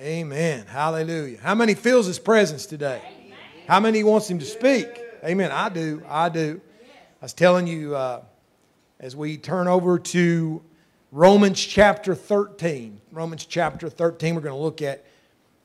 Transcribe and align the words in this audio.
Amen. 0.00 0.64
Hallelujah. 0.66 1.36
How 1.42 1.54
many 1.54 1.74
feels 1.74 2.06
his 2.06 2.18
presence 2.18 2.64
today? 2.64 3.02
How 3.68 3.80
many 3.80 4.02
wants 4.02 4.30
him 4.30 4.38
to 4.38 4.46
speak? 4.46 4.88
Amen. 5.22 5.50
I 5.52 5.68
do. 5.68 6.02
I 6.08 6.30
do. 6.30 6.58
I 7.20 7.24
was 7.26 7.34
telling 7.34 7.66
you 7.66 7.94
uh, 7.94 8.22
as 8.98 9.14
we 9.14 9.36
turn 9.36 9.68
over 9.68 9.98
to 9.98 10.62
Romans 11.12 11.60
chapter 11.60 12.14
13. 12.14 12.98
Romans 13.12 13.44
chapter 13.44 13.90
13. 13.90 14.34
We're 14.34 14.40
going 14.40 14.54
to 14.54 14.62
look 14.62 14.80
at 14.80 15.04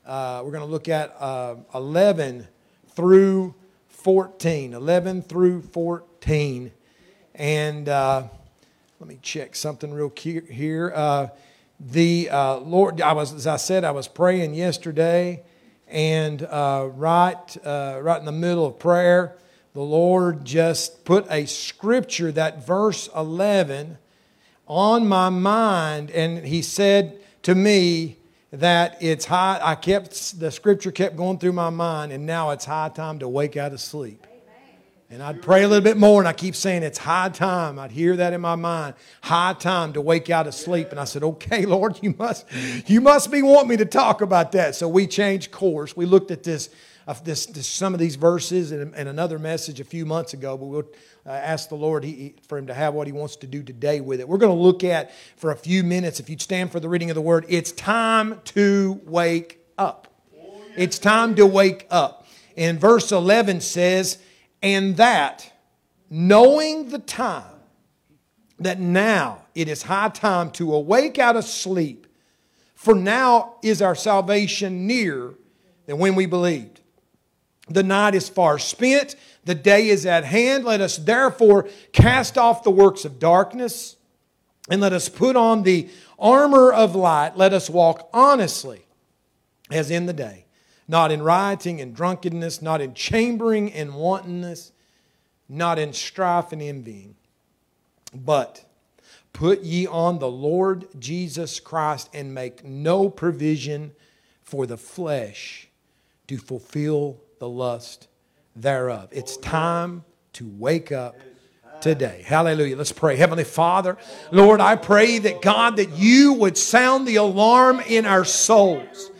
uh, 0.04 0.42
we're 0.44 0.52
going 0.52 0.66
to 0.66 0.70
look 0.70 0.90
at 0.90 1.16
uh, 1.18 1.54
11 1.74 2.46
through 2.88 3.54
14. 3.88 4.74
11 4.74 5.22
through 5.22 5.62
14. 5.62 6.72
And 7.36 7.88
uh, 7.88 8.24
let 9.00 9.08
me 9.08 9.18
check 9.22 9.56
something 9.56 9.94
real 9.94 10.12
here. 10.14 10.92
The 11.78 12.30
uh, 12.30 12.56
Lord, 12.58 13.00
I 13.00 13.12
was, 13.12 13.32
as 13.32 13.46
I 13.46 13.56
said, 13.56 13.84
I 13.84 13.90
was 13.90 14.08
praying 14.08 14.54
yesterday, 14.54 15.42
and 15.88 16.42
uh, 16.42 16.88
right, 16.94 17.56
uh, 17.64 18.00
right 18.02 18.18
in 18.18 18.24
the 18.24 18.32
middle 18.32 18.66
of 18.66 18.78
prayer, 18.78 19.36
the 19.74 19.82
Lord 19.82 20.44
just 20.44 21.04
put 21.04 21.26
a 21.30 21.44
scripture, 21.46 22.32
that 22.32 22.66
verse 22.66 23.10
11, 23.14 23.98
on 24.66 25.06
my 25.06 25.28
mind, 25.28 26.10
and 26.10 26.46
He 26.46 26.62
said 26.62 27.20
to 27.42 27.54
me 27.54 28.16
that 28.52 28.96
it's 29.00 29.26
high. 29.26 29.60
I 29.62 29.74
kept 29.74 30.40
the 30.40 30.50
scripture 30.50 30.90
kept 30.90 31.16
going 31.16 31.38
through 31.38 31.52
my 31.52 31.70
mind, 31.70 32.10
and 32.10 32.24
now 32.24 32.50
it's 32.50 32.64
high 32.64 32.88
time 32.88 33.18
to 33.18 33.28
wake 33.28 33.56
out 33.56 33.72
of 33.72 33.80
sleep. 33.80 34.26
And 35.08 35.22
I'd 35.22 35.40
pray 35.40 35.62
a 35.62 35.68
little 35.68 35.84
bit 35.84 35.96
more, 35.96 36.20
and 36.20 36.26
I 36.26 36.32
keep 36.32 36.56
saying, 36.56 36.82
It's 36.82 36.98
high 36.98 37.28
time. 37.28 37.78
I'd 37.78 37.92
hear 37.92 38.16
that 38.16 38.32
in 38.32 38.40
my 38.40 38.56
mind. 38.56 38.94
High 39.22 39.52
time 39.52 39.92
to 39.92 40.00
wake 40.00 40.30
out 40.30 40.48
of 40.48 40.54
sleep. 40.54 40.90
And 40.90 40.98
I 40.98 41.04
said, 41.04 41.22
Okay, 41.22 41.64
Lord, 41.66 42.00
you 42.02 42.14
must, 42.18 42.44
you 42.86 43.00
must 43.00 43.30
be 43.30 43.40
wanting 43.40 43.68
me 43.68 43.76
to 43.76 43.84
talk 43.84 44.20
about 44.20 44.50
that. 44.52 44.74
So 44.74 44.88
we 44.88 45.06
changed 45.06 45.52
course. 45.52 45.96
We 45.96 46.06
looked 46.06 46.32
at 46.32 46.42
this, 46.42 46.70
uh, 47.06 47.14
this, 47.22 47.46
this 47.46 47.68
some 47.68 47.94
of 47.94 48.00
these 48.00 48.16
verses 48.16 48.72
and, 48.72 48.92
and, 48.96 49.08
another 49.08 49.38
message 49.38 49.78
a 49.78 49.84
few 49.84 50.04
months 50.04 50.34
ago, 50.34 50.56
but 50.56 50.66
we'll 50.66 50.88
uh, 51.24 51.30
ask 51.30 51.68
the 51.68 51.76
Lord 51.76 52.02
he, 52.02 52.34
for 52.48 52.58
Him 52.58 52.66
to 52.66 52.74
have 52.74 52.92
what 52.92 53.06
He 53.06 53.12
wants 53.12 53.36
to 53.36 53.46
do 53.46 53.62
today 53.62 54.00
with 54.00 54.18
it. 54.18 54.28
We're 54.28 54.38
going 54.38 54.56
to 54.56 54.60
look 54.60 54.82
at 54.82 55.12
for 55.36 55.52
a 55.52 55.56
few 55.56 55.84
minutes, 55.84 56.18
if 56.18 56.28
you'd 56.28 56.42
stand 56.42 56.72
for 56.72 56.80
the 56.80 56.88
reading 56.88 57.10
of 57.10 57.14
the 57.14 57.20
Word, 57.20 57.46
it's 57.48 57.70
time 57.70 58.40
to 58.46 59.00
wake 59.04 59.60
up. 59.78 60.08
It's 60.76 60.98
time 60.98 61.36
to 61.36 61.46
wake 61.46 61.86
up. 61.92 62.26
And 62.56 62.80
verse 62.80 63.12
11 63.12 63.60
says, 63.60 64.18
and 64.62 64.96
that, 64.96 65.52
knowing 66.10 66.88
the 66.88 66.98
time, 66.98 67.44
that 68.58 68.80
now 68.80 69.42
it 69.54 69.68
is 69.68 69.82
high 69.82 70.08
time 70.08 70.50
to 70.52 70.74
awake 70.74 71.18
out 71.18 71.36
of 71.36 71.44
sleep, 71.44 72.06
for 72.74 72.94
now 72.94 73.56
is 73.62 73.82
our 73.82 73.94
salvation 73.94 74.86
nearer 74.86 75.34
than 75.86 75.98
when 75.98 76.14
we 76.14 76.26
believed. 76.26 76.80
The 77.68 77.82
night 77.82 78.14
is 78.14 78.28
far 78.28 78.58
spent, 78.58 79.16
the 79.44 79.54
day 79.54 79.88
is 79.88 80.06
at 80.06 80.24
hand. 80.24 80.64
Let 80.64 80.80
us 80.80 80.96
therefore 80.96 81.68
cast 81.92 82.38
off 82.38 82.62
the 82.62 82.70
works 82.70 83.04
of 83.04 83.18
darkness 83.18 83.96
and 84.70 84.80
let 84.80 84.92
us 84.92 85.08
put 85.08 85.36
on 85.36 85.62
the 85.62 85.88
armor 86.18 86.72
of 86.72 86.94
light. 86.94 87.36
Let 87.36 87.52
us 87.52 87.68
walk 87.68 88.08
honestly 88.12 88.86
as 89.70 89.90
in 89.90 90.06
the 90.06 90.12
day 90.12 90.45
not 90.88 91.10
in 91.10 91.22
rioting 91.22 91.80
and 91.80 91.94
drunkenness, 91.94 92.62
not 92.62 92.80
in 92.80 92.94
chambering 92.94 93.72
and 93.72 93.94
wantonness, 93.94 94.72
not 95.48 95.78
in 95.78 95.92
strife 95.92 96.52
and 96.52 96.62
envying. 96.62 97.16
But 98.14 98.64
put 99.32 99.62
ye 99.62 99.86
on 99.86 100.18
the 100.18 100.30
Lord 100.30 100.86
Jesus 100.98 101.60
Christ 101.60 102.08
and 102.14 102.34
make 102.34 102.64
no 102.64 103.10
provision 103.10 103.92
for 104.42 104.66
the 104.66 104.76
flesh 104.76 105.68
to 106.28 106.38
fulfill 106.38 107.20
the 107.38 107.48
lust 107.48 108.08
thereof. 108.54 109.08
It's 109.12 109.36
time 109.36 110.04
to 110.34 110.46
wake 110.46 110.92
up 110.92 111.16
today. 111.80 112.22
Hallelujah. 112.24 112.76
Let's 112.76 112.92
pray. 112.92 113.16
Heavenly 113.16 113.44
Father, 113.44 113.96
Lord, 114.30 114.60
I 114.60 114.76
pray 114.76 115.18
that 115.18 115.42
God, 115.42 115.76
that 115.76 115.90
you 115.90 116.32
would 116.34 116.56
sound 116.56 117.06
the 117.06 117.16
alarm 117.16 117.80
in 117.80 118.06
our 118.06 118.24
souls. 118.24 119.10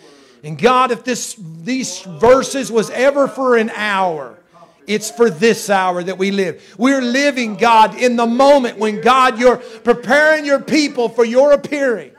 And 0.43 0.59
God, 0.59 0.91
if 0.91 1.05
this, 1.05 1.37
these 1.63 2.01
verses 2.03 2.71
was 2.71 2.91
ever 2.91 3.27
for 3.27 3.57
an 3.57 3.71
hour, 3.71 4.39
it's 4.87 5.11
for 5.11 5.31
this 5.31 5.69
hour 5.69 6.03
that 6.03 6.19
we 6.19 6.31
live. 6.31 6.63
We're 6.79 7.03
living, 7.03 7.57
God, 7.57 7.97
in 7.97 8.17
the 8.17 8.27
moment 8.27 8.79
when, 8.79 9.01
God, 9.01 9.39
you're 9.39 9.57
preparing 9.57 10.45
your 10.45 10.61
people 10.61 11.09
for 11.09 11.25
your 11.25 11.53
appearing. 11.53 12.13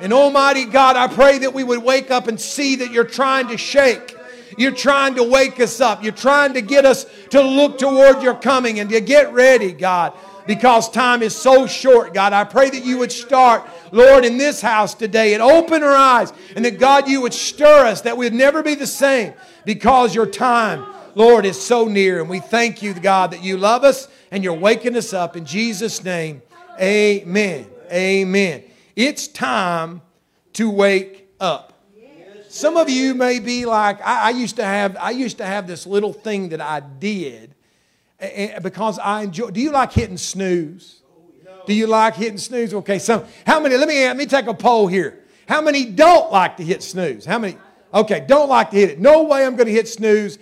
And 0.00 0.12
Almighty 0.12 0.64
God, 0.66 0.96
I 0.96 1.06
pray 1.06 1.38
that 1.38 1.54
we 1.54 1.64
would 1.64 1.82
wake 1.82 2.10
up 2.10 2.26
and 2.26 2.40
see 2.40 2.76
that 2.76 2.90
you're 2.90 3.04
trying 3.04 3.48
to 3.48 3.56
shake. 3.56 4.16
You're 4.58 4.72
trying 4.72 5.14
to 5.14 5.22
wake 5.22 5.60
us 5.60 5.80
up. 5.80 6.02
You're 6.02 6.12
trying 6.12 6.54
to 6.54 6.60
get 6.60 6.84
us 6.84 7.06
to 7.30 7.40
look 7.40 7.78
toward 7.78 8.22
your 8.22 8.34
coming 8.34 8.80
and 8.80 8.90
to 8.90 9.00
get 9.00 9.32
ready, 9.32 9.72
God 9.72 10.12
because 10.46 10.90
time 10.90 11.22
is 11.22 11.34
so 11.34 11.66
short, 11.66 12.14
God. 12.14 12.32
I 12.32 12.44
pray 12.44 12.70
that 12.70 12.84
you 12.84 12.98
would 12.98 13.12
start, 13.12 13.68
Lord, 13.90 14.24
in 14.24 14.38
this 14.38 14.60
house 14.60 14.94
today 14.94 15.34
and 15.34 15.42
open 15.42 15.82
our 15.82 15.94
eyes, 15.94 16.32
and 16.56 16.64
that, 16.64 16.78
God, 16.78 17.08
you 17.08 17.20
would 17.22 17.34
stir 17.34 17.86
us, 17.86 18.02
that 18.02 18.16
we'd 18.16 18.32
never 18.32 18.62
be 18.62 18.74
the 18.74 18.86
same 18.86 19.34
because 19.64 20.14
your 20.14 20.26
time, 20.26 20.86
Lord, 21.14 21.44
is 21.44 21.60
so 21.60 21.86
near. 21.86 22.20
And 22.20 22.28
we 22.28 22.40
thank 22.40 22.82
you, 22.82 22.94
God, 22.94 23.32
that 23.32 23.42
you 23.42 23.56
love 23.56 23.84
us 23.84 24.08
and 24.30 24.42
you're 24.42 24.54
waking 24.54 24.96
us 24.96 25.12
up. 25.12 25.36
In 25.36 25.44
Jesus' 25.44 26.02
name, 26.02 26.42
amen. 26.80 27.66
Amen. 27.90 28.64
It's 28.96 29.28
time 29.28 30.00
to 30.54 30.70
wake 30.70 31.28
up. 31.40 31.68
Some 32.48 32.76
of 32.76 32.90
you 32.90 33.14
may 33.14 33.38
be 33.38 33.64
like, 33.64 33.98
I, 34.02 34.26
I 34.26 34.30
used 34.30 34.56
to 34.56 34.64
have, 34.64 34.94
I 34.98 35.10
used 35.10 35.38
to 35.38 35.44
have 35.46 35.66
this 35.66 35.86
little 35.86 36.12
thing 36.12 36.50
that 36.50 36.60
I 36.60 36.80
did 36.80 37.54
because 38.62 38.98
I 38.98 39.22
enjoy. 39.22 39.50
Do 39.50 39.60
you 39.60 39.72
like 39.72 39.92
hitting 39.92 40.16
snooze? 40.16 41.02
Do 41.66 41.74
you 41.74 41.86
like 41.86 42.14
hitting 42.16 42.38
snooze? 42.38 42.74
Okay, 42.74 42.98
some. 42.98 43.24
How 43.46 43.60
many? 43.60 43.76
Let 43.76 43.88
me 43.88 44.04
let 44.04 44.16
me 44.16 44.26
take 44.26 44.46
a 44.46 44.54
poll 44.54 44.86
here. 44.86 45.20
How 45.48 45.60
many 45.60 45.84
don't 45.84 46.30
like 46.32 46.56
to 46.58 46.64
hit 46.64 46.82
snooze? 46.82 47.24
How 47.24 47.38
many? 47.38 47.56
Okay, 47.94 48.24
don't 48.26 48.48
like 48.48 48.70
to 48.70 48.76
hit 48.76 48.90
it. 48.90 49.00
No 49.00 49.24
way 49.24 49.44
I'm 49.44 49.54
going 49.54 49.66
to 49.66 49.72
hit 49.72 49.86
snooze. 49.86 50.38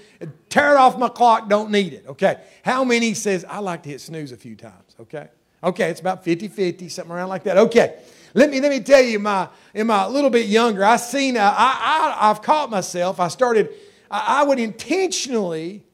Tear 0.51 0.75
it 0.75 0.77
off 0.77 0.97
my 0.99 1.09
clock. 1.09 1.49
Don't 1.49 1.71
need 1.71 1.95
it. 1.95 2.05
Okay. 2.07 2.41
How 2.63 2.85
many 2.85 3.13
says 3.15 3.45
I 3.49 3.59
like 3.59 3.83
to 3.85 3.89
hit 3.89 4.01
snooze 4.01 4.31
a 4.31 4.37
few 4.37 4.55
times? 4.55 4.95
Okay. 5.01 5.29
Okay, 5.62 5.91
it's 5.91 6.01
about 6.01 6.25
50-50, 6.25 6.91
something 6.91 7.12
around 7.12 7.29
like 7.29 7.43
that. 7.45 7.59
Okay. 7.59 7.99
Let 8.33 8.51
me 8.51 8.61
let 8.61 8.71
me 8.71 8.79
tell 8.79 9.03
you, 9.03 9.19
my 9.19 9.49
in 9.75 9.89
my 9.89 10.07
little 10.07 10.31
bit 10.31 10.47
younger, 10.47 10.85
I 10.85 10.97
seen 10.97 11.37
I, 11.37 11.51
I 11.51 12.17
I've 12.31 12.41
caught 12.43 12.71
myself. 12.71 13.19
I 13.19 13.27
started. 13.27 13.71
I, 14.09 14.41
I 14.41 14.43
would 14.45 14.61
intentionally 14.61 15.85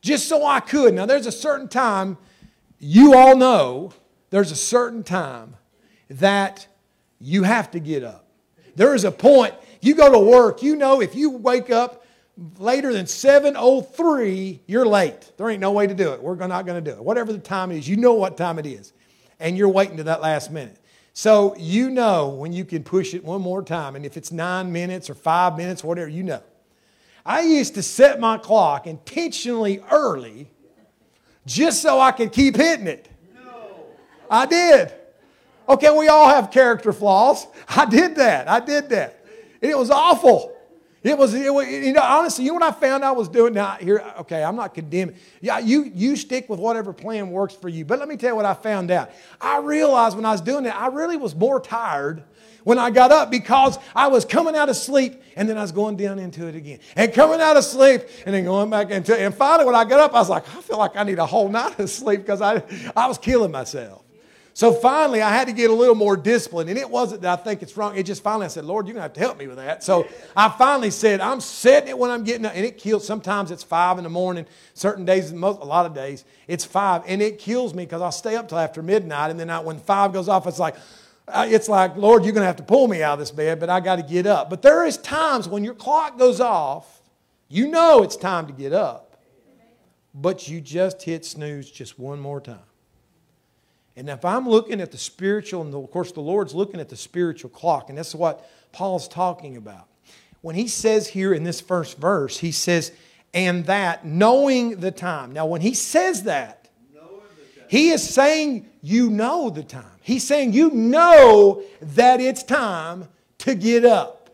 just 0.00 0.28
so 0.28 0.44
I 0.44 0.60
could. 0.60 0.94
Now, 0.94 1.06
there's 1.06 1.26
a 1.26 1.32
certain 1.32 1.68
time, 1.68 2.18
you 2.78 3.14
all 3.14 3.36
know, 3.36 3.92
there's 4.30 4.50
a 4.52 4.56
certain 4.56 5.02
time 5.02 5.56
that 6.08 6.66
you 7.20 7.42
have 7.42 7.70
to 7.72 7.80
get 7.80 8.02
up. 8.02 8.26
There 8.76 8.94
is 8.94 9.04
a 9.04 9.12
point, 9.12 9.54
you 9.80 9.94
go 9.94 10.10
to 10.10 10.18
work, 10.18 10.62
you 10.62 10.76
know, 10.76 11.00
if 11.00 11.14
you 11.14 11.30
wake 11.30 11.70
up 11.70 12.04
later 12.58 12.92
than 12.92 13.06
7.03, 13.06 14.60
you're 14.66 14.86
late. 14.86 15.32
There 15.36 15.50
ain't 15.50 15.60
no 15.60 15.72
way 15.72 15.86
to 15.86 15.94
do 15.94 16.12
it. 16.12 16.22
We're 16.22 16.34
not 16.46 16.64
going 16.66 16.82
to 16.82 16.90
do 16.90 16.96
it. 16.96 17.04
Whatever 17.04 17.32
the 17.32 17.38
time 17.38 17.70
is, 17.70 17.88
you 17.88 17.96
know 17.96 18.14
what 18.14 18.36
time 18.36 18.58
it 18.58 18.66
is. 18.66 18.92
And 19.38 19.56
you're 19.56 19.68
waiting 19.68 19.96
to 19.98 20.04
that 20.04 20.20
last 20.20 20.50
minute. 20.50 20.76
So 21.12 21.54
you 21.56 21.90
know 21.90 22.28
when 22.28 22.52
you 22.52 22.64
can 22.64 22.82
push 22.82 23.14
it 23.14 23.24
one 23.24 23.42
more 23.42 23.62
time. 23.62 23.96
And 23.96 24.06
if 24.06 24.16
it's 24.16 24.32
nine 24.32 24.72
minutes 24.72 25.10
or 25.10 25.14
five 25.14 25.56
minutes, 25.56 25.84
whatever, 25.84 26.08
you 26.08 26.22
know. 26.22 26.42
I 27.24 27.42
used 27.42 27.74
to 27.74 27.82
set 27.82 28.20
my 28.20 28.38
clock 28.38 28.86
intentionally 28.86 29.82
early 29.90 30.50
just 31.46 31.82
so 31.82 32.00
I 32.00 32.12
could 32.12 32.32
keep 32.32 32.56
hitting 32.56 32.86
it. 32.86 33.08
I 34.30 34.46
did. 34.46 34.92
Okay, 35.68 35.96
we 35.96 36.08
all 36.08 36.28
have 36.28 36.50
character 36.50 36.92
flaws. 36.92 37.46
I 37.68 37.84
did 37.86 38.16
that. 38.16 38.48
I 38.48 38.60
did 38.60 38.88
that. 38.90 39.24
And 39.62 39.70
it 39.70 39.78
was 39.78 39.90
awful. 39.90 40.56
It 41.02 41.16
was, 41.16 41.32
it 41.32 41.52
was, 41.52 41.66
you 41.66 41.94
know, 41.94 42.02
honestly, 42.02 42.44
you 42.44 42.50
know 42.50 42.58
what 42.58 42.74
I 42.74 42.78
found 42.78 43.04
I 43.04 43.12
was 43.12 43.28
doing 43.28 43.54
now? 43.54 43.76
Here, 43.76 44.04
okay, 44.18 44.44
I'm 44.44 44.54
not 44.54 44.74
condemning. 44.74 45.16
Yeah, 45.40 45.58
you, 45.58 45.90
you 45.94 46.14
stick 46.14 46.50
with 46.50 46.60
whatever 46.60 46.92
plan 46.92 47.30
works 47.30 47.54
for 47.54 47.70
you. 47.70 47.86
But 47.86 47.98
let 48.00 48.08
me 48.08 48.16
tell 48.16 48.30
you 48.30 48.36
what 48.36 48.44
I 48.44 48.52
found 48.52 48.90
out. 48.90 49.10
I 49.40 49.58
realized 49.60 50.14
when 50.14 50.26
I 50.26 50.32
was 50.32 50.42
doing 50.42 50.64
that, 50.64 50.76
I 50.76 50.88
really 50.88 51.16
was 51.16 51.34
more 51.34 51.58
tired 51.58 52.24
when 52.64 52.78
I 52.78 52.90
got 52.90 53.12
up 53.12 53.30
because 53.30 53.78
I 53.96 54.08
was 54.08 54.26
coming 54.26 54.54
out 54.54 54.68
of 54.68 54.76
sleep 54.76 55.22
and 55.36 55.48
then 55.48 55.56
I 55.56 55.62
was 55.62 55.72
going 55.72 55.96
down 55.96 56.18
into 56.18 56.46
it 56.46 56.54
again. 56.54 56.80
And 56.96 57.14
coming 57.14 57.40
out 57.40 57.56
of 57.56 57.64
sleep 57.64 58.02
and 58.26 58.34
then 58.34 58.44
going 58.44 58.68
back 58.68 58.90
into 58.90 59.14
it. 59.14 59.22
And 59.22 59.34
finally, 59.34 59.64
when 59.64 59.74
I 59.74 59.84
got 59.84 60.00
up, 60.00 60.14
I 60.14 60.18
was 60.18 60.28
like, 60.28 60.46
I 60.54 60.60
feel 60.60 60.76
like 60.76 60.96
I 60.96 61.04
need 61.04 61.18
a 61.18 61.24
whole 61.24 61.48
night 61.48 61.78
of 61.78 61.88
sleep 61.88 62.20
because 62.20 62.42
I, 62.42 62.62
I 62.94 63.06
was 63.06 63.16
killing 63.16 63.50
myself. 63.50 64.04
So 64.52 64.72
finally, 64.72 65.22
I 65.22 65.30
had 65.30 65.46
to 65.46 65.52
get 65.52 65.70
a 65.70 65.74
little 65.74 65.94
more 65.94 66.16
discipline. 66.16 66.68
And 66.68 66.78
it 66.78 66.88
wasn't 66.88 67.22
that 67.22 67.38
I 67.38 67.42
think 67.42 67.62
it's 67.62 67.76
wrong. 67.76 67.96
It 67.96 68.04
just 68.04 68.22
finally, 68.22 68.46
I 68.46 68.48
said, 68.48 68.64
Lord, 68.64 68.86
you're 68.86 68.94
going 68.94 69.00
to 69.00 69.04
have 69.04 69.12
to 69.14 69.20
help 69.20 69.38
me 69.38 69.46
with 69.46 69.56
that. 69.56 69.82
So 69.84 70.06
I 70.36 70.48
finally 70.48 70.90
said, 70.90 71.20
I'm 71.20 71.40
setting 71.40 71.88
it 71.88 71.98
when 71.98 72.10
I'm 72.10 72.24
getting 72.24 72.44
up. 72.44 72.52
And 72.54 72.64
it 72.64 72.76
kills. 72.76 73.06
Sometimes 73.06 73.50
it's 73.50 73.62
five 73.62 73.98
in 73.98 74.04
the 74.04 74.10
morning. 74.10 74.46
Certain 74.74 75.04
days, 75.04 75.32
most, 75.32 75.60
a 75.60 75.64
lot 75.64 75.86
of 75.86 75.94
days, 75.94 76.24
it's 76.48 76.64
five. 76.64 77.02
And 77.06 77.22
it 77.22 77.38
kills 77.38 77.74
me 77.74 77.84
because 77.84 78.02
I'll 78.02 78.12
stay 78.12 78.36
up 78.36 78.48
till 78.48 78.58
after 78.58 78.82
midnight. 78.82 79.30
And 79.30 79.38
then 79.38 79.50
I, 79.50 79.60
when 79.60 79.78
five 79.78 80.12
goes 80.12 80.28
off, 80.28 80.46
it's 80.46 80.58
like, 80.58 80.76
uh, 81.28 81.46
it's 81.48 81.68
like, 81.68 81.96
Lord, 81.96 82.24
you're 82.24 82.32
going 82.32 82.42
to 82.42 82.46
have 82.46 82.56
to 82.56 82.62
pull 82.62 82.88
me 82.88 83.02
out 83.02 83.14
of 83.14 83.18
this 83.20 83.30
bed, 83.30 83.60
but 83.60 83.70
I 83.70 83.80
got 83.80 83.96
to 83.96 84.02
get 84.02 84.26
up. 84.26 84.50
But 84.50 84.62
there 84.62 84.84
is 84.84 84.96
times 84.98 85.48
when 85.48 85.64
your 85.64 85.74
clock 85.74 86.18
goes 86.18 86.40
off, 86.40 87.00
you 87.48 87.68
know 87.68 88.02
it's 88.02 88.16
time 88.16 88.46
to 88.46 88.52
get 88.52 88.72
up, 88.72 89.20
but 90.14 90.48
you 90.48 90.60
just 90.60 91.02
hit 91.02 91.24
snooze 91.24 91.70
just 91.70 91.98
one 91.98 92.20
more 92.20 92.40
time. 92.40 92.58
And 94.00 94.08
if 94.08 94.24
I'm 94.24 94.48
looking 94.48 94.80
at 94.80 94.92
the 94.92 94.96
spiritual, 94.96 95.60
and 95.60 95.74
of 95.74 95.90
course 95.90 96.10
the 96.10 96.22
Lord's 96.22 96.54
looking 96.54 96.80
at 96.80 96.88
the 96.88 96.96
spiritual 96.96 97.50
clock, 97.50 97.90
and 97.90 97.98
that's 97.98 98.14
what 98.14 98.48
Paul's 98.72 99.06
talking 99.06 99.58
about. 99.58 99.88
When 100.40 100.56
he 100.56 100.68
says 100.68 101.06
here 101.06 101.34
in 101.34 101.44
this 101.44 101.60
first 101.60 101.98
verse, 101.98 102.38
he 102.38 102.50
says, 102.50 102.92
and 103.34 103.66
that 103.66 104.06
knowing 104.06 104.80
the 104.80 104.90
time. 104.90 105.34
Now, 105.34 105.44
when 105.44 105.60
he 105.60 105.74
says 105.74 106.22
that, 106.22 106.70
he 107.68 107.90
is 107.90 108.02
saying 108.08 108.70
you 108.80 109.10
know 109.10 109.50
the 109.50 109.62
time. 109.62 109.84
He's 110.00 110.26
saying 110.26 110.54
you 110.54 110.70
know 110.70 111.62
that 111.82 112.22
it's 112.22 112.42
time 112.42 113.06
to 113.40 113.54
get 113.54 113.84
up. 113.84 114.30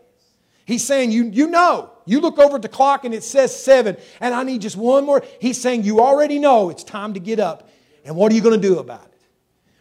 He's 0.64 0.84
saying 0.84 1.10
you, 1.10 1.24
you 1.24 1.48
know. 1.48 1.90
You 2.04 2.20
look 2.20 2.38
over 2.38 2.54
at 2.54 2.62
the 2.62 2.68
clock 2.68 3.04
and 3.04 3.12
it 3.12 3.24
says 3.24 3.60
seven, 3.60 3.96
and 4.20 4.32
I 4.32 4.44
need 4.44 4.62
just 4.62 4.76
one 4.76 5.04
more. 5.04 5.24
He's 5.40 5.60
saying 5.60 5.82
you 5.82 5.98
already 5.98 6.38
know 6.38 6.70
it's 6.70 6.84
time 6.84 7.14
to 7.14 7.20
get 7.20 7.40
up. 7.40 7.68
And 8.04 8.14
what 8.14 8.30
are 8.30 8.36
you 8.36 8.42
going 8.42 8.60
to 8.60 8.68
do 8.68 8.78
about 8.78 9.04
it? 9.06 9.15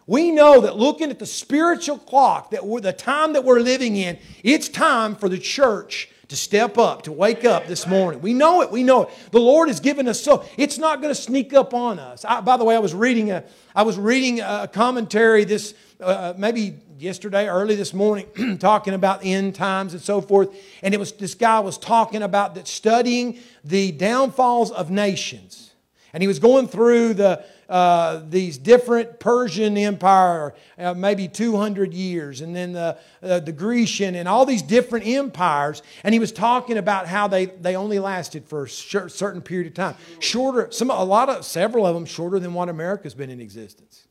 We 0.08 0.32
know 0.32 0.62
that 0.62 0.78
looking 0.78 1.10
at 1.10 1.20
the 1.20 1.26
spiritual 1.26 1.98
clock, 1.98 2.52
that 2.52 2.62
the 2.82 2.94
time 2.94 3.34
that 3.34 3.44
we're 3.44 3.60
living 3.60 3.96
in, 3.96 4.20
it's 4.44 4.70
time 4.70 5.16
for 5.16 5.30
the 5.30 5.40
church 5.40 6.10
to 6.28 6.36
step 6.36 6.78
up, 6.78 7.04
to 7.04 7.12
wake 7.12 7.46
up 7.46 7.68
this 7.68 7.86
morning. 7.86 8.22
We 8.22 8.34
know 8.34 8.62
it. 8.62 8.72
We 8.72 8.84
know 8.84 9.04
it. 9.04 9.10
The 9.32 9.40
Lord 9.40 9.68
has 9.68 9.80
given 9.80 10.08
us 10.08 10.22
so. 10.22 10.46
It's 10.58 10.78
not 10.78 11.02
going 11.02 11.14
to 11.14 11.20
sneak 11.20 11.54
up 11.54 11.74
on 11.74 12.00
us. 12.00 12.26
I, 12.26 12.42
by 12.42 12.58
the 12.58 12.64
way, 12.64 12.76
I 12.76 12.80
was 12.80 12.94
reading 12.94 13.32
a, 13.32 13.44
I 13.76 13.84
was 13.84 13.98
reading 13.98 14.42
a 14.42 14.68
commentary 14.72 15.44
this 15.44 15.76
uh, 16.02 16.34
maybe 16.38 16.80
yesterday, 16.98 17.48
early 17.48 17.76
this 17.76 17.94
morning, 17.94 18.58
talking 18.60 18.94
about 18.94 19.22
end 19.24 19.56
times 19.56 19.94
and 19.94 20.02
so 20.02 20.22
forth. 20.22 20.50
And 20.82 20.94
it 20.94 20.98
was 21.00 21.12
this 21.14 21.36
guy 21.36 21.60
was 21.60 21.78
talking 21.78 22.24
about 22.24 22.56
that 22.56 22.68
studying 22.68 23.40
the 23.64 23.92
downfalls 23.92 24.72
of 24.72 24.90
nations, 24.90 25.72
and 26.16 26.22
he 26.22 26.30
was 26.30 26.40
going 26.40 26.70
through 26.70 27.14
the 27.14 27.44
uh, 27.68 28.22
these 28.30 28.58
different 28.58 29.20
Persian 29.20 29.78
Empire, 29.78 30.54
uh, 30.80 30.94
maybe 30.94 31.28
200 31.28 31.94
years, 31.94 32.40
and 32.40 32.56
then 32.56 32.72
the, 32.72 32.98
uh, 33.22 33.42
the 33.42 33.52
Grecian, 33.52 34.16
and 34.16 34.26
all 34.26 34.46
these 34.46 34.62
different 34.62 35.06
empires. 35.06 35.82
And 36.06 36.14
he 36.14 36.20
was 36.20 36.32
talking 36.32 36.78
about 36.78 37.08
how 37.08 37.28
they, 37.28 37.48
they 37.48 37.76
only 37.76 38.00
lasted 38.00 38.48
for 38.48 38.64
a 38.64 38.70
certain 38.70 39.42
period 39.42 39.68
of 39.68 39.74
time. 39.74 39.96
Shorter, 40.20 40.70
some, 40.72 40.90
a 40.90 41.04
lot 41.04 41.28
of, 41.28 41.44
several 41.44 41.86
of 41.86 41.96
them 41.96 42.06
shorter 42.06 42.40
than 42.40 42.54
what 42.54 42.70
America's 42.70 43.14
been 43.14 43.30
in 43.30 43.42
existence. 43.42 44.08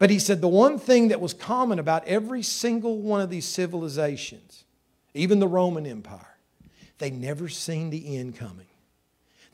But 0.00 0.10
he 0.10 0.18
said 0.18 0.40
the 0.40 0.48
one 0.48 0.76
thing 0.76 1.08
that 1.08 1.20
was 1.20 1.34
common 1.34 1.78
about 1.78 2.04
every 2.08 2.42
single 2.42 2.98
one 2.98 3.20
of 3.20 3.30
these 3.30 3.44
civilizations, 3.44 4.64
even 5.14 5.38
the 5.38 5.46
Roman 5.46 5.86
Empire, 5.86 6.36
they 6.98 7.10
never 7.10 7.48
seen 7.48 7.90
the 7.90 8.16
end 8.16 8.34
coming. 8.34 8.66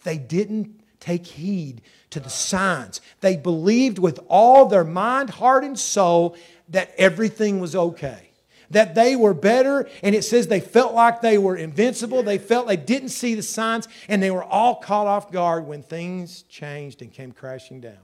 They 0.05 0.17
didn't 0.17 0.81
take 1.09 1.27
heed 1.27 1.81
to 2.11 2.21
the 2.21 2.29
signs. 2.29 3.01
They 3.21 3.37
believed 3.37 3.99
with 3.99 4.21
all 4.29 4.67
their 4.67 4.85
mind, 4.85 5.31
heart, 5.31 5.65
and 5.65 5.79
soul 5.79 6.37
that 6.69 6.93
everything 6.99 7.61
was 7.61 7.75
okay. 7.75 8.31
That 8.71 8.95
they 8.95 9.17
were 9.17 9.33
better, 9.33 9.89
and 10.03 10.15
it 10.15 10.23
says 10.23 10.47
they 10.47 10.61
felt 10.61 10.93
like 10.93 11.23
they 11.23 11.39
were 11.39 11.57
invincible. 11.57 12.23
They 12.23 12.37
felt 12.37 12.67
they 12.67 12.77
didn't 12.77 13.09
see 13.09 13.35
the 13.35 13.43
signs, 13.43 13.89
and 14.09 14.23
they 14.23 14.31
were 14.31 14.45
all 14.45 14.75
caught 14.75 15.07
off 15.07 15.33
guard 15.33 15.67
when 15.67 15.83
things 15.83 16.43
changed 16.43 17.01
and 17.01 17.11
came 17.11 17.33
crashing 17.33 17.81
down. 17.81 17.97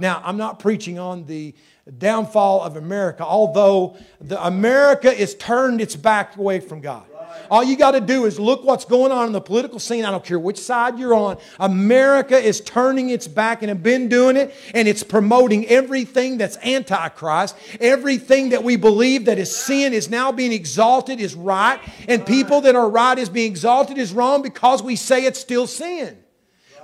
Now, 0.00 0.20
I'm 0.24 0.36
not 0.36 0.58
preaching 0.58 0.98
on 0.98 1.26
the 1.26 1.54
downfall 1.98 2.62
of 2.62 2.76
America, 2.76 3.24
although 3.24 3.96
the 4.20 4.44
America 4.44 5.12
is 5.12 5.36
turned 5.36 5.80
its 5.80 5.94
back 5.94 6.36
away 6.36 6.58
from 6.58 6.80
God. 6.80 7.06
All 7.50 7.64
you 7.64 7.76
got 7.76 7.92
to 7.92 8.00
do 8.00 8.26
is 8.26 8.38
look 8.38 8.64
what's 8.64 8.84
going 8.84 9.12
on 9.12 9.26
in 9.26 9.32
the 9.32 9.40
political 9.40 9.78
scene. 9.78 10.04
I 10.04 10.10
don't 10.10 10.24
care 10.24 10.38
which 10.38 10.58
side 10.58 10.98
you're 10.98 11.14
on. 11.14 11.38
America 11.58 12.38
is 12.38 12.60
turning 12.60 13.10
its 13.10 13.26
back 13.26 13.62
and 13.62 13.68
have 13.68 13.82
been 13.82 14.08
doing 14.08 14.36
it, 14.36 14.54
and 14.74 14.86
it's 14.86 15.02
promoting 15.02 15.66
everything 15.66 16.38
that's 16.38 16.56
antichrist. 16.58 17.56
Everything 17.80 18.50
that 18.50 18.62
we 18.62 18.76
believe 18.76 19.24
that 19.24 19.38
is 19.38 19.54
sin 19.54 19.92
is 19.92 20.08
now 20.08 20.32
being 20.32 20.52
exalted 20.52 21.20
is 21.20 21.34
right, 21.34 21.80
and 22.08 22.24
people 22.24 22.60
that 22.62 22.76
are 22.76 22.88
right 22.88 23.18
is 23.18 23.28
being 23.28 23.50
exalted 23.50 23.98
is 23.98 24.12
wrong 24.12 24.42
because 24.42 24.82
we 24.82 24.96
say 24.96 25.24
it's 25.24 25.40
still 25.40 25.66
sin. 25.66 26.16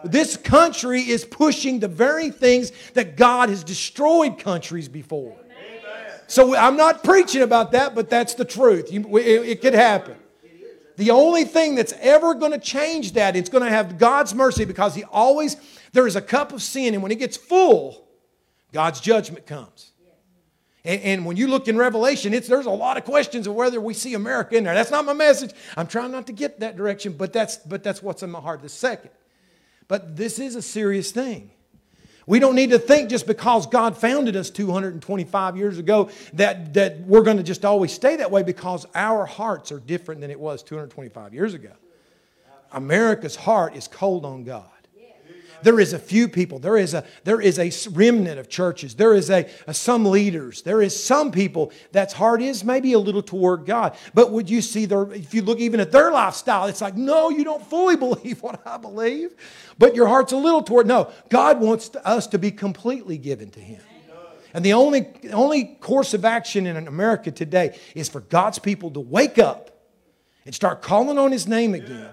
This 0.04 0.36
country 0.36 1.00
is 1.00 1.24
pushing 1.24 1.80
the 1.80 1.88
very 1.88 2.30
things 2.30 2.72
that 2.94 3.16
God 3.16 3.48
has 3.48 3.64
destroyed 3.64 4.38
countries 4.38 4.88
before. 4.88 5.36
So 6.28 6.56
I'm 6.56 6.76
not 6.76 7.04
preaching 7.04 7.42
about 7.42 7.72
that, 7.72 7.94
but 7.94 8.10
that's 8.10 8.34
the 8.34 8.44
truth. 8.44 8.88
it 8.90 9.60
could 9.60 9.74
happen. 9.74 10.16
The 10.96 11.10
only 11.10 11.44
thing 11.44 11.74
that's 11.74 11.92
ever 12.00 12.34
going 12.34 12.52
to 12.52 12.58
change 12.58 13.12
that, 13.12 13.36
it's 13.36 13.50
going 13.50 13.64
to 13.64 13.70
have 13.70 13.98
God's 13.98 14.34
mercy 14.34 14.64
because 14.64 14.94
He 14.94 15.04
always, 15.04 15.56
there 15.92 16.06
is 16.06 16.16
a 16.16 16.22
cup 16.22 16.52
of 16.52 16.62
sin, 16.62 16.94
and 16.94 17.02
when 17.02 17.12
it 17.12 17.18
gets 17.18 17.36
full, 17.36 18.08
God's 18.72 19.00
judgment 19.00 19.46
comes. 19.46 19.92
And, 20.84 21.02
and 21.02 21.26
when 21.26 21.36
you 21.36 21.48
look 21.48 21.68
in 21.68 21.76
Revelation, 21.76 22.32
it's, 22.32 22.48
there's 22.48 22.66
a 22.66 22.70
lot 22.70 22.96
of 22.96 23.04
questions 23.04 23.46
of 23.46 23.54
whether 23.54 23.80
we 23.80 23.92
see 23.92 24.14
America 24.14 24.56
in 24.56 24.64
there. 24.64 24.74
That's 24.74 24.90
not 24.90 25.04
my 25.04 25.12
message. 25.12 25.52
I'm 25.76 25.86
trying 25.86 26.12
not 26.12 26.26
to 26.28 26.32
get 26.32 26.60
that 26.60 26.76
direction, 26.76 27.12
but 27.12 27.32
that's, 27.32 27.56
but 27.58 27.82
that's 27.82 28.02
what's 28.02 28.22
in 28.22 28.30
my 28.30 28.40
heart 28.40 28.62
The 28.62 28.68
second. 28.68 29.10
But 29.88 30.16
this 30.16 30.38
is 30.38 30.56
a 30.56 30.62
serious 30.62 31.12
thing. 31.12 31.50
We 32.26 32.40
don't 32.40 32.56
need 32.56 32.70
to 32.70 32.78
think 32.78 33.08
just 33.08 33.26
because 33.26 33.66
God 33.66 33.96
founded 33.96 34.34
us 34.34 34.50
225 34.50 35.56
years 35.56 35.78
ago 35.78 36.10
that, 36.32 36.74
that 36.74 37.00
we're 37.00 37.22
going 37.22 37.36
to 37.36 37.44
just 37.44 37.64
always 37.64 37.92
stay 37.92 38.16
that 38.16 38.30
way 38.32 38.42
because 38.42 38.84
our 38.96 39.24
hearts 39.24 39.70
are 39.70 39.78
different 39.78 40.20
than 40.20 40.32
it 40.32 40.40
was 40.40 40.64
225 40.64 41.32
years 41.32 41.54
ago. 41.54 41.72
America's 42.72 43.36
heart 43.36 43.76
is 43.76 43.86
cold 43.86 44.24
on 44.24 44.42
God. 44.42 44.64
There 45.62 45.80
is 45.80 45.92
a 45.92 45.98
few 45.98 46.28
people. 46.28 46.58
There 46.58 46.76
is 46.76 46.94
a, 46.94 47.04
there 47.24 47.40
is 47.40 47.58
a 47.58 47.70
remnant 47.90 48.38
of 48.38 48.48
churches. 48.48 48.94
There 48.94 49.14
is 49.14 49.30
a, 49.30 49.48
a, 49.66 49.74
some 49.74 50.04
leaders. 50.04 50.62
There 50.62 50.82
is 50.82 51.02
some 51.02 51.30
people 51.30 51.72
that's 51.92 52.12
heart 52.12 52.42
is 52.42 52.64
maybe 52.64 52.92
a 52.92 52.98
little 52.98 53.22
toward 53.22 53.66
God. 53.66 53.96
But 54.14 54.32
would 54.32 54.50
you 54.50 54.62
see 54.62 54.86
their, 54.86 55.12
if 55.12 55.34
you 55.34 55.42
look 55.42 55.58
even 55.58 55.80
at 55.80 55.92
their 55.92 56.10
lifestyle, 56.10 56.66
it's 56.66 56.80
like, 56.80 56.96
no, 56.96 57.30
you 57.30 57.44
don't 57.44 57.64
fully 57.64 57.96
believe 58.06 58.42
what 58.42 58.66
I 58.66 58.76
believe. 58.76 59.34
But 59.78 59.94
your 59.94 60.06
heart's 60.06 60.32
a 60.32 60.36
little 60.36 60.62
toward, 60.62 60.86
no, 60.86 61.10
God 61.28 61.60
wants 61.60 61.90
us 62.04 62.26
to 62.28 62.38
be 62.38 62.50
completely 62.50 63.18
given 63.18 63.50
to 63.50 63.60
Him. 63.60 63.80
And 64.54 64.64
the 64.64 64.72
only, 64.72 65.06
only 65.32 65.64
course 65.64 66.14
of 66.14 66.24
action 66.24 66.66
in 66.66 66.88
America 66.88 67.30
today 67.30 67.78
is 67.94 68.08
for 68.08 68.20
God's 68.20 68.58
people 68.58 68.90
to 68.92 69.00
wake 69.00 69.38
up 69.38 69.70
and 70.46 70.54
start 70.54 70.80
calling 70.80 71.18
on 71.18 71.30
His 71.30 71.46
name 71.46 71.74
again 71.74 72.08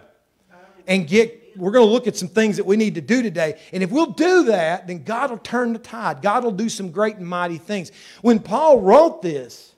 and 0.87 1.07
get 1.07 1.42
we're 1.55 1.71
going 1.71 1.85
to 1.85 1.91
look 1.91 2.07
at 2.07 2.15
some 2.15 2.27
things 2.27 2.57
that 2.57 2.65
we 2.65 2.77
need 2.77 2.95
to 2.95 3.01
do 3.01 3.21
today. 3.21 3.59
And 3.71 3.83
if 3.83 3.91
we'll 3.91 4.11
do 4.11 4.45
that, 4.45 4.87
then 4.87 5.03
God 5.03 5.31
will 5.31 5.37
turn 5.37 5.73
the 5.73 5.79
tide. 5.79 6.21
God 6.21 6.43
will 6.43 6.51
do 6.51 6.69
some 6.69 6.91
great 6.91 7.17
and 7.17 7.27
mighty 7.27 7.57
things. 7.57 7.91
When 8.21 8.39
Paul 8.39 8.81
wrote 8.81 9.21
this, 9.21 9.73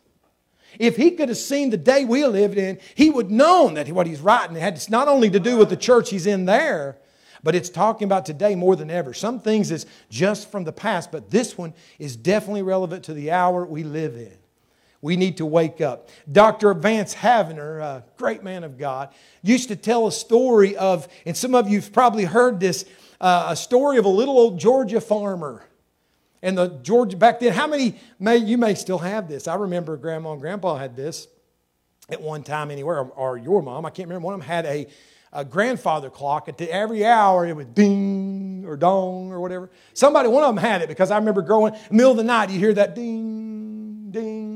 if 0.79 0.97
he 0.97 1.11
could 1.11 1.29
have 1.29 1.37
seen 1.37 1.69
the 1.69 1.77
day 1.77 2.05
we 2.05 2.25
lived 2.25 2.57
in, 2.57 2.79
he 2.95 3.09
would 3.09 3.27
have 3.27 3.31
known 3.31 3.73
that 3.75 3.89
what 3.89 4.07
he's 4.07 4.19
writing 4.19 4.55
had 4.55 4.83
not 4.89 5.07
only 5.07 5.29
to 5.29 5.39
do 5.39 5.57
with 5.57 5.69
the 5.69 5.77
church 5.77 6.09
he's 6.09 6.27
in 6.27 6.45
there, 6.45 6.97
but 7.43 7.55
it's 7.55 7.69
talking 7.69 8.05
about 8.05 8.25
today 8.25 8.55
more 8.55 8.75
than 8.75 8.89
ever. 8.89 9.13
Some 9.13 9.39
things 9.39 9.71
is 9.71 9.85
just 10.09 10.51
from 10.51 10.63
the 10.63 10.71
past, 10.71 11.11
but 11.11 11.29
this 11.29 11.57
one 11.57 11.73
is 11.99 12.15
definitely 12.15 12.63
relevant 12.63 13.03
to 13.05 13.13
the 13.13 13.31
hour 13.31 13.65
we 13.65 13.83
live 13.83 14.15
in. 14.15 14.35
We 15.05 15.17
need 15.17 15.37
to 15.37 15.45
wake 15.45 15.81
up. 15.81 16.09
Dr. 16.31 16.73
Vance 16.73 17.13
Havner, 17.13 17.79
a 17.79 18.03
great 18.17 18.41
man 18.41 18.63
of 18.63 18.75
God, 18.79 19.09
used 19.43 19.67
to 19.67 19.75
tell 19.75 20.07
a 20.07 20.11
story 20.11 20.75
of, 20.75 21.07
and 21.27 21.37
some 21.37 21.53
of 21.53 21.69
you've 21.69 21.93
probably 21.93 22.23
heard 22.23 22.59
this, 22.59 22.85
uh, 23.21 23.49
a 23.49 23.55
story 23.55 23.99
of 23.99 24.05
a 24.05 24.09
little 24.09 24.35
old 24.35 24.59
Georgia 24.59 24.99
farmer. 24.99 25.63
And 26.41 26.57
the 26.57 26.69
Georgia 26.81 27.17
back 27.17 27.39
then, 27.39 27.53
how 27.53 27.67
many 27.67 27.99
may 28.19 28.37
you 28.37 28.57
may 28.57 28.73
still 28.73 28.97
have 28.97 29.27
this? 29.27 29.47
I 29.47 29.53
remember 29.53 29.95
grandma 29.95 30.31
and 30.31 30.41
grandpa 30.41 30.75
had 30.75 30.95
this 30.95 31.27
at 32.09 32.19
one 32.19 32.41
time 32.41 32.71
anywhere, 32.71 32.97
or, 32.97 33.11
or 33.11 33.37
your 33.37 33.61
mom, 33.61 33.85
I 33.85 33.91
can't 33.91 34.09
remember. 34.09 34.25
One 34.25 34.33
of 34.33 34.39
them 34.39 34.47
had 34.47 34.65
a, 34.65 34.87
a 35.31 35.45
grandfather 35.45 36.09
clock. 36.09 36.49
At 36.49 36.59
every 36.59 37.05
hour, 37.05 37.45
it 37.45 37.55
would 37.55 37.75
ding 37.75 38.65
or 38.65 38.75
dong 38.75 39.31
or 39.31 39.39
whatever. 39.39 39.69
Somebody, 39.93 40.29
one 40.29 40.43
of 40.43 40.55
them 40.55 40.63
had 40.63 40.81
it 40.81 40.89
because 40.89 41.11
I 41.11 41.17
remember 41.19 41.43
growing, 41.43 41.75
middle 41.91 42.09
of 42.09 42.17
the 42.17 42.23
night, 42.23 42.49
you 42.49 42.57
hear 42.57 42.73
that 42.73 42.95
ding, 42.95 44.09
ding, 44.09 44.54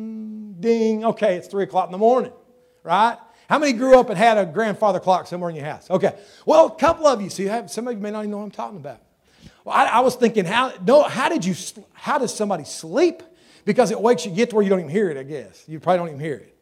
ding. 0.60 1.06
Okay, 1.06 1.36
it's 1.36 1.48
three 1.48 1.64
o'clock 1.64 1.88
in 1.88 1.92
the 1.92 1.98
morning, 1.98 2.32
right? 2.84 3.18
How 3.50 3.58
many 3.58 3.74
grew 3.74 4.00
up 4.00 4.10
and 4.10 4.18
had 4.18 4.38
a 4.38 4.46
grandfather 4.46 5.00
clock 5.00 5.26
somewhere 5.26 5.50
in 5.50 5.56
your 5.56 5.66
house? 5.66 5.90
Okay. 5.90 6.14
Well, 6.46 6.68
a 6.68 6.76
couple 6.76 7.08
of 7.08 7.22
you. 7.22 7.30
So 7.30 7.42
you 7.42 7.50
have, 7.50 7.72
some 7.72 7.88
of 7.88 7.96
you 7.96 8.00
may 8.00 8.12
not 8.12 8.20
even 8.20 8.32
know 8.32 8.38
what 8.38 8.44
I'm 8.44 8.52
talking 8.52 8.78
about. 8.78 9.02
Well, 9.66 9.76
I, 9.76 9.86
I 9.86 10.00
was 10.02 10.16
thinking, 10.16 10.46
how, 10.46 10.72
no, 10.86 11.02
how 11.04 11.30
did 11.30 11.44
you, 11.44 11.56
how 11.94 12.20
does 12.20 12.34
somebody 12.34 12.64
sleep? 12.64 13.24
Because 13.66 13.90
it 13.90 14.00
wakes 14.00 14.26
you, 14.26 14.32
get 14.32 14.52
to 14.52 14.56
where 14.56 14.64
you 14.64 14.70
don't 14.70 14.80
even 14.80 14.92
hear 14.92 15.10
it, 15.10 15.18
I 15.18 15.24
guess. 15.24 15.64
You 15.68 15.80
probably 15.80 15.98
don't 15.98 16.08
even 16.10 16.20
hear 16.20 16.36
it. 16.36 16.56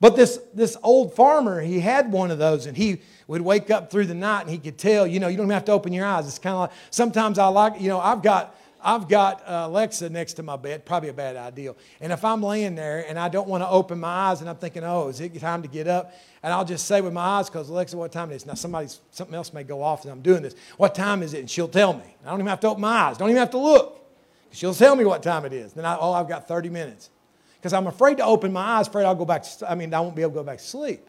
But 0.00 0.16
this, 0.16 0.40
this 0.52 0.76
old 0.82 1.14
farmer, 1.14 1.60
he 1.60 1.78
had 1.78 2.10
one 2.10 2.32
of 2.32 2.38
those, 2.38 2.66
and 2.66 2.76
he 2.76 3.00
would 3.28 3.40
wake 3.40 3.70
up 3.70 3.88
through 3.88 4.06
the 4.06 4.14
night 4.14 4.40
and 4.40 4.50
he 4.50 4.58
could 4.58 4.76
tell, 4.76 5.06
you 5.06 5.20
know, 5.20 5.28
you 5.28 5.36
don't 5.36 5.48
have 5.50 5.64
to 5.66 5.72
open 5.72 5.92
your 5.92 6.04
eyes. 6.04 6.26
It's 6.26 6.40
kind 6.40 6.54
of 6.54 6.60
like, 6.62 6.70
sometimes 6.90 7.38
I 7.38 7.46
like, 7.46 7.80
you 7.80 7.88
know, 7.88 8.00
I've 8.00 8.22
got, 8.22 8.56
I've 8.82 9.08
got 9.08 9.46
uh, 9.46 9.64
Alexa 9.66 10.10
next 10.10 10.34
to 10.34 10.42
my 10.42 10.56
bed, 10.56 10.84
probably 10.84 11.08
a 11.08 11.12
bad 11.12 11.36
idea. 11.36 11.74
And 12.00 12.12
if 12.12 12.24
I'm 12.24 12.42
laying 12.42 12.74
there 12.74 13.04
and 13.08 13.18
I 13.18 13.28
don't 13.28 13.48
want 13.48 13.62
to 13.62 13.68
open 13.68 14.00
my 14.00 14.08
eyes 14.08 14.40
and 14.40 14.50
I'm 14.50 14.56
thinking, 14.56 14.82
oh, 14.82 15.08
is 15.08 15.20
it 15.20 15.38
time 15.38 15.62
to 15.62 15.68
get 15.68 15.86
up? 15.86 16.12
And 16.42 16.52
I'll 16.52 16.64
just 16.64 16.86
say 16.86 17.00
with 17.00 17.12
my 17.12 17.20
eyes 17.20 17.48
closed, 17.48 17.70
Alexa, 17.70 17.96
what 17.96 18.10
time 18.10 18.32
it 18.32 18.36
is? 18.36 18.46
Now 18.46 18.54
somebody's 18.54 19.00
something 19.12 19.34
else 19.34 19.52
may 19.52 19.62
go 19.62 19.82
off 19.82 20.04
as 20.04 20.10
I'm 20.10 20.20
doing 20.20 20.42
this. 20.42 20.54
What 20.76 20.94
time 20.94 21.22
is 21.22 21.32
it? 21.32 21.40
And 21.40 21.50
she'll 21.50 21.68
tell 21.68 21.92
me. 21.92 22.16
I 22.24 22.30
don't 22.30 22.40
even 22.40 22.48
have 22.48 22.60
to 22.60 22.68
open 22.68 22.80
my 22.80 22.88
eyes. 22.88 23.18
Don't 23.18 23.30
even 23.30 23.40
have 23.40 23.50
to 23.50 23.58
look. 23.58 24.04
She'll 24.50 24.74
tell 24.74 24.96
me 24.96 25.04
what 25.04 25.22
time 25.22 25.44
it 25.44 25.52
is. 25.52 25.72
Then 25.72 25.84
I, 25.84 25.96
oh, 25.98 26.12
I've 26.12 26.28
got 26.28 26.48
30 26.48 26.68
minutes. 26.68 27.10
Because 27.56 27.72
I'm 27.72 27.86
afraid 27.86 28.16
to 28.16 28.24
open 28.24 28.52
my 28.52 28.60
eyes, 28.60 28.88
afraid 28.88 29.04
I'll 29.04 29.14
go 29.14 29.24
back. 29.24 29.44
To, 29.44 29.70
I 29.70 29.76
mean, 29.76 29.94
I 29.94 30.00
won't 30.00 30.16
be 30.16 30.22
able 30.22 30.32
to 30.32 30.38
go 30.40 30.42
back 30.42 30.58
to 30.58 30.64
sleep. 30.64 31.08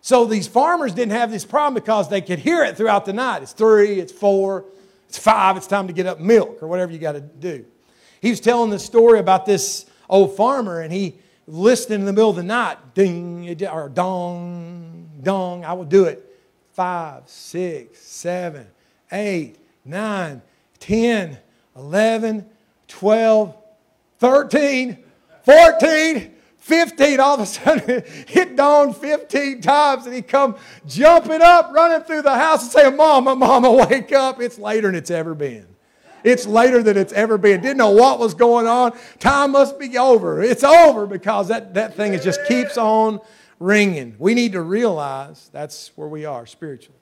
So 0.00 0.24
these 0.24 0.46
farmers 0.46 0.94
didn't 0.94 1.12
have 1.12 1.30
this 1.30 1.44
problem 1.44 1.74
because 1.74 2.08
they 2.08 2.20
could 2.20 2.38
hear 2.38 2.62
it 2.62 2.76
throughout 2.76 3.04
the 3.04 3.12
night. 3.12 3.42
It's 3.42 3.52
three, 3.52 3.98
it's 3.98 4.12
four, 4.12 4.64
it's 5.08 5.18
five, 5.18 5.56
it's 5.56 5.66
time 5.66 5.86
to 5.86 5.92
get 5.92 6.06
up 6.06 6.20
milk 6.20 6.62
or 6.62 6.68
whatever 6.68 6.92
you 6.92 6.98
got 6.98 7.12
to 7.12 7.20
do. 7.20 7.64
He 8.20 8.30
was 8.30 8.40
telling 8.40 8.70
the 8.70 8.78
story 8.78 9.18
about 9.20 9.46
this 9.46 9.86
old 10.08 10.36
farmer 10.36 10.80
and 10.80 10.92
he 10.92 11.16
listened 11.46 11.94
in 11.94 12.04
the 12.04 12.12
middle 12.12 12.30
of 12.30 12.36
the 12.36 12.42
night, 12.42 12.94
ding, 12.94 13.56
or 13.64 13.88
dong, 13.88 15.08
dong. 15.22 15.64
I 15.64 15.72
will 15.72 15.84
do 15.84 16.04
it. 16.04 16.24
Five, 16.72 17.22
six, 17.26 18.00
seven, 18.00 18.66
eight, 19.10 19.56
nine, 19.84 20.42
ten, 20.78 21.38
eleven, 21.74 22.46
twelve, 22.86 23.56
thirteen, 24.18 24.98
fourteen. 25.42 26.34
15, 26.68 27.18
all 27.18 27.34
of 27.34 27.40
a 27.40 27.46
sudden 27.46 28.04
hit 28.28 28.54
Dawn 28.54 28.92
15 28.92 29.62
times 29.62 30.04
and 30.04 30.14
he 30.14 30.20
come 30.20 30.56
jumping 30.86 31.40
up, 31.40 31.72
running 31.72 32.04
through 32.04 32.22
the 32.22 32.34
house 32.34 32.62
and 32.62 32.70
saying, 32.70 32.96
Mama, 32.96 33.34
Mama, 33.34 33.72
wake 33.88 34.12
up. 34.12 34.40
It's 34.40 34.58
later 34.58 34.88
than 34.88 34.94
it's 34.94 35.10
ever 35.10 35.34
been. 35.34 35.66
It's 36.24 36.46
later 36.46 36.82
than 36.82 36.98
it's 36.98 37.12
ever 37.14 37.38
been. 37.38 37.62
Didn't 37.62 37.78
know 37.78 37.90
what 37.90 38.18
was 38.18 38.34
going 38.34 38.66
on. 38.66 38.96
Time 39.18 39.52
must 39.52 39.78
be 39.78 39.96
over. 39.96 40.42
It's 40.42 40.62
over 40.64 41.06
because 41.06 41.48
that, 41.48 41.74
that 41.74 41.94
thing 41.94 42.12
is 42.12 42.22
just 42.22 42.44
keeps 42.46 42.76
on 42.76 43.20
ringing. 43.58 44.14
We 44.18 44.34
need 44.34 44.52
to 44.52 44.60
realize 44.60 45.48
that's 45.52 45.92
where 45.96 46.08
we 46.08 46.26
are 46.26 46.44
spiritually. 46.44 46.98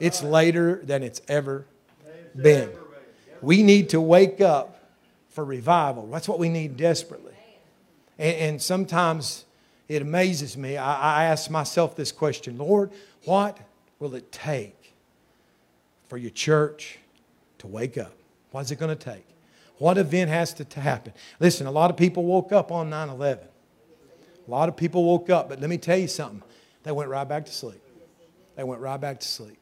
It's 0.00 0.22
later 0.22 0.80
than 0.82 1.02
it's 1.02 1.22
ever 1.28 1.66
been. 2.34 2.70
We 3.40 3.62
need 3.62 3.90
to 3.90 4.00
wake 4.00 4.40
up 4.40 4.78
for 5.28 5.44
revival. 5.44 6.06
That's 6.08 6.28
what 6.28 6.38
we 6.38 6.48
need 6.48 6.76
desperately. 6.76 7.25
And, 8.18 8.36
and 8.36 8.62
sometimes 8.62 9.44
it 9.88 10.02
amazes 10.02 10.56
me. 10.56 10.76
I, 10.76 11.22
I 11.22 11.24
ask 11.24 11.50
myself 11.50 11.96
this 11.96 12.12
question 12.12 12.58
Lord, 12.58 12.90
what 13.24 13.58
will 13.98 14.14
it 14.14 14.30
take 14.32 14.94
for 16.08 16.16
your 16.16 16.30
church 16.30 16.98
to 17.58 17.66
wake 17.66 17.98
up? 17.98 18.12
What's 18.50 18.70
it 18.70 18.78
going 18.78 18.96
to 18.96 19.04
take? 19.12 19.26
What 19.78 19.98
event 19.98 20.30
has 20.30 20.54
to 20.54 20.80
happen? 20.80 21.12
Listen, 21.38 21.66
a 21.66 21.70
lot 21.70 21.90
of 21.90 21.96
people 21.96 22.24
woke 22.24 22.52
up 22.52 22.72
on 22.72 22.88
9 22.88 23.08
11. 23.10 23.44
A 24.46 24.50
lot 24.50 24.68
of 24.68 24.76
people 24.76 25.04
woke 25.04 25.28
up, 25.28 25.48
but 25.48 25.60
let 25.60 25.68
me 25.68 25.76
tell 25.76 25.98
you 25.98 26.08
something. 26.08 26.42
They 26.84 26.92
went 26.92 27.10
right 27.10 27.28
back 27.28 27.46
to 27.46 27.52
sleep. 27.52 27.82
They 28.54 28.62
went 28.62 28.80
right 28.80 29.00
back 29.00 29.20
to 29.20 29.26
sleep. 29.26 29.58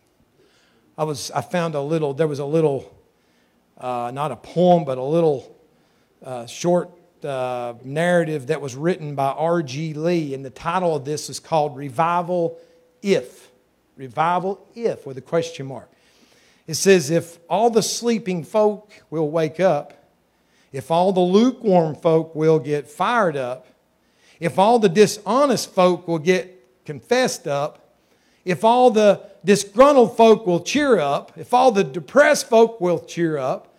I 0.96 1.04
was, 1.04 1.30
I 1.32 1.40
found 1.40 1.74
a 1.74 1.80
little, 1.80 2.14
there 2.14 2.28
was 2.28 2.38
a 2.38 2.44
little, 2.44 2.94
uh, 3.78 4.12
not 4.14 4.30
a 4.30 4.36
poem, 4.36 4.84
but 4.84 4.98
a 4.98 5.02
little 5.02 5.56
uh, 6.22 6.46
short 6.46 6.90
uh, 7.24 7.74
narrative 7.82 8.48
that 8.48 8.60
was 8.60 8.74
written 8.74 9.14
by 9.14 9.28
R.G. 9.28 9.94
Lee, 9.94 10.34
and 10.34 10.44
the 10.44 10.50
title 10.50 10.94
of 10.94 11.04
this 11.04 11.30
is 11.30 11.40
called 11.40 11.76
Revival 11.76 12.58
If. 13.02 13.50
Revival 13.96 14.66
If, 14.74 15.06
with 15.06 15.18
a 15.18 15.22
question 15.22 15.66
mark. 15.66 15.88
It 16.66 16.74
says, 16.74 17.10
If 17.10 17.38
all 17.48 17.70
the 17.70 17.82
sleeping 17.82 18.44
folk 18.44 18.90
will 19.10 19.30
wake 19.30 19.60
up, 19.60 19.92
if 20.72 20.90
all 20.90 21.12
the 21.12 21.20
lukewarm 21.20 21.94
folk 21.94 22.34
will 22.34 22.58
get 22.58 22.88
fired 22.88 23.36
up, 23.36 23.66
if 24.40 24.58
all 24.58 24.78
the 24.78 24.88
dishonest 24.88 25.72
folk 25.72 26.08
will 26.08 26.18
get 26.18 26.84
confessed 26.84 27.46
up, 27.46 27.96
if 28.44 28.64
all 28.64 28.90
the 28.90 29.22
disgruntled 29.44 30.16
folk 30.16 30.46
will 30.46 30.60
cheer 30.60 30.98
up, 30.98 31.32
if 31.36 31.54
all 31.54 31.70
the 31.70 31.84
depressed 31.84 32.48
folk 32.48 32.80
will 32.80 32.98
cheer 32.98 33.38
up, 33.38 33.74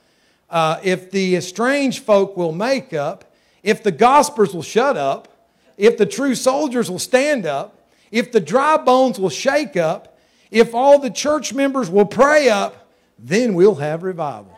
uh, 0.50 0.80
if 0.84 1.12
the 1.12 1.36
estranged 1.36 2.04
folk 2.04 2.38
will 2.38 2.52
make 2.52 2.94
up, 2.94 3.35
if 3.66 3.82
the 3.82 3.92
gospels 3.92 4.54
will 4.54 4.62
shut 4.62 4.96
up, 4.96 5.28
if 5.76 5.98
the 5.98 6.06
true 6.06 6.36
soldiers 6.36 6.90
will 6.90 7.00
stand 7.00 7.48
up, 7.48 7.90
if 8.12 8.32
the 8.32 8.40
dry 8.40 8.78
bones 8.78 9.20
will 9.20 9.32
shake 9.32 9.76
up, 9.76 10.20
if 10.52 10.76
all 10.76 11.00
the 11.00 11.10
church 11.10 11.52
members 11.52 11.90
will 11.90 12.06
pray 12.06 12.48
up, 12.48 12.88
then 13.18 13.56
we'll 13.56 13.76
have 13.76 14.04
revival. 14.04 14.56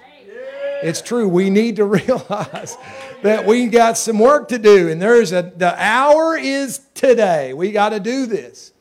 It's 0.84 1.02
true. 1.02 1.28
We 1.28 1.50
need 1.50 1.78
to 1.78 1.86
realize 1.86 2.78
that 3.24 3.46
we 3.46 3.68
got 3.68 3.98
some 3.98 4.20
work 4.20 4.50
to 4.50 4.60
do, 4.60 4.90
and 4.90 5.02
there's 5.02 5.32
a 5.32 5.54
the 5.56 5.74
hour 5.82 6.38
is 6.38 6.82
today. 6.94 7.54
We 7.54 7.72
got 7.72 7.90
to 7.90 8.02
do 8.02 8.26
this. 8.26 8.74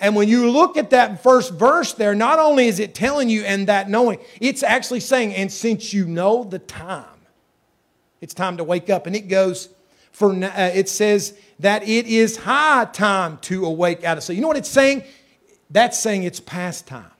And 0.00 0.16
when 0.16 0.28
you 0.28 0.50
look 0.50 0.76
at 0.76 0.90
that 0.90 1.22
first 1.22 1.52
verse 1.52 1.92
there, 1.92 2.16
not 2.16 2.40
only 2.40 2.66
is 2.66 2.80
it 2.80 2.92
telling 2.96 3.28
you 3.28 3.44
and 3.44 3.68
that 3.68 3.88
knowing, 3.88 4.18
it's 4.40 4.64
actually 4.64 4.98
saying, 4.98 5.32
and 5.34 5.50
since 5.50 5.94
you 5.94 6.06
know 6.06 6.42
the 6.42 6.58
time, 6.58 7.11
it's 8.22 8.32
time 8.32 8.56
to 8.56 8.64
wake 8.64 8.88
up. 8.88 9.06
And 9.06 9.14
it 9.14 9.28
goes, 9.28 9.68
for 10.12 10.32
uh, 10.32 10.70
it 10.74 10.88
says 10.88 11.34
that 11.58 11.82
it 11.82 12.06
is 12.06 12.36
high 12.38 12.86
time 12.86 13.36
to 13.42 13.66
awake 13.66 14.04
out 14.04 14.16
of 14.16 14.24
sleep. 14.24 14.36
You 14.36 14.42
know 14.42 14.48
what 14.48 14.56
it's 14.56 14.68
saying? 14.68 15.02
That's 15.68 15.98
saying 15.98 16.22
it's 16.22 16.40
past 16.40 16.86
time. 16.86 17.10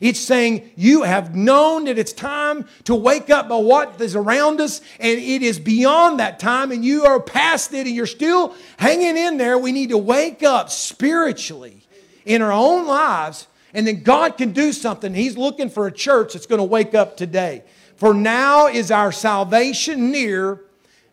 It's 0.00 0.20
saying 0.20 0.70
you 0.76 1.04
have 1.04 1.34
known 1.34 1.84
that 1.84 1.98
it's 1.98 2.12
time 2.12 2.66
to 2.84 2.94
wake 2.94 3.30
up 3.30 3.48
by 3.48 3.56
what 3.56 4.00
is 4.00 4.14
around 4.14 4.60
us, 4.60 4.82
and 4.98 5.18
it 5.18 5.42
is 5.42 5.58
beyond 5.58 6.20
that 6.20 6.38
time, 6.38 6.70
and 6.70 6.84
you 6.84 7.04
are 7.04 7.20
past 7.20 7.72
it, 7.72 7.86
and 7.86 7.94
you're 7.94 8.06
still 8.06 8.54
hanging 8.78 9.16
in 9.16 9.38
there. 9.38 9.56
We 9.56 9.72
need 9.72 9.90
to 9.90 9.98
wake 9.98 10.42
up 10.42 10.70
spiritually 10.70 11.82
in 12.26 12.42
our 12.42 12.52
own 12.52 12.86
lives, 12.86 13.46
and 13.72 13.86
then 13.86 14.02
God 14.02 14.36
can 14.36 14.52
do 14.52 14.72
something. 14.72 15.14
He's 15.14 15.38
looking 15.38 15.70
for 15.70 15.86
a 15.86 15.92
church 15.92 16.34
that's 16.34 16.46
going 16.46 16.58
to 16.58 16.64
wake 16.64 16.94
up 16.94 17.16
today. 17.16 17.62
For 17.96 18.14
now 18.14 18.68
is 18.68 18.90
our 18.90 19.12
salvation 19.12 20.10
nearer 20.10 20.64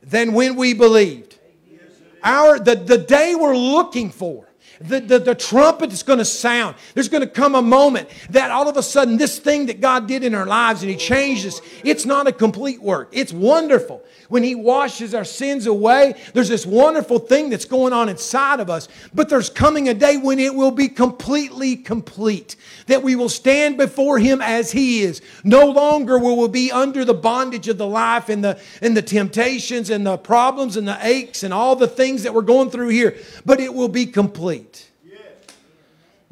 than 0.02 0.34
when 0.34 0.56
we 0.56 0.74
believed. 0.74 1.40
Our, 2.24 2.60
the, 2.60 2.76
the 2.76 2.98
day 2.98 3.36
we're 3.36 3.58
looking 3.58 4.10
for 4.10 4.48
the, 4.84 5.00
the, 5.00 5.20
the 5.20 5.36
trumpet 5.36 5.94
is 5.94 6.04
going 6.04 6.20
to 6.20 6.26
sound. 6.26 6.76
There's 6.94 7.10
going 7.10 7.22
to 7.22 7.28
come 7.28 7.56
a 7.56 7.62
moment 7.62 8.10
that 8.32 8.52
all 8.52 8.68
of 8.68 8.78
a 8.78 8.84
sudden, 8.84 9.18
this 9.18 9.40
thing 9.40 9.68
that 9.68 9.80
God 9.80 10.08
did 10.08 10.24
in 10.24 10.36
our 10.36 10.46
lives 10.46 10.82
and 10.82 10.92
He 10.92 10.98
changed 10.98 11.46
us, 11.46 11.62
it's 11.84 12.06
not 12.06 12.28
a 12.28 12.32
complete 12.32 12.82
work. 12.82 13.10
It's 13.12 13.32
wonderful. 13.32 14.04
When 14.34 14.42
He 14.42 14.56
washes 14.56 15.14
our 15.14 15.26
sins 15.26 15.68
away, 15.68 16.16
there's 16.34 16.50
this 16.50 16.66
wonderful 16.66 17.20
thing 17.20 17.52
that's 17.52 17.66
going 17.66 17.94
on 17.94 18.10
inside 18.10 18.60
of 18.60 18.68
us. 18.68 18.88
But 19.14 19.30
there's 19.30 19.48
coming 19.48 19.90
a 19.90 19.94
day 19.94 20.18
when 20.18 20.40
it 20.40 20.56
will 20.56 20.72
be 20.72 20.88
completely 20.88 21.76
complete, 21.76 22.56
that 22.88 23.04
we 23.04 23.16
will 23.16 23.30
stand 23.30 23.78
before 23.78 24.18
Him 24.18 24.42
as 24.42 24.72
He 24.72 25.04
is. 25.04 25.22
No 25.44 25.68
longer 25.68 26.18
will 26.18 26.36
we 26.36 26.48
be 26.48 26.72
under 26.72 27.06
the 27.06 27.14
bondage 27.14 27.68
of 27.68 27.78
the 27.78 27.86
life 27.86 28.28
and 28.28 28.44
the, 28.44 28.60
and 28.82 28.98
the 28.98 29.04
temptations 29.04 29.92
and 29.92 30.04
the 30.04 30.18
problems 30.18 30.78
and 30.78 30.88
the 30.88 30.98
aches 31.06 31.44
and 31.44 31.54
all 31.54 31.76
the 31.76 31.88
things 31.88 32.24
that 32.24 32.34
we're 32.34 32.42
going 32.42 32.72
through 32.72 32.90
here, 32.90 33.16
but 33.46 33.60
it 33.60 33.72
will 33.72 33.88
be 33.88 34.08
complete. 34.08 34.90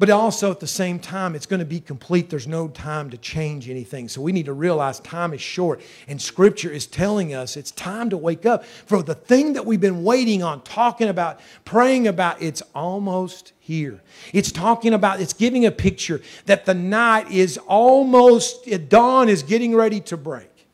But 0.02 0.10
also 0.10 0.50
at 0.50 0.58
the 0.58 0.66
same 0.66 0.98
time, 0.98 1.36
it's 1.36 1.46
going 1.46 1.60
to 1.60 1.64
be 1.64 1.78
complete. 1.78 2.28
There's 2.28 2.48
no 2.48 2.66
time 2.66 3.08
to 3.10 3.16
change 3.16 3.70
anything. 3.70 4.08
So 4.08 4.20
we 4.20 4.32
need 4.32 4.46
to 4.46 4.52
realize 4.52 4.98
time 4.98 5.32
is 5.32 5.40
short. 5.40 5.80
And 6.08 6.20
Scripture 6.20 6.72
is 6.72 6.88
telling 6.88 7.34
us 7.34 7.56
it's 7.56 7.70
time 7.70 8.10
to 8.10 8.16
wake 8.16 8.44
up 8.44 8.64
for 8.64 9.00
the 9.00 9.14
thing 9.14 9.52
that 9.52 9.64
we've 9.64 9.80
been 9.80 10.02
waiting 10.02 10.42
on, 10.42 10.62
talking 10.62 11.06
about, 11.06 11.38
praying 11.64 12.08
about. 12.08 12.42
It's 12.42 12.62
almost 12.74 13.52
here. 13.60 14.02
It's 14.32 14.50
talking 14.50 14.92
about, 14.92 15.20
it's 15.20 15.34
giving 15.34 15.66
a 15.66 15.70
picture 15.70 16.20
that 16.46 16.66
the 16.66 16.74
night 16.74 17.30
is 17.30 17.56
almost, 17.68 18.68
dawn 18.88 19.28
is 19.28 19.44
getting 19.44 19.72
ready 19.72 20.00
to 20.00 20.16
break. 20.16 20.66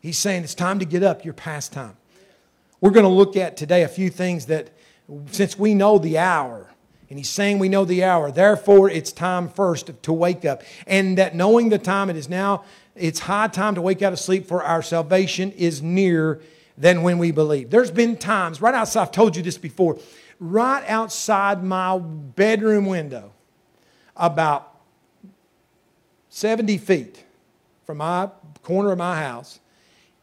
He's 0.00 0.16
saying 0.16 0.42
it's 0.42 0.54
time 0.54 0.78
to 0.78 0.86
get 0.86 1.02
up. 1.02 1.22
You're 1.22 1.34
past 1.34 1.74
time. 1.74 1.98
We're 2.80 2.92
going 2.92 3.04
to 3.04 3.10
look 3.10 3.36
at 3.36 3.58
today 3.58 3.82
a 3.82 3.88
few 3.88 4.08
things 4.08 4.46
that, 4.46 4.70
since 5.32 5.58
we 5.58 5.74
know 5.74 5.98
the 5.98 6.16
hour, 6.16 6.69
and 7.10 7.18
he's 7.18 7.28
saying 7.28 7.58
we 7.58 7.68
know 7.68 7.84
the 7.84 8.04
hour. 8.04 8.30
Therefore, 8.30 8.88
it's 8.88 9.10
time 9.10 9.48
first 9.48 9.90
to 10.02 10.12
wake 10.12 10.44
up. 10.44 10.62
And 10.86 11.18
that 11.18 11.34
knowing 11.34 11.68
the 11.68 11.78
time, 11.78 12.08
it 12.08 12.16
is 12.16 12.28
now, 12.28 12.64
it's 12.94 13.18
high 13.18 13.48
time 13.48 13.74
to 13.74 13.82
wake 13.82 14.00
out 14.00 14.12
of 14.12 14.20
sleep, 14.20 14.46
for 14.46 14.62
our 14.62 14.80
salvation 14.80 15.50
is 15.52 15.82
nearer 15.82 16.40
than 16.78 17.02
when 17.02 17.18
we 17.18 17.32
believe. 17.32 17.70
There's 17.70 17.90
been 17.90 18.16
times, 18.16 18.62
right 18.62 18.74
outside, 18.74 19.02
I've 19.02 19.12
told 19.12 19.36
you 19.36 19.42
this 19.42 19.58
before, 19.58 19.98
right 20.38 20.84
outside 20.88 21.64
my 21.64 21.98
bedroom 21.98 22.86
window, 22.86 23.32
about 24.16 24.76
70 26.28 26.78
feet 26.78 27.24
from 27.84 27.98
my 27.98 28.30
corner 28.62 28.92
of 28.92 28.98
my 28.98 29.20
house, 29.20 29.58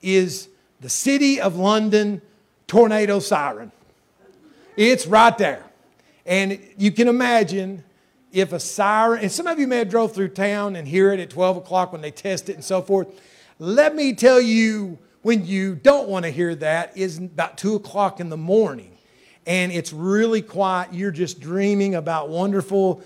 is 0.01 0.47
the 0.79 0.89
city 0.89 1.41
of 1.41 1.57
London 1.57 2.21
tornado 2.65 3.19
siren. 3.19 3.73
It's 4.77 5.05
right 5.05 5.37
there. 5.37 5.63
And 6.27 6.59
you 6.77 6.91
can 6.91 7.07
imagine 7.07 7.83
if 8.31 8.53
a 8.53 8.59
siren, 8.59 9.21
and 9.21 9.31
some 9.31 9.47
of 9.47 9.57
you 9.57 9.65
may 9.65 9.77
have 9.77 9.89
drove 9.89 10.13
through 10.13 10.29
town 10.29 10.75
and 10.75 10.87
hear 10.87 11.11
it 11.13 11.19
at 11.19 11.29
12 11.29 11.57
o'clock 11.57 11.91
when 11.91 12.01
they 12.01 12.11
test 12.11 12.49
it 12.49 12.53
and 12.53 12.63
so 12.63 12.81
forth. 12.81 13.07
Let 13.57 13.95
me 13.95 14.13
tell 14.13 14.39
you 14.39 14.99
when 15.21 15.45
you 15.45 15.73
don't 15.73 16.09
want 16.09 16.25
to 16.25 16.31
hear 16.31 16.53
that 16.55 16.95
is 16.95 17.17
about 17.17 17.57
two 17.57 17.75
o'clock 17.75 18.19
in 18.19 18.29
the 18.29 18.37
morning 18.37 18.97
and 19.47 19.71
it's 19.71 19.93
really 19.93 20.41
quiet. 20.41 20.93
You're 20.93 21.09
just 21.09 21.39
dreaming 21.39 21.95
about 21.95 22.27
wonderful, 22.27 23.01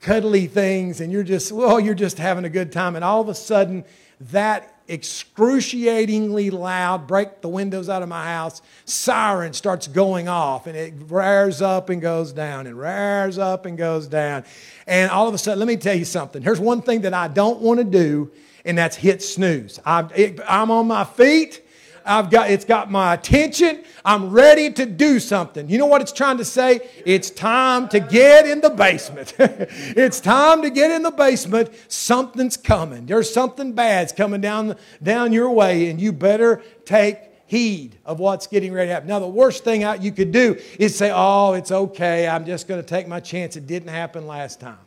cuddly 0.00 0.46
things, 0.46 1.02
and 1.02 1.12
you're 1.12 1.22
just, 1.22 1.52
well, 1.52 1.78
you're 1.78 1.94
just 1.94 2.16
having 2.16 2.46
a 2.46 2.48
good 2.48 2.72
time. 2.72 2.96
And 2.96 3.04
all 3.04 3.20
of 3.20 3.28
a 3.28 3.34
sudden, 3.34 3.84
that 4.32 4.73
excruciatingly 4.88 6.50
loud, 6.50 7.06
break 7.06 7.40
the 7.40 7.48
windows 7.48 7.88
out 7.88 8.02
of 8.02 8.08
my 8.08 8.24
house, 8.24 8.60
siren 8.84 9.52
starts 9.52 9.86
going 9.86 10.28
off 10.28 10.66
and 10.66 10.76
it 10.76 10.94
rears 11.08 11.62
up 11.62 11.88
and 11.88 12.02
goes 12.02 12.32
down 12.32 12.66
and 12.66 12.78
rears 12.78 13.38
up 13.38 13.66
and 13.66 13.78
goes 13.78 14.06
down. 14.06 14.44
And 14.86 15.10
all 15.10 15.26
of 15.26 15.34
a 15.34 15.38
sudden, 15.38 15.58
let 15.58 15.68
me 15.68 15.76
tell 15.76 15.96
you 15.96 16.04
something. 16.04 16.42
Here's 16.42 16.60
one 16.60 16.82
thing 16.82 17.02
that 17.02 17.14
I 17.14 17.28
don't 17.28 17.60
want 17.60 17.78
to 17.78 17.84
do, 17.84 18.30
and 18.64 18.76
that's 18.76 18.96
hit 18.96 19.22
snooze. 19.22 19.80
It, 19.86 20.40
I'm 20.46 20.70
on 20.70 20.86
my 20.86 21.04
feet. 21.04 21.62
I've 22.04 22.30
got, 22.30 22.50
it's 22.50 22.64
got 22.64 22.90
my 22.90 23.14
attention. 23.14 23.82
I'm 24.04 24.30
ready 24.30 24.70
to 24.72 24.84
do 24.84 25.18
something. 25.18 25.68
You 25.70 25.78
know 25.78 25.86
what 25.86 26.02
it's 26.02 26.12
trying 26.12 26.36
to 26.38 26.44
say? 26.44 26.88
It's 27.06 27.30
time 27.30 27.88
to 27.88 28.00
get 28.00 28.46
in 28.46 28.60
the 28.60 28.70
basement. 28.70 29.34
it's 29.38 30.20
time 30.20 30.62
to 30.62 30.70
get 30.70 30.90
in 30.90 31.02
the 31.02 31.10
basement. 31.10 31.70
Something's 31.88 32.56
coming. 32.58 33.06
There's 33.06 33.32
something 33.32 33.72
bad's 33.72 34.12
coming 34.12 34.42
down, 34.42 34.76
down 35.02 35.32
your 35.32 35.50
way, 35.50 35.88
and 35.88 35.98
you 36.00 36.12
better 36.12 36.62
take 36.84 37.18
heed 37.46 37.96
of 38.04 38.18
what's 38.18 38.46
getting 38.46 38.72
ready 38.72 38.88
to 38.88 38.94
happen. 38.94 39.08
Now, 39.08 39.20
the 39.20 39.26
worst 39.26 39.64
thing 39.64 39.82
you 40.02 40.12
could 40.12 40.32
do 40.32 40.60
is 40.78 40.96
say, 40.96 41.10
Oh, 41.14 41.54
it's 41.54 41.70
okay. 41.70 42.28
I'm 42.28 42.44
just 42.44 42.68
going 42.68 42.82
to 42.82 42.86
take 42.86 43.08
my 43.08 43.20
chance. 43.20 43.56
It 43.56 43.66
didn't 43.66 43.88
happen 43.88 44.26
last 44.26 44.60
time. 44.60 44.78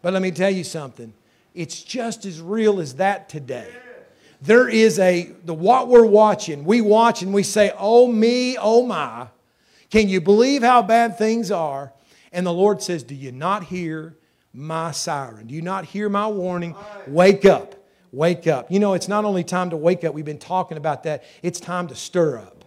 But 0.00 0.14
let 0.14 0.22
me 0.22 0.30
tell 0.30 0.50
you 0.50 0.64
something 0.64 1.12
it's 1.54 1.82
just 1.82 2.26
as 2.26 2.40
real 2.40 2.80
as 2.80 2.94
that 2.94 3.28
today 3.28 3.68
there 4.42 4.68
is 4.68 4.98
a, 4.98 5.32
the 5.44 5.54
what 5.54 5.88
we're 5.88 6.06
watching, 6.06 6.64
we 6.64 6.80
watch 6.80 7.22
and 7.22 7.32
we 7.32 7.42
say, 7.42 7.72
oh 7.78 8.06
me, 8.06 8.56
oh 8.58 8.84
my. 8.84 9.28
Can 9.90 10.08
you 10.08 10.20
believe 10.20 10.62
how 10.62 10.82
bad 10.82 11.16
things 11.16 11.50
are? 11.50 11.92
And 12.32 12.46
the 12.46 12.52
Lord 12.52 12.82
says, 12.82 13.02
Do 13.02 13.14
you 13.14 13.32
not 13.32 13.64
hear 13.64 14.16
my 14.52 14.90
siren? 14.90 15.46
Do 15.46 15.54
you 15.54 15.62
not 15.62 15.86
hear 15.86 16.08
my 16.08 16.26
warning? 16.26 16.74
Wake 17.06 17.44
up. 17.44 17.74
Wake 18.12 18.46
up. 18.46 18.70
You 18.70 18.78
know, 18.80 18.94
it's 18.94 19.08
not 19.08 19.24
only 19.24 19.44
time 19.44 19.70
to 19.70 19.76
wake 19.76 20.04
up, 20.04 20.14
we've 20.14 20.24
been 20.24 20.38
talking 20.38 20.76
about 20.76 21.04
that, 21.04 21.24
it's 21.42 21.60
time 21.60 21.88
to 21.88 21.94
stir 21.94 22.38
up. 22.38 22.64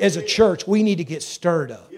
As 0.00 0.16
a 0.16 0.22
church, 0.22 0.66
we 0.66 0.82
need 0.82 0.98
to 0.98 1.04
get 1.04 1.22
stirred 1.22 1.72
up. 1.72 1.92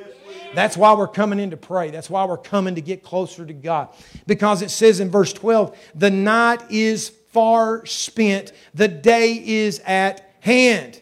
That's 0.54 0.76
why 0.76 0.94
we're 0.94 1.06
coming 1.06 1.38
in 1.38 1.50
to 1.50 1.56
pray. 1.56 1.90
That's 1.90 2.10
why 2.10 2.24
we're 2.24 2.36
coming 2.36 2.74
to 2.74 2.80
get 2.80 3.02
closer 3.02 3.46
to 3.46 3.52
God. 3.52 3.88
Because 4.26 4.62
it 4.62 4.70
says 4.70 5.00
in 5.00 5.10
verse 5.10 5.32
12, 5.32 5.76
the 5.94 6.10
night 6.10 6.62
is 6.70 7.12
far 7.32 7.84
spent. 7.86 8.52
The 8.74 8.88
day 8.88 9.42
is 9.44 9.80
at 9.86 10.34
hand. 10.40 11.00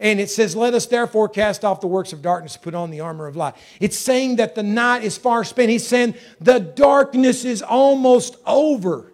And 0.00 0.18
it 0.18 0.30
says, 0.30 0.56
Let 0.56 0.74
us 0.74 0.86
therefore 0.86 1.28
cast 1.28 1.64
off 1.64 1.80
the 1.80 1.86
works 1.86 2.12
of 2.12 2.22
darkness, 2.22 2.56
put 2.56 2.74
on 2.74 2.90
the 2.90 3.00
armor 3.00 3.26
of 3.26 3.36
light. 3.36 3.54
It's 3.78 3.98
saying 3.98 4.36
that 4.36 4.54
the 4.54 4.62
night 4.62 5.04
is 5.04 5.16
far 5.16 5.44
spent. 5.44 5.70
He's 5.70 5.86
saying 5.86 6.16
the 6.40 6.58
darkness 6.58 7.44
is 7.44 7.62
almost 7.62 8.36
over. 8.44 9.12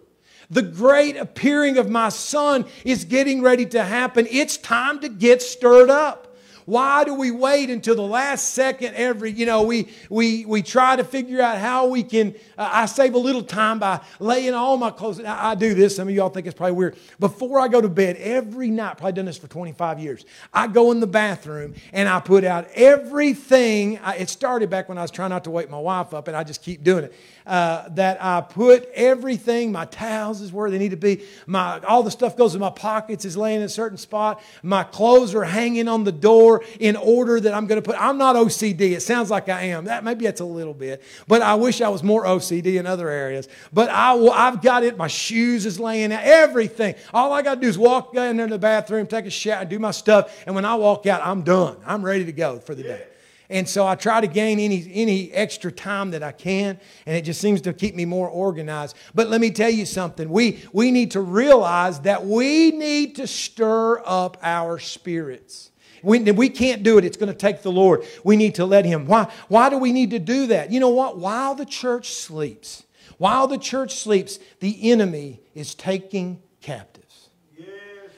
The 0.49 0.63
great 0.63 1.15
appearing 1.15 1.77
of 1.77 1.91
my 1.91 2.09
son 2.09 2.65
is 2.83 3.05
getting 3.05 3.43
ready 3.43 3.67
to 3.67 3.83
happen. 3.83 4.27
It's 4.31 4.57
time 4.57 4.99
to 5.01 5.09
get 5.09 5.43
stirred 5.43 5.91
up. 5.91 6.28
Why 6.69 7.03
do 7.03 7.15
we 7.15 7.31
wait 7.31 7.71
until 7.71 7.95
the 7.95 8.03
last 8.03 8.53
second 8.53 8.93
every, 8.93 9.31
you 9.31 9.47
know, 9.47 9.63
we, 9.63 9.87
we, 10.07 10.45
we 10.45 10.61
try 10.61 10.95
to 10.95 11.03
figure 11.03 11.41
out 11.41 11.57
how 11.57 11.87
we 11.87 12.03
can, 12.03 12.35
uh, 12.59 12.69
I 12.71 12.85
save 12.85 13.15
a 13.15 13.17
little 13.17 13.41
time 13.41 13.79
by 13.79 14.01
laying 14.19 14.53
all 14.53 14.77
my 14.77 14.91
clothes. 14.91 15.19
I, 15.19 15.49
I, 15.49 15.55
do 15.55 15.73
this. 15.73 15.95
Some 15.95 16.07
of 16.07 16.13
y'all 16.13 16.29
think 16.29 16.45
it's 16.45 16.55
probably 16.55 16.73
weird. 16.73 16.95
Before 17.19 17.59
I 17.59 17.69
go 17.69 17.81
to 17.81 17.89
bed 17.89 18.17
every 18.17 18.69
night, 18.69 18.99
probably 18.99 19.13
done 19.13 19.25
this 19.25 19.39
for 19.39 19.47
25 19.47 19.97
years, 19.97 20.27
I 20.53 20.67
go 20.67 20.91
in 20.91 20.99
the 20.99 21.07
bathroom 21.07 21.73
and 21.91 22.07
I 22.07 22.19
put 22.19 22.43
out 22.43 22.67
everything. 22.75 23.97
I, 23.97 24.17
it 24.17 24.29
started 24.29 24.69
back 24.69 24.89
when 24.89 24.99
I 24.99 25.01
was 25.01 25.09
trying 25.09 25.31
not 25.31 25.45
to 25.45 25.49
wake 25.49 25.71
my 25.71 25.79
wife 25.79 26.13
up 26.13 26.27
and 26.27 26.37
I 26.37 26.43
just 26.43 26.61
keep 26.61 26.83
doing 26.83 27.05
it. 27.05 27.15
Uh, 27.47 27.89
that 27.89 28.23
I 28.23 28.41
put 28.41 28.87
everything, 28.93 29.71
my 29.71 29.85
towels 29.85 30.39
is 30.39 30.53
where 30.53 30.69
they 30.69 30.77
need 30.77 30.91
to 30.91 30.97
be. 30.97 31.23
My, 31.47 31.79
all 31.79 32.03
the 32.03 32.11
stuff 32.11 32.37
goes 32.37 32.53
in 32.53 32.61
my 32.61 32.69
pockets 32.69 33.25
is 33.25 33.35
laying 33.35 33.61
in 33.61 33.63
a 33.63 33.69
certain 33.69 33.97
spot. 33.97 34.39
My 34.61 34.83
clothes 34.83 35.33
are 35.33 35.45
hanging 35.45 35.87
on 35.87 36.03
the 36.03 36.11
door 36.11 36.58
in 36.79 36.95
order 36.95 37.39
that 37.39 37.53
I'm 37.53 37.67
going 37.67 37.81
to 37.81 37.85
put. 37.85 37.99
I'm 37.99 38.17
not 38.17 38.35
OCD. 38.35 38.91
It 38.91 39.01
sounds 39.01 39.29
like 39.29 39.49
I 39.49 39.63
am. 39.63 39.85
That 39.85 40.03
maybe 40.03 40.25
that's 40.25 40.41
a 40.41 40.45
little 40.45 40.73
bit, 40.73 41.01
but 41.27 41.41
I 41.41 41.55
wish 41.55 41.81
I 41.81 41.89
was 41.89 42.03
more 42.03 42.25
OCD 42.25 42.79
in 42.79 42.85
other 42.85 43.09
areas. 43.09 43.47
But 43.73 43.89
I, 43.89 44.15
I've 44.15 44.61
got 44.61 44.83
it. 44.83 44.97
My 44.97 45.07
shoes 45.07 45.65
is 45.65 45.79
laying 45.79 46.11
out. 46.11 46.23
Everything. 46.23 46.95
All 47.13 47.33
I 47.33 47.41
got 47.41 47.55
to 47.55 47.61
do 47.61 47.67
is 47.67 47.77
walk 47.77 48.15
in 48.15 48.37
there 48.37 48.47
to 48.47 48.53
the 48.53 48.59
bathroom, 48.59 49.07
take 49.07 49.25
a 49.25 49.29
shower, 49.29 49.65
do 49.65 49.79
my 49.79 49.91
stuff, 49.91 50.43
and 50.45 50.55
when 50.55 50.65
I 50.65 50.75
walk 50.75 51.05
out, 51.05 51.21
I'm 51.25 51.41
done. 51.41 51.77
I'm 51.85 52.03
ready 52.03 52.25
to 52.25 52.31
go 52.31 52.59
for 52.59 52.75
the 52.75 52.83
day. 52.83 53.05
And 53.51 53.67
so 53.67 53.87
I 53.87 53.95
try 53.95 54.21
to 54.21 54.27
gain 54.27 54.59
any, 54.59 54.87
any 54.93 55.31
extra 55.31 55.71
time 55.71 56.11
that 56.11 56.21
I 56.21 56.31
can, 56.31 56.79
and 57.07 57.15
it 57.15 57.23
just 57.23 57.41
seems 57.41 57.61
to 57.61 57.73
keep 57.73 57.95
me 57.95 58.05
more 58.05 58.29
organized. 58.29 58.95
But 59.15 59.27
let 59.29 59.41
me 59.41 59.49
tell 59.49 59.71
you 59.71 59.87
something. 59.87 60.29
We, 60.29 60.63
we 60.71 60.91
need 60.91 61.11
to 61.11 61.21
realize 61.21 62.01
that 62.01 62.25
we 62.25 62.69
need 62.69 63.15
to 63.15 63.25
stir 63.25 64.03
up 64.05 64.37
our 64.43 64.77
spirits. 64.77 65.71
We, 66.03 66.19
we 66.31 66.49
can't 66.49 66.83
do 66.83 66.97
it. 66.97 67.05
It's 67.05 67.17
going 67.17 67.31
to 67.31 67.37
take 67.37 67.61
the 67.61 67.71
Lord. 67.71 68.05
We 68.23 68.37
need 68.37 68.55
to 68.55 68.65
let 68.65 68.85
Him. 68.85 69.05
Why, 69.05 69.31
why 69.47 69.69
do 69.69 69.77
we 69.77 69.91
need 69.91 70.11
to 70.11 70.19
do 70.19 70.47
that? 70.47 70.71
You 70.71 70.79
know 70.79 70.89
what? 70.89 71.17
While 71.17 71.55
the 71.55 71.65
church 71.65 72.13
sleeps, 72.13 72.83
while 73.17 73.47
the 73.47 73.57
church 73.57 73.95
sleeps, 73.95 74.39
the 74.59 74.91
enemy 74.91 75.41
is 75.55 75.75
taking 75.75 76.41
captives. 76.61 77.29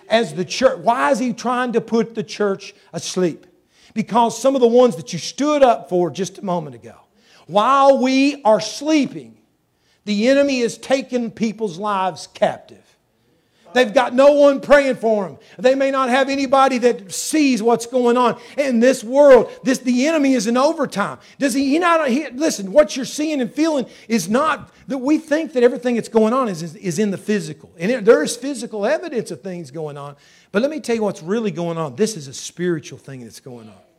As 0.09 0.33
the 0.33 0.43
church, 0.43 0.79
why 0.79 1.11
is 1.11 1.19
he 1.19 1.31
trying 1.31 1.71
to 1.73 1.81
put 1.81 2.15
the 2.15 2.23
church 2.23 2.73
asleep? 2.91 3.47
because 3.93 4.39
some 4.39 4.55
of 4.55 4.61
the 4.61 4.67
ones 4.67 4.95
that 4.95 5.13
you 5.13 5.19
stood 5.19 5.63
up 5.63 5.89
for 5.89 6.09
just 6.09 6.37
a 6.37 6.45
moment 6.45 6.75
ago, 6.75 6.95
while 7.47 8.01
we 8.01 8.41
are 8.43 8.61
sleeping, 8.61 9.37
the 10.05 10.29
enemy 10.29 10.59
is 10.61 10.77
taking 10.77 11.31
people's 11.31 11.77
lives 11.77 12.27
captive. 12.33 12.90
They've 13.73 13.93
got 13.93 14.13
no 14.13 14.33
one 14.33 14.61
praying 14.61 14.95
for 14.95 15.25
them. 15.25 15.37
They 15.57 15.75
may 15.75 15.91
not 15.91 16.09
have 16.09 16.29
anybody 16.29 16.77
that 16.79 17.11
sees 17.11 17.61
what's 17.61 17.85
going 17.85 18.17
on 18.17 18.39
in 18.57 18.79
this 18.79 19.03
world. 19.03 19.51
This 19.63 19.79
the 19.79 20.07
enemy 20.07 20.33
is 20.33 20.47
in 20.47 20.57
overtime. 20.57 21.19
Does 21.39 21.53
he, 21.53 21.69
he 21.69 21.79
not 21.79 22.07
he, 22.09 22.29
listen? 22.29 22.71
What 22.71 22.95
you're 22.95 23.05
seeing 23.05 23.41
and 23.41 23.53
feeling 23.53 23.85
is 24.07 24.29
not 24.29 24.71
that 24.87 24.97
we 24.97 25.17
think 25.17 25.53
that 25.53 25.63
everything 25.63 25.95
that's 25.95 26.09
going 26.09 26.33
on 26.33 26.47
is, 26.49 26.61
is, 26.61 26.75
is 26.75 26.99
in 26.99 27.11
the 27.11 27.17
physical, 27.17 27.71
and 27.77 27.91
it, 27.91 28.05
there 28.05 28.23
is 28.23 28.35
physical 28.35 28.85
evidence 28.85 29.31
of 29.31 29.41
things 29.41 29.71
going 29.71 29.97
on. 29.97 30.15
But 30.51 30.61
let 30.61 30.71
me 30.71 30.79
tell 30.79 30.95
you 30.95 31.03
what's 31.03 31.23
really 31.23 31.51
going 31.51 31.77
on. 31.77 31.95
This 31.95 32.17
is 32.17 32.27
a 32.27 32.33
spiritual 32.33 32.99
thing 32.99 33.21
that's 33.21 33.39
going 33.39 33.69
on. 33.69 33.90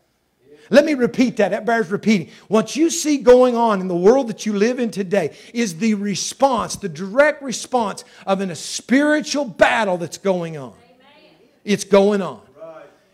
Let 0.72 0.86
me 0.86 0.94
repeat 0.94 1.36
that. 1.36 1.50
That 1.50 1.66
bears 1.66 1.90
repeating. 1.90 2.30
What 2.48 2.76
you 2.76 2.88
see 2.88 3.18
going 3.18 3.54
on 3.54 3.82
in 3.82 3.88
the 3.88 3.94
world 3.94 4.28
that 4.28 4.46
you 4.46 4.54
live 4.54 4.78
in 4.78 4.90
today 4.90 5.36
is 5.52 5.76
the 5.76 5.92
response, 5.94 6.76
the 6.76 6.88
direct 6.88 7.42
response 7.42 8.04
of 8.26 8.40
a 8.40 8.54
spiritual 8.54 9.44
battle 9.44 9.98
that's 9.98 10.16
going 10.16 10.56
on. 10.56 10.72
It's 11.62 11.84
going 11.84 12.22
on 12.22 12.40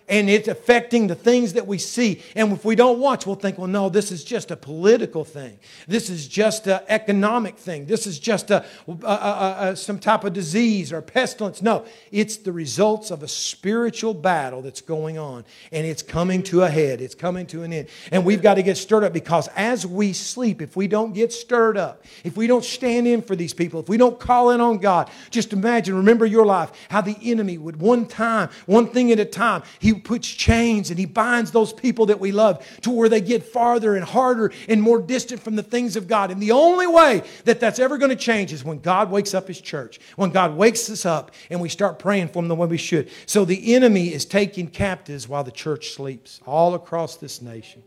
and 0.09 0.31
it's 0.31 0.49
affecting 0.49 1.07
the 1.07 1.15
things 1.15 1.53
that 1.53 1.67
we 1.67 1.79
see. 1.79 2.23
And 2.35 2.53
if 2.53 2.65
we 2.65 2.75
don't 2.75 2.99
watch, 2.99 3.27
we'll 3.27 3.37
think, 3.37 3.59
well, 3.59 3.67
no, 3.67 3.89
this 3.89 4.11
is 4.11 4.25
just 4.25 4.51
a 4.51 4.57
political 4.57 5.25
thing. 5.25 5.59
This 5.87 6.11
is 6.11 6.27
just 6.27 6.67
an 6.67 6.81
economic 6.89 7.57
thing. 7.57 7.87
This 7.87 8.07
is 8.07 8.19
just 8.19 8.51
a, 8.51 8.65
a, 8.87 9.07
a, 9.07 9.57
a, 9.61 9.77
some 9.77 9.99
type 9.99 10.25
of 10.25 10.33
disease 10.33 10.93
or 10.93 11.03
pestilence. 11.03 11.63
No, 11.63 11.85
it's 12.11 12.39
the 12.39 12.53
results 12.53 13.11
of 13.11 13.23
a 13.23 13.29
spiritual 13.29 14.15
battle 14.15 14.63
that's 14.63 14.81
going 14.81 15.19
on, 15.19 15.45
and 15.73 15.87
it's 15.87 16.03
coming 16.03 16.43
to 16.45 16.63
a 16.63 16.71
head. 16.71 17.01
It's 17.01 17.15
coming 17.15 17.47
to 17.49 17.63
an 17.63 17.73
end. 17.73 17.89
And 18.11 18.25
we've 18.25 18.43
got 18.43 18.55
to 18.55 18.63
get 18.63 18.77
stirred 18.77 19.05
up 19.05 19.13
because 19.13 19.49
as 19.57 19.87
we 19.87 20.13
sleep, 20.13 20.63
if 20.63 20.77
we 20.77 20.89
don't 20.89 21.13
get 21.13 21.33
stirred 21.33 21.77
up, 21.77 22.05
if 22.25 22.37
we 22.37 22.47
don't 22.47 22.65
stand 22.65 23.07
in 23.07 23.23
for 23.23 23.37
these 23.37 23.53
people, 23.53 23.81
if 23.81 23.89
we 23.89 23.97
don't 23.97 24.19
call 24.19 24.51
in 24.51 24.61
on 24.61 24.79
God, 24.79 25.11
just 25.31 25.53
imagine, 25.53 25.97
remember 25.97 26.27
your 26.27 26.47
life, 26.47 26.73
how 26.89 27.01
the 27.01 27.17
enemy 27.23 27.59
would 27.59 27.77
one 27.77 28.07
time, 28.07 28.49
one 28.67 28.89
thing 28.89 29.13
at 29.13 29.19
a 29.19 29.25
time, 29.25 29.63
he 29.79 29.93
puts 29.99 30.29
chains 30.29 30.91
and 30.91 30.99
he 30.99 31.05
binds 31.05 31.51
those 31.51 31.73
people 31.73 32.07
that 32.07 32.21
we 32.21 32.33
love 32.33 32.65
to 32.83 32.91
where 32.91 33.09
they 33.09 33.21
get 33.21 33.43
farther 33.43 33.97
and 33.97 34.05
harder 34.05 34.53
and 34.69 34.81
more 34.81 35.01
distant 35.01 35.43
from 35.43 35.57
the 35.57 35.63
things 35.63 35.97
of 35.97 36.09
God. 36.09 36.31
And 36.31 36.41
the 36.41 36.53
only 36.53 36.87
way 36.87 37.23
that 37.45 37.61
that's 37.61 37.79
ever 37.79 37.99
going 37.99 38.11
to 38.11 38.17
change 38.17 38.53
is 38.53 38.65
when 38.65 38.79
God 38.79 39.11
wakes 39.11 39.35
up 39.35 39.49
his 39.49 39.61
church, 39.61 40.01
when 40.17 40.31
God 40.31 40.57
wakes 40.57 40.89
us 40.91 41.05
up 41.05 41.33
and 41.51 41.61
we 41.61 41.69
start 41.69 41.99
praying 41.99 42.29
for 42.29 42.35
them 42.35 42.49
the 42.49 42.55
way 42.55 42.67
we 42.67 42.77
should. 42.77 43.11
So 43.27 43.45
the 43.45 43.75
enemy 43.75 44.13
is 44.13 44.25
taking 44.25 44.69
captives 44.69 45.29
while 45.29 45.45
the 45.45 45.51
church 45.51 45.91
sleeps 45.91 46.41
all 46.47 46.75
across 46.75 47.17
this 47.17 47.43
nation. 47.43 47.83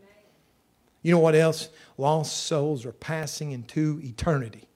You 1.02 1.12
know 1.12 1.18
what 1.18 1.34
else? 1.34 1.68
Lost 1.98 2.44
souls 2.44 2.86
are 2.86 2.92
passing 2.92 3.52
into 3.52 4.00
eternity. 4.02 4.68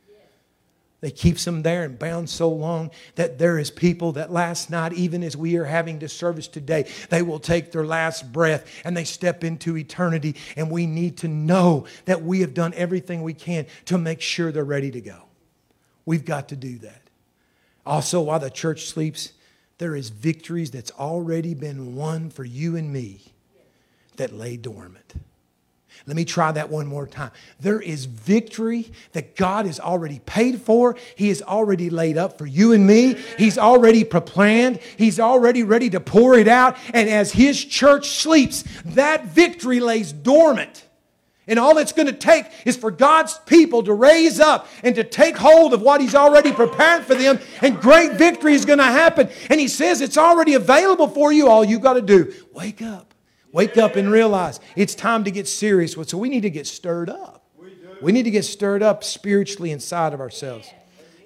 They 1.00 1.10
keeps 1.10 1.44
them 1.44 1.62
there 1.62 1.84
and 1.84 1.98
bound 1.98 2.30
so 2.30 2.48
long 2.48 2.90
that 3.16 3.38
there 3.38 3.58
is 3.58 3.70
people 3.70 4.12
that 4.12 4.32
last 4.32 4.70
night, 4.70 4.94
even 4.94 5.22
as 5.22 5.36
we 5.36 5.56
are 5.56 5.64
having 5.64 5.98
this 5.98 6.12
service 6.12 6.48
today, 6.48 6.90
they 7.10 7.22
will 7.22 7.38
take 7.38 7.70
their 7.70 7.84
last 7.84 8.32
breath 8.32 8.66
and 8.84 8.96
they 8.96 9.04
step 9.04 9.44
into 9.44 9.76
eternity. 9.76 10.36
And 10.56 10.70
we 10.70 10.86
need 10.86 11.18
to 11.18 11.28
know 11.28 11.86
that 12.06 12.22
we 12.22 12.40
have 12.40 12.54
done 12.54 12.72
everything 12.74 13.22
we 13.22 13.34
can 13.34 13.66
to 13.86 13.98
make 13.98 14.20
sure 14.22 14.50
they're 14.50 14.64
ready 14.64 14.90
to 14.90 15.00
go. 15.00 15.22
We've 16.06 16.24
got 16.24 16.48
to 16.48 16.56
do 16.56 16.78
that. 16.78 17.02
Also, 17.84 18.22
while 18.22 18.40
the 18.40 18.50
church 18.50 18.86
sleeps, 18.86 19.32
there 19.78 19.94
is 19.94 20.08
victories 20.08 20.70
that's 20.70 20.90
already 20.92 21.54
been 21.54 21.94
won 21.94 22.30
for 22.30 22.44
you 22.44 22.76
and 22.76 22.92
me 22.92 23.20
that 24.16 24.32
lay 24.32 24.56
dormant. 24.56 25.14
Let 26.06 26.14
me 26.14 26.24
try 26.24 26.52
that 26.52 26.70
one 26.70 26.86
more 26.86 27.08
time. 27.08 27.32
There 27.58 27.80
is 27.80 28.04
victory 28.04 28.92
that 29.12 29.34
God 29.34 29.66
has 29.66 29.80
already 29.80 30.20
paid 30.20 30.60
for. 30.60 30.96
He 31.16 31.28
has 31.28 31.42
already 31.42 31.90
laid 31.90 32.16
up 32.16 32.38
for 32.38 32.46
you 32.46 32.72
and 32.72 32.86
me. 32.86 33.16
He's 33.36 33.58
already 33.58 34.04
preplanned. 34.04 34.80
He's 34.96 35.18
already 35.18 35.64
ready 35.64 35.90
to 35.90 35.98
pour 35.98 36.38
it 36.38 36.46
out. 36.46 36.76
And 36.94 37.08
as 37.08 37.32
His 37.32 37.62
church 37.64 38.10
sleeps, 38.10 38.62
that 38.84 39.26
victory 39.26 39.80
lays 39.80 40.12
dormant. 40.12 40.84
And 41.48 41.58
all 41.58 41.78
it's 41.78 41.92
going 41.92 42.06
to 42.06 42.12
take 42.12 42.46
is 42.64 42.76
for 42.76 42.92
God's 42.92 43.38
people 43.46 43.82
to 43.84 43.92
raise 43.92 44.38
up 44.38 44.68
and 44.84 44.94
to 44.94 45.02
take 45.02 45.36
hold 45.36 45.74
of 45.74 45.82
what 45.82 46.00
He's 46.00 46.14
already 46.14 46.52
prepared 46.52 47.04
for 47.04 47.16
them, 47.16 47.40
and 47.62 47.80
great 47.80 48.12
victory 48.12 48.54
is 48.54 48.64
going 48.64 48.78
to 48.78 48.84
happen. 48.84 49.28
And 49.50 49.58
He 49.58 49.66
says 49.66 50.00
it's 50.00 50.18
already 50.18 50.54
available 50.54 51.08
for 51.08 51.32
you. 51.32 51.48
All 51.48 51.64
you've 51.64 51.82
got 51.82 51.94
to 51.94 52.02
do, 52.02 52.32
wake 52.52 52.80
up. 52.80 53.12
Wake 53.56 53.78
up 53.78 53.96
and 53.96 54.12
realize 54.12 54.60
it's 54.76 54.94
time 54.94 55.24
to 55.24 55.30
get 55.30 55.48
serious. 55.48 55.92
So 55.94 56.18
we 56.18 56.28
need 56.28 56.42
to 56.42 56.50
get 56.50 56.66
stirred 56.66 57.08
up. 57.08 57.42
We 58.02 58.12
need 58.12 58.24
to 58.24 58.30
get 58.30 58.44
stirred 58.44 58.82
up 58.82 59.02
spiritually 59.02 59.70
inside 59.70 60.12
of 60.12 60.20
ourselves. 60.20 60.70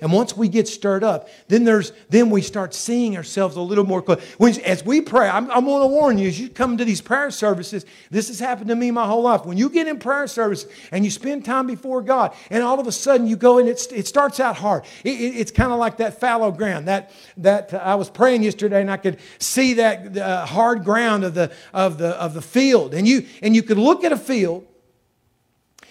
And 0.00 0.12
once 0.12 0.36
we 0.36 0.48
get 0.48 0.68
stirred 0.68 1.04
up, 1.04 1.28
then 1.48 1.64
there's 1.64 1.92
then 2.08 2.30
we 2.30 2.42
start 2.42 2.74
seeing 2.74 3.16
ourselves 3.16 3.56
a 3.56 3.60
little 3.60 3.84
more 3.84 4.02
close. 4.02 4.20
As 4.58 4.84
we 4.84 5.00
pray, 5.00 5.28
I'm, 5.28 5.50
I'm 5.50 5.64
going 5.64 5.82
to 5.82 5.86
warn 5.86 6.18
you, 6.18 6.28
as 6.28 6.40
you 6.40 6.48
come 6.48 6.76
to 6.76 6.84
these 6.84 7.00
prayer 7.00 7.30
services, 7.30 7.84
this 8.10 8.28
has 8.28 8.40
happened 8.40 8.68
to 8.68 8.76
me 8.76 8.90
my 8.90 9.06
whole 9.06 9.22
life. 9.22 9.44
When 9.44 9.58
you 9.58 9.68
get 9.68 9.86
in 9.86 9.98
prayer 9.98 10.26
service 10.26 10.66
and 10.90 11.04
you 11.04 11.10
spend 11.10 11.44
time 11.44 11.66
before 11.66 12.02
God, 12.02 12.34
and 12.50 12.62
all 12.62 12.80
of 12.80 12.86
a 12.86 12.92
sudden 12.92 13.26
you 13.26 13.36
go 13.36 13.58
and 13.58 13.68
it, 13.68 13.86
it 13.92 14.06
starts 14.06 14.40
out 14.40 14.56
hard. 14.56 14.84
It, 15.04 15.20
it, 15.20 15.36
it's 15.36 15.50
kind 15.50 15.72
of 15.72 15.78
like 15.78 15.98
that 15.98 16.18
fallow 16.20 16.50
ground. 16.50 16.88
That 16.88 17.12
that 17.36 17.74
uh, 17.74 17.78
I 17.78 17.94
was 17.96 18.08
praying 18.08 18.42
yesterday, 18.42 18.80
and 18.80 18.90
I 18.90 18.96
could 18.96 19.18
see 19.38 19.74
that 19.74 20.16
uh, 20.16 20.46
hard 20.46 20.84
ground 20.84 21.24
of 21.24 21.34
the 21.34 21.52
of 21.72 21.98
the 21.98 22.10
of 22.10 22.34
the 22.34 22.42
field, 22.42 22.94
and 22.94 23.06
you 23.06 23.26
and 23.42 23.54
you 23.54 23.62
could 23.62 23.78
look 23.78 24.04
at 24.04 24.12
a 24.12 24.16
field, 24.16 24.66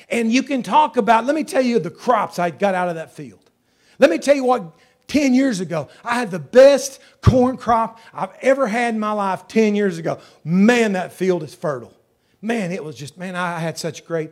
and 0.09 0.31
you 0.31 0.43
can 0.43 0.63
talk 0.63 0.97
about. 0.97 1.25
Let 1.25 1.35
me 1.35 1.43
tell 1.43 1.61
you 1.61 1.79
the 1.79 1.91
crops 1.91 2.39
I 2.39 2.49
got 2.49 2.75
out 2.75 2.89
of 2.89 2.95
that 2.95 3.11
field. 3.11 3.38
Let 3.99 4.09
me 4.09 4.17
tell 4.17 4.35
you 4.35 4.45
what, 4.45 4.73
10 5.07 5.33
years 5.33 5.59
ago, 5.59 5.89
I 6.03 6.15
had 6.15 6.31
the 6.31 6.39
best 6.39 7.01
corn 7.21 7.57
crop 7.57 7.99
I've 8.13 8.31
ever 8.41 8.67
had 8.67 8.93
in 8.93 8.99
my 8.99 9.11
life 9.11 9.47
10 9.47 9.75
years 9.75 9.97
ago. 9.97 10.19
Man, 10.43 10.93
that 10.93 11.11
field 11.11 11.43
is 11.43 11.53
fertile. 11.53 11.93
Man, 12.41 12.71
it 12.71 12.83
was 12.83 12.95
just, 12.95 13.17
man, 13.17 13.35
I 13.35 13.59
had 13.59 13.77
such 13.77 14.05
great 14.05 14.31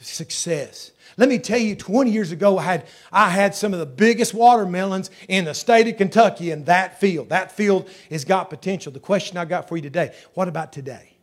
success. 0.00 0.92
Let 1.16 1.28
me 1.28 1.38
tell 1.38 1.58
you, 1.58 1.74
20 1.74 2.10
years 2.10 2.30
ago, 2.30 2.58
I 2.58 2.62
had, 2.62 2.86
I 3.10 3.30
had 3.30 3.54
some 3.54 3.72
of 3.72 3.80
the 3.80 3.86
biggest 3.86 4.32
watermelons 4.32 5.10
in 5.28 5.44
the 5.44 5.54
state 5.54 5.88
of 5.88 5.96
Kentucky 5.96 6.52
in 6.52 6.64
that 6.64 7.00
field. 7.00 7.30
That 7.30 7.50
field 7.50 7.90
has 8.10 8.24
got 8.24 8.50
potential. 8.50 8.92
The 8.92 9.00
question 9.00 9.36
I 9.36 9.44
got 9.44 9.68
for 9.68 9.76
you 9.76 9.82
today 9.82 10.14
what 10.34 10.46
about 10.46 10.72
today? 10.72 11.16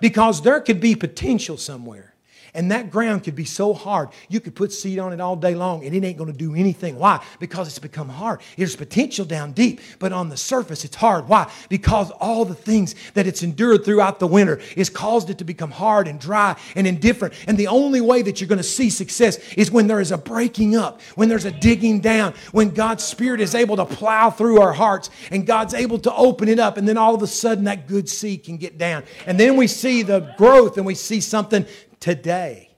Because 0.00 0.40
there 0.40 0.60
could 0.60 0.80
be 0.80 0.94
potential 0.94 1.58
somewhere. 1.58 2.11
And 2.54 2.70
that 2.70 2.90
ground 2.90 3.24
could 3.24 3.34
be 3.34 3.46
so 3.46 3.72
hard, 3.72 4.10
you 4.28 4.38
could 4.38 4.54
put 4.54 4.74
seed 4.74 4.98
on 4.98 5.14
it 5.14 5.20
all 5.20 5.36
day 5.36 5.54
long 5.54 5.86
and 5.86 5.94
it 5.94 6.04
ain't 6.04 6.18
going 6.18 6.30
to 6.30 6.36
do 6.36 6.54
anything. 6.54 6.98
Why? 6.98 7.24
Because 7.40 7.66
it's 7.66 7.78
become 7.78 8.10
hard. 8.10 8.42
There's 8.58 8.76
potential 8.76 9.24
down 9.24 9.52
deep, 9.52 9.80
but 9.98 10.12
on 10.12 10.28
the 10.28 10.36
surface 10.36 10.84
it's 10.84 10.96
hard. 10.96 11.28
Why? 11.28 11.50
Because 11.70 12.10
all 12.10 12.44
the 12.44 12.54
things 12.54 12.94
that 13.14 13.26
it's 13.26 13.42
endured 13.42 13.86
throughout 13.86 14.18
the 14.18 14.26
winter 14.26 14.60
has 14.76 14.90
caused 14.90 15.30
it 15.30 15.38
to 15.38 15.44
become 15.44 15.70
hard 15.70 16.06
and 16.06 16.20
dry 16.20 16.54
and 16.76 16.86
indifferent. 16.86 17.32
And 17.46 17.56
the 17.56 17.68
only 17.68 18.02
way 18.02 18.20
that 18.20 18.38
you're 18.38 18.48
going 18.48 18.58
to 18.58 18.62
see 18.62 18.90
success 18.90 19.38
is 19.54 19.70
when 19.70 19.86
there 19.86 20.00
is 20.00 20.12
a 20.12 20.18
breaking 20.18 20.76
up, 20.76 21.00
when 21.14 21.30
there's 21.30 21.46
a 21.46 21.50
digging 21.50 22.00
down, 22.00 22.34
when 22.52 22.68
God's 22.68 23.02
Spirit 23.02 23.40
is 23.40 23.54
able 23.54 23.76
to 23.76 23.86
plow 23.86 24.28
through 24.28 24.60
our 24.60 24.74
hearts 24.74 25.08
and 25.30 25.46
God's 25.46 25.72
able 25.72 25.98
to 26.00 26.14
open 26.14 26.48
it 26.48 26.58
up. 26.58 26.76
And 26.76 26.86
then 26.86 26.98
all 26.98 27.14
of 27.14 27.22
a 27.22 27.26
sudden 27.26 27.64
that 27.64 27.88
good 27.88 28.10
seed 28.10 28.44
can 28.44 28.58
get 28.58 28.76
down. 28.76 29.04
And 29.26 29.40
then 29.40 29.56
we 29.56 29.68
see 29.68 30.02
the 30.02 30.34
growth 30.36 30.76
and 30.76 30.84
we 30.84 30.94
see 30.94 31.22
something 31.22 31.64
today. 32.02 32.68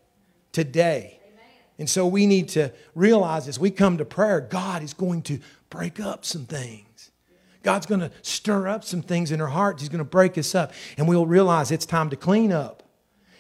Today. 0.53 1.19
And 1.79 1.91
so 1.91 2.07
we 2.07 2.27
need 2.27 2.51
to 2.51 2.71
realize 2.95 3.49
as 3.49 3.59
we 3.59 3.71
come 3.71 3.99
to 3.99 4.05
prayer, 4.05 4.41
God 4.41 4.83
is 4.83 4.95
going 4.95 5.23
to 5.23 5.41
break 5.71 5.99
up 5.99 6.25
some 6.25 6.45
things. 6.45 7.11
God's 7.65 7.87
going 7.87 8.01
to 8.01 8.13
stir 8.23 8.69
up 8.69 8.85
some 8.85 9.03
things 9.03 9.33
in 9.33 9.41
our 9.41 9.49
hearts. 9.49 9.83
He's 9.83 9.89
going 9.89 9.99
to 9.99 10.05
break 10.05 10.39
us 10.39 10.55
up. 10.55 10.73
And 10.99 11.09
we'll 11.09 11.27
realize 11.27 11.73
it's 11.73 11.87
time 11.87 12.11
to 12.11 12.17
clean 12.17 12.53
up. 12.53 12.83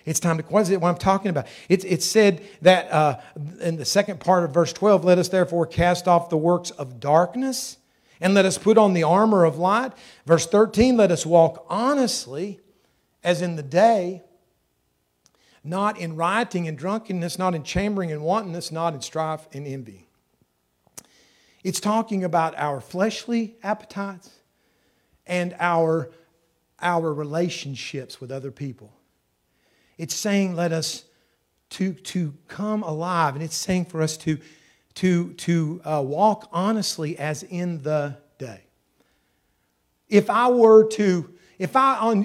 It's 0.06 0.18
time 0.18 0.38
to, 0.38 0.42
what 0.44 0.62
is 0.62 0.70
it 0.70 0.80
what 0.80 0.88
I'm 0.88 0.96
talking 0.96 1.28
about? 1.28 1.46
It's, 1.68 1.84
it's 1.84 2.04
said 2.04 2.42
that 2.62 2.90
uh, 2.90 3.20
in 3.60 3.76
the 3.76 3.84
second 3.84 4.20
part 4.20 4.44
of 4.44 4.52
verse 4.52 4.72
12, 4.72 5.04
let 5.04 5.18
us 5.18 5.28
therefore 5.28 5.66
cast 5.66 6.08
off 6.08 6.30
the 6.30 6.36
works 6.36 6.70
of 6.70 6.98
darkness 6.98 7.76
and 8.20 8.34
let 8.34 8.46
us 8.46 8.58
put 8.58 8.78
on 8.78 8.94
the 8.94 9.02
armor 9.02 9.44
of 9.44 9.58
light. 9.58 9.92
Verse 10.26 10.46
13, 10.46 10.96
let 10.96 11.10
us 11.10 11.24
walk 11.24 11.64
honestly 11.68 12.60
as 13.22 13.42
in 13.42 13.56
the 13.56 13.62
day 13.62 14.22
not 15.64 15.98
in 15.98 16.14
rioting 16.14 16.68
and 16.68 16.76
drunkenness, 16.76 17.38
not 17.38 17.54
in 17.54 17.62
chambering 17.64 18.12
and 18.12 18.22
wantonness, 18.22 18.70
not 18.70 18.94
in 18.94 19.00
strife 19.00 19.48
and 19.52 19.66
envy. 19.66 20.06
It's 21.64 21.80
talking 21.80 22.22
about 22.22 22.54
our 22.58 22.82
fleshly 22.82 23.56
appetites 23.62 24.30
and 25.26 25.56
our, 25.58 26.10
our 26.80 27.12
relationships 27.14 28.20
with 28.20 28.30
other 28.30 28.50
people. 28.50 28.92
It's 29.96 30.14
saying, 30.14 30.54
let 30.54 30.72
us 30.72 31.04
to, 31.70 31.94
to 31.94 32.34
come 32.46 32.82
alive, 32.82 33.34
and 33.34 33.42
it's 33.42 33.56
saying 33.56 33.86
for 33.86 34.02
us 34.02 34.18
to, 34.18 34.38
to, 34.96 35.32
to 35.32 35.80
uh, 35.84 36.02
walk 36.04 36.48
honestly 36.52 37.18
as 37.18 37.42
in 37.42 37.82
the 37.82 38.18
day. 38.38 38.60
If 40.08 40.28
I 40.28 40.48
were 40.50 40.86
to 40.90 41.33
if 41.58 41.76
I, 41.76 41.98
on, 41.98 42.24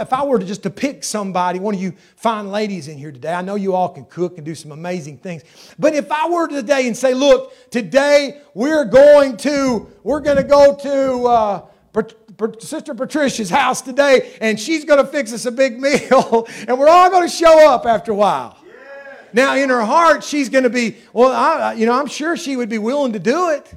if 0.00 0.12
I 0.12 0.24
were 0.24 0.38
to 0.38 0.44
just 0.44 0.62
to 0.64 0.70
pick 0.70 1.04
somebody, 1.04 1.58
one 1.58 1.74
of 1.74 1.80
you 1.80 1.94
fine 2.16 2.50
ladies 2.50 2.88
in 2.88 2.98
here 2.98 3.12
today, 3.12 3.32
I 3.32 3.42
know 3.42 3.54
you 3.54 3.74
all 3.74 3.88
can 3.88 4.04
cook 4.04 4.36
and 4.36 4.44
do 4.44 4.54
some 4.54 4.72
amazing 4.72 5.18
things. 5.18 5.42
But 5.78 5.94
if 5.94 6.10
I 6.12 6.28
were 6.28 6.48
today 6.48 6.86
and 6.86 6.96
say, 6.96 7.14
look, 7.14 7.70
today 7.70 8.42
we're 8.54 8.84
going 8.84 9.36
to, 9.38 9.90
we're 10.02 10.20
going 10.20 10.36
to 10.36 10.44
go 10.44 10.74
to 10.76 11.24
uh, 11.26 11.66
Sister 12.60 12.94
Patricia's 12.94 13.50
house 13.50 13.80
today, 13.80 14.36
and 14.40 14.60
she's 14.60 14.84
going 14.84 15.04
to 15.04 15.10
fix 15.10 15.32
us 15.32 15.46
a 15.46 15.52
big 15.52 15.80
meal, 15.80 16.46
and 16.66 16.78
we're 16.78 16.88
all 16.88 17.10
going 17.10 17.28
to 17.28 17.34
show 17.34 17.68
up 17.70 17.86
after 17.86 18.12
a 18.12 18.14
while. 18.14 18.56
Now, 19.32 19.56
in 19.56 19.68
her 19.68 19.84
heart, 19.84 20.24
she's 20.24 20.48
going 20.48 20.64
to 20.64 20.70
be, 20.70 20.96
well, 21.12 21.32
I, 21.32 21.74
you 21.74 21.84
know, 21.84 21.92
I'm 21.92 22.06
sure 22.06 22.36
she 22.36 22.56
would 22.56 22.68
be 22.68 22.78
willing 22.78 23.12
to 23.12 23.18
do 23.18 23.50
it. 23.50 23.74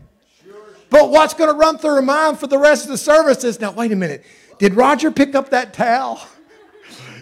But 0.89 1.09
what's 1.09 1.33
going 1.33 1.49
to 1.49 1.57
run 1.57 1.77
through 1.77 1.95
her 1.95 2.01
mind 2.01 2.39
for 2.39 2.47
the 2.47 2.57
rest 2.57 2.83
of 2.83 2.91
the 2.91 2.97
service 2.97 3.43
is, 3.43 3.59
now, 3.59 3.71
wait 3.71 3.91
a 3.91 3.95
minute. 3.95 4.25
Did 4.61 4.75
Roger 4.75 5.09
pick 5.09 5.33
up 5.33 5.49
that 5.49 5.73
towel? 5.73 6.21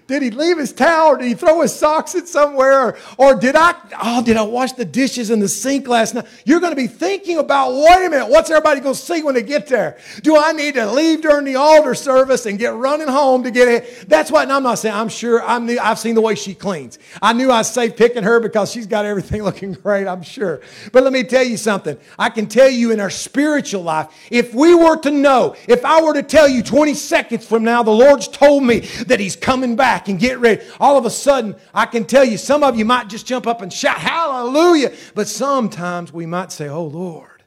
Did 0.09 0.23
he 0.23 0.31
leave 0.31 0.57
his 0.57 0.73
towel 0.73 1.09
or 1.09 1.17
did 1.17 1.27
he 1.27 1.35
throw 1.35 1.61
his 1.61 1.71
socks 1.71 2.15
in 2.15 2.25
somewhere? 2.25 2.97
Or, 3.19 3.35
did 3.35 3.55
I, 3.55 3.75
oh, 4.01 4.23
did 4.23 4.37
I 4.37 4.41
wash 4.41 4.71
the 4.71 4.83
dishes 4.83 5.29
in 5.29 5.39
the 5.39 5.47
sink 5.47 5.87
last 5.87 6.15
night? 6.15 6.25
You're 6.45 6.59
going 6.59 6.71
to 6.71 6.75
be 6.75 6.87
thinking 6.87 7.37
about, 7.37 7.75
wait 7.75 8.07
a 8.07 8.09
minute, 8.09 8.27
what's 8.27 8.49
everybody 8.49 8.81
going 8.81 8.95
to 8.95 8.99
see 8.99 9.21
when 9.21 9.35
they 9.35 9.43
get 9.43 9.67
there? 9.67 9.99
Do 10.23 10.35
I 10.35 10.51
need 10.51 10.73
to 10.73 10.91
leave 10.91 11.21
during 11.21 11.45
the 11.45 11.57
altar 11.57 11.93
service 11.93 12.47
and 12.47 12.57
get 12.57 12.73
running 12.73 13.07
home 13.07 13.43
to 13.43 13.51
get 13.51 13.67
it? 13.67 14.09
That's 14.09 14.31
what, 14.31 14.41
and 14.41 14.51
I'm 14.51 14.63
not 14.63 14.79
saying, 14.79 14.95
I'm 14.95 15.09
sure, 15.09 15.43
I'm 15.43 15.67
the, 15.67 15.77
I've 15.77 15.99
seen 15.99 16.15
the 16.15 16.21
way 16.21 16.33
she 16.33 16.55
cleans. 16.55 16.97
I 17.21 17.33
knew 17.33 17.51
I 17.51 17.59
was 17.59 17.71
safe 17.71 17.95
picking 17.95 18.23
her 18.23 18.39
because 18.39 18.71
she's 18.71 18.87
got 18.87 19.05
everything 19.05 19.43
looking 19.49 19.73
great, 19.73 20.07
I'm 20.07 20.23
sure. 20.23 20.61
But 20.91 21.03
let 21.03 21.13
me 21.13 21.23
tell 21.23 21.43
you 21.43 21.55
something. 21.55 21.99
I 22.17 22.29
can 22.29 22.47
tell 22.47 22.69
you 22.69 22.89
in 22.89 22.99
our 22.99 23.11
spiritual 23.11 23.83
life, 23.83 24.07
if 24.31 24.55
we 24.55 24.73
were 24.73 24.97
to 25.01 25.11
know, 25.11 25.55
if 25.67 25.85
I 25.85 26.01
were 26.01 26.13
to 26.15 26.23
tell 26.23 26.49
you 26.49 26.63
20 26.63 26.95
seconds 26.95 27.45
from 27.45 27.63
now, 27.63 27.83
the 27.83 27.91
Lord's 27.91 28.27
told 28.27 28.63
me 28.63 28.79
that 29.05 29.19
He's 29.19 29.35
coming 29.35 29.75
back 29.75 29.98
back 29.99 30.07
and 30.07 30.19
get 30.19 30.39
ready. 30.39 30.63
All 30.79 30.97
of 30.97 31.05
a 31.05 31.09
sudden, 31.09 31.55
I 31.73 31.85
can 31.85 32.05
tell 32.05 32.23
you, 32.23 32.37
some 32.37 32.63
of 32.63 32.77
you 32.77 32.85
might 32.85 33.09
just 33.09 33.25
jump 33.25 33.47
up 33.47 33.61
and 33.61 33.71
shout, 33.71 33.97
Hallelujah. 33.97 34.93
But 35.13 35.27
sometimes 35.27 36.13
we 36.13 36.25
might 36.25 36.51
say, 36.51 36.69
Oh 36.69 36.85
Lord, 36.85 37.43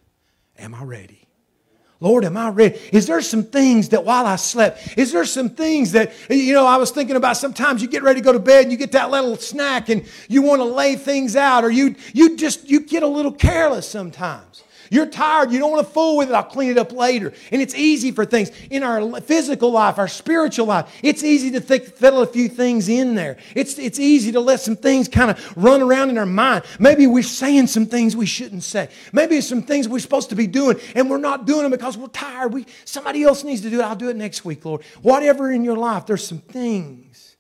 am 0.59 0.75
I 0.75 0.85
ready? 0.85 1.19
Lord, 1.99 2.25
am 2.25 2.37
I 2.37 2.49
ready? 2.49 2.79
Is 2.93 3.07
there 3.07 3.21
some 3.23 3.45
things 3.45 3.91
that 3.91 4.05
while 4.05 4.27
I 4.27 4.35
slept, 4.35 4.99
is 4.99 5.13
there 5.13 5.25
some 5.25 5.51
things 5.51 5.93
that, 5.93 6.13
you 6.29 6.53
know, 6.53 6.67
I 6.67 6.77
was 6.77 6.91
thinking 6.91 7.15
about 7.15 7.37
sometimes 7.37 7.81
you 7.81 7.87
get 7.87 8.03
ready 8.03 8.21
to 8.21 8.25
go 8.25 8.33
to 8.33 8.41
bed 8.41 8.65
and 8.65 8.73
you 8.73 8.77
get 8.77 8.91
that 8.93 9.09
little 9.13 9.37
snack 9.37 9.89
and 9.89 10.05
you 10.29 10.43
want 10.43 10.61
to 10.61 10.65
lay 10.65 10.97
things 10.97 11.37
out 11.37 11.63
or 11.63 11.71
you, 11.71 11.95
you 12.13 12.37
just, 12.37 12.69
you 12.69 12.81
get 12.81 13.05
a 13.05 13.07
little 13.07 13.31
careless 13.31 13.89
sometimes. 13.89 14.52
You're 14.93 15.07
tired. 15.07 15.53
You 15.53 15.59
don't 15.59 15.71
want 15.71 15.87
to 15.87 15.91
fool 15.91 16.19
with 16.19 16.29
it. 16.29 16.35
I'll 16.35 16.43
clean 16.43 16.71
it 16.71 16.77
up 16.77 16.93
later. 16.93 17.33
And 17.51 17.63
it's 17.63 17.75
easy 17.75 18.13
for 18.13 18.27
things 18.27 18.51
in 18.69 18.83
our 18.83 19.23
physical 19.23 19.71
life, 19.71 19.99
our 19.99 20.07
spiritual 20.07 20.67
life. 20.67 20.95
It's 21.03 21.25
easy 21.25 21.51
to 21.53 21.63
fiddle 21.63 22.21
a 22.21 22.27
few 22.27 22.47
things 22.47 22.91
in 22.91 23.15
there. 23.15 23.39
It's, 23.55 23.79
it's 23.79 23.99
easy 23.99 24.33
to 24.33 24.41
let 24.41 24.61
some 24.61 24.77
things 24.77 25.09
kind 25.09 25.31
of 25.31 25.57
run 25.57 25.81
around 25.81 26.11
in 26.11 26.19
our 26.19 26.27
mind. 26.27 26.65
Maybe 26.79 27.07
we're 27.07 27.23
saying 27.23 27.69
some 27.69 27.87
things 27.87 28.15
we 28.15 28.27
shouldn't 28.27 28.65
say. 28.65 28.91
Maybe 29.15 29.39
it's 29.39 29.49
some 29.49 29.63
things 29.63 29.89
we're 29.89 29.99
supposed 29.99 30.29
to 30.29 30.37
be 30.37 30.47
doing 30.47 30.79
and 30.95 31.09
we're 31.09 31.17
not 31.17 31.47
doing 31.47 31.63
them 31.63 31.71
because 31.71 31.97
we're 31.97 32.09
tired. 32.09 32.53
We, 32.53 32.67
somebody 32.85 33.23
else 33.23 33.45
needs 33.45 33.63
to 33.63 33.71
do 33.71 33.81
it. 33.81 33.85
I'll 33.85 33.97
do 33.97 34.11
it 34.11 34.17
next 34.17 34.45
week, 34.45 34.63
Lord. 34.63 34.83
Whatever 35.01 35.51
in 35.51 35.65
your 35.65 35.79
life, 35.79 36.05
there's 36.05 36.27
some 36.27 36.41
things 36.41 37.37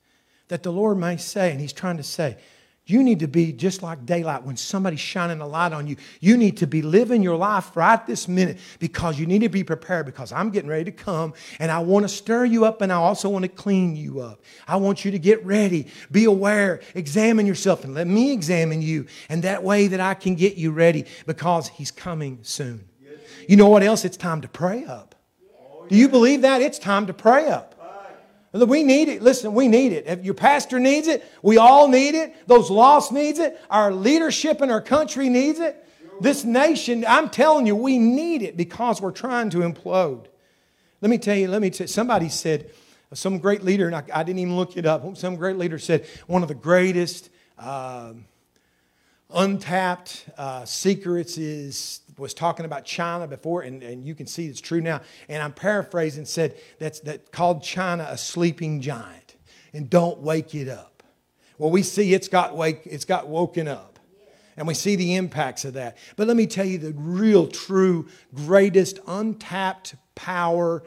that 0.48 0.62
the 0.62 0.72
Lord 0.72 0.96
may 0.96 1.18
say, 1.18 1.50
and 1.50 1.60
He's 1.60 1.74
trying 1.74 1.98
to 1.98 2.02
say, 2.02 2.38
You 2.84 3.04
need 3.04 3.20
to 3.20 3.28
be 3.28 3.52
just 3.52 3.80
like 3.82 4.04
daylight 4.04 4.42
when 4.42 4.56
somebody's 4.56 4.98
shining 4.98 5.40
a 5.40 5.46
light 5.46 5.72
on 5.72 5.86
you. 5.86 5.96
You 6.20 6.36
need 6.36 6.56
to 6.56 6.66
be 6.66 6.82
living 6.82 7.22
your 7.22 7.36
life 7.36 7.76
right 7.76 8.04
this 8.08 8.26
minute 8.26 8.58
because 8.80 9.20
you 9.20 9.26
need 9.26 9.42
to 9.42 9.48
be 9.48 9.62
prepared 9.62 10.04
because 10.04 10.32
I'm 10.32 10.50
getting 10.50 10.68
ready 10.68 10.84
to 10.84 10.92
come 10.92 11.32
and 11.60 11.70
I 11.70 11.78
want 11.78 12.04
to 12.04 12.08
stir 12.08 12.44
you 12.44 12.64
up 12.64 12.82
and 12.82 12.92
I 12.92 12.96
also 12.96 13.28
want 13.28 13.44
to 13.44 13.48
clean 13.48 13.94
you 13.94 14.20
up. 14.20 14.42
I 14.66 14.76
want 14.76 15.04
you 15.04 15.12
to 15.12 15.18
get 15.18 15.44
ready, 15.46 15.86
be 16.10 16.24
aware, 16.24 16.80
examine 16.96 17.46
yourself, 17.46 17.84
and 17.84 17.94
let 17.94 18.08
me 18.08 18.32
examine 18.32 18.82
you. 18.82 19.06
And 19.28 19.44
that 19.44 19.62
way 19.62 19.86
that 19.86 20.00
I 20.00 20.14
can 20.14 20.34
get 20.34 20.56
you 20.56 20.72
ready 20.72 21.04
because 21.24 21.68
He's 21.68 21.92
coming 21.92 22.40
soon. 22.42 22.88
You 23.48 23.56
know 23.56 23.68
what 23.68 23.84
else? 23.84 24.04
It's 24.04 24.16
time 24.16 24.40
to 24.40 24.48
pray 24.48 24.84
up. 24.84 25.14
Do 25.88 25.96
you 25.96 26.08
believe 26.08 26.42
that? 26.42 26.60
It's 26.60 26.78
time 26.78 27.06
to 27.06 27.14
pray 27.14 27.46
up. 27.46 27.71
We 28.52 28.82
need 28.82 29.08
it. 29.08 29.22
Listen, 29.22 29.54
we 29.54 29.66
need 29.66 29.92
it. 29.92 30.06
If 30.06 30.24
your 30.24 30.34
pastor 30.34 30.78
needs 30.78 31.08
it, 31.08 31.24
we 31.40 31.56
all 31.56 31.88
need 31.88 32.14
it. 32.14 32.46
Those 32.46 32.70
lost 32.70 33.10
needs 33.10 33.38
it. 33.38 33.58
Our 33.70 33.92
leadership 33.92 34.60
in 34.60 34.70
our 34.70 34.82
country 34.82 35.30
needs 35.30 35.58
it. 35.58 35.82
This 36.20 36.44
nation, 36.44 37.04
I'm 37.08 37.30
telling 37.30 37.66
you, 37.66 37.74
we 37.74 37.98
need 37.98 38.42
it 38.42 38.56
because 38.56 39.00
we're 39.00 39.10
trying 39.10 39.48
to 39.50 39.58
implode. 39.58 40.26
Let 41.00 41.08
me 41.08 41.18
tell 41.18 41.34
you, 41.34 41.48
let 41.48 41.62
me 41.62 41.70
tell 41.70 41.84
you, 41.84 41.88
somebody 41.88 42.28
said, 42.28 42.70
some 43.14 43.38
great 43.38 43.62
leader, 43.62 43.86
and 43.86 43.96
I, 43.96 44.04
I 44.12 44.22
didn't 44.22 44.38
even 44.38 44.56
look 44.56 44.76
it 44.76 44.86
up, 44.86 45.16
some 45.16 45.36
great 45.36 45.56
leader 45.56 45.78
said, 45.78 46.06
one 46.26 46.42
of 46.42 46.48
the 46.48 46.54
greatest 46.54 47.28
uh, 47.58 48.12
untapped 49.34 50.26
uh, 50.38 50.64
secrets 50.64 51.38
is 51.38 52.01
was 52.18 52.34
talking 52.34 52.64
about 52.64 52.84
China 52.84 53.26
before, 53.26 53.62
and, 53.62 53.82
and 53.82 54.04
you 54.04 54.14
can 54.14 54.26
see 54.26 54.46
it's 54.46 54.60
true 54.60 54.80
now. 54.80 55.00
And 55.28 55.42
I'm 55.42 55.52
paraphrasing, 55.52 56.24
said 56.24 56.56
that's 56.78 57.00
that 57.00 57.32
called 57.32 57.62
China 57.62 58.06
a 58.08 58.18
sleeping 58.18 58.80
giant, 58.80 59.36
and 59.72 59.88
don't 59.88 60.20
wake 60.20 60.54
it 60.54 60.68
up. 60.68 61.02
Well, 61.58 61.70
we 61.70 61.82
see 61.82 62.14
it's 62.14 62.28
got 62.28 62.56
wake, 62.56 62.82
it's 62.84 63.04
got 63.04 63.28
woken 63.28 63.68
up. 63.68 63.98
And 64.56 64.66
we 64.66 64.74
see 64.74 64.96
the 64.96 65.14
impacts 65.14 65.64
of 65.64 65.74
that. 65.74 65.96
But 66.16 66.28
let 66.28 66.36
me 66.36 66.46
tell 66.46 66.66
you 66.66 66.76
the 66.76 66.92
real, 66.92 67.46
true, 67.46 68.08
greatest 68.34 68.98
untapped 69.06 69.94
power 70.14 70.82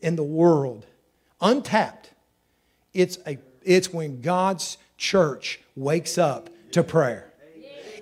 in 0.00 0.16
the 0.16 0.22
world. 0.22 0.86
Untapped. 1.40 2.10
It's, 2.94 3.18
a, 3.26 3.36
it's 3.62 3.92
when 3.92 4.22
God's 4.22 4.78
church 4.96 5.60
wakes 5.76 6.16
up 6.16 6.48
to 6.70 6.82
prayer 6.82 7.31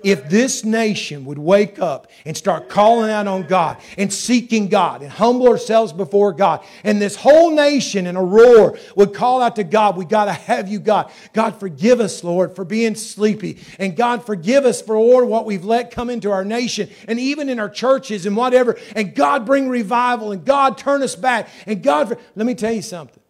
if 0.03 0.29
this 0.29 0.63
nation 0.63 1.25
would 1.25 1.37
wake 1.37 1.79
up 1.79 2.09
and 2.25 2.35
start 2.35 2.69
calling 2.69 3.09
out 3.09 3.27
on 3.27 3.43
God 3.43 3.77
and 3.97 4.11
seeking 4.11 4.67
God 4.67 5.01
and 5.01 5.11
humble 5.11 5.47
ourselves 5.47 5.93
before 5.93 6.33
God, 6.33 6.63
and 6.83 7.01
this 7.01 7.15
whole 7.15 7.51
nation 7.51 8.07
in 8.07 8.15
a 8.15 8.23
roar 8.23 8.77
would 8.95 9.13
call 9.13 9.41
out 9.41 9.55
to 9.57 9.63
God, 9.63 9.97
We 9.97 10.05
got 10.05 10.25
to 10.25 10.33
have 10.33 10.67
you, 10.67 10.79
God. 10.79 11.11
God, 11.33 11.59
forgive 11.59 11.99
us, 11.99 12.23
Lord, 12.23 12.55
for 12.55 12.65
being 12.65 12.95
sleepy. 12.95 13.59
And 13.79 13.95
God, 13.95 14.25
forgive 14.25 14.65
us 14.65 14.81
for, 14.81 14.97
Lord, 14.97 15.27
what 15.27 15.45
we've 15.45 15.65
let 15.65 15.91
come 15.91 16.09
into 16.09 16.31
our 16.31 16.45
nation 16.45 16.89
and 17.07 17.19
even 17.19 17.49
in 17.49 17.59
our 17.59 17.69
churches 17.69 18.25
and 18.25 18.37
whatever. 18.37 18.77
And 18.95 19.15
God, 19.15 19.45
bring 19.45 19.69
revival 19.69 20.31
and 20.31 20.45
God, 20.45 20.77
turn 20.77 21.01
us 21.01 21.15
back. 21.15 21.49
And 21.65 21.81
God, 21.81 22.17
let 22.35 22.45
me 22.45 22.55
tell 22.55 22.71
you 22.71 22.81
something. 22.81 23.21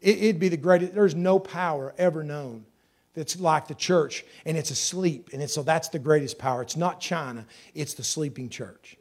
It'd 0.00 0.38
be 0.38 0.48
the 0.48 0.56
greatest, 0.56 0.94
there's 0.94 1.16
no 1.16 1.40
power 1.40 1.92
ever 1.98 2.22
known 2.22 2.64
that's 3.14 3.40
like 3.40 3.66
the 3.66 3.74
church 3.74 4.24
and 4.44 4.56
it's 4.56 4.70
asleep. 4.70 5.30
And 5.32 5.48
so 5.50 5.62
that's 5.62 5.88
the 5.88 5.98
greatest 5.98 6.38
power. 6.38 6.62
It's 6.62 6.76
not 6.76 7.00
China, 7.00 7.46
it's 7.74 7.94
the 7.94 8.04
sleeping 8.04 8.48
church. 8.48 8.97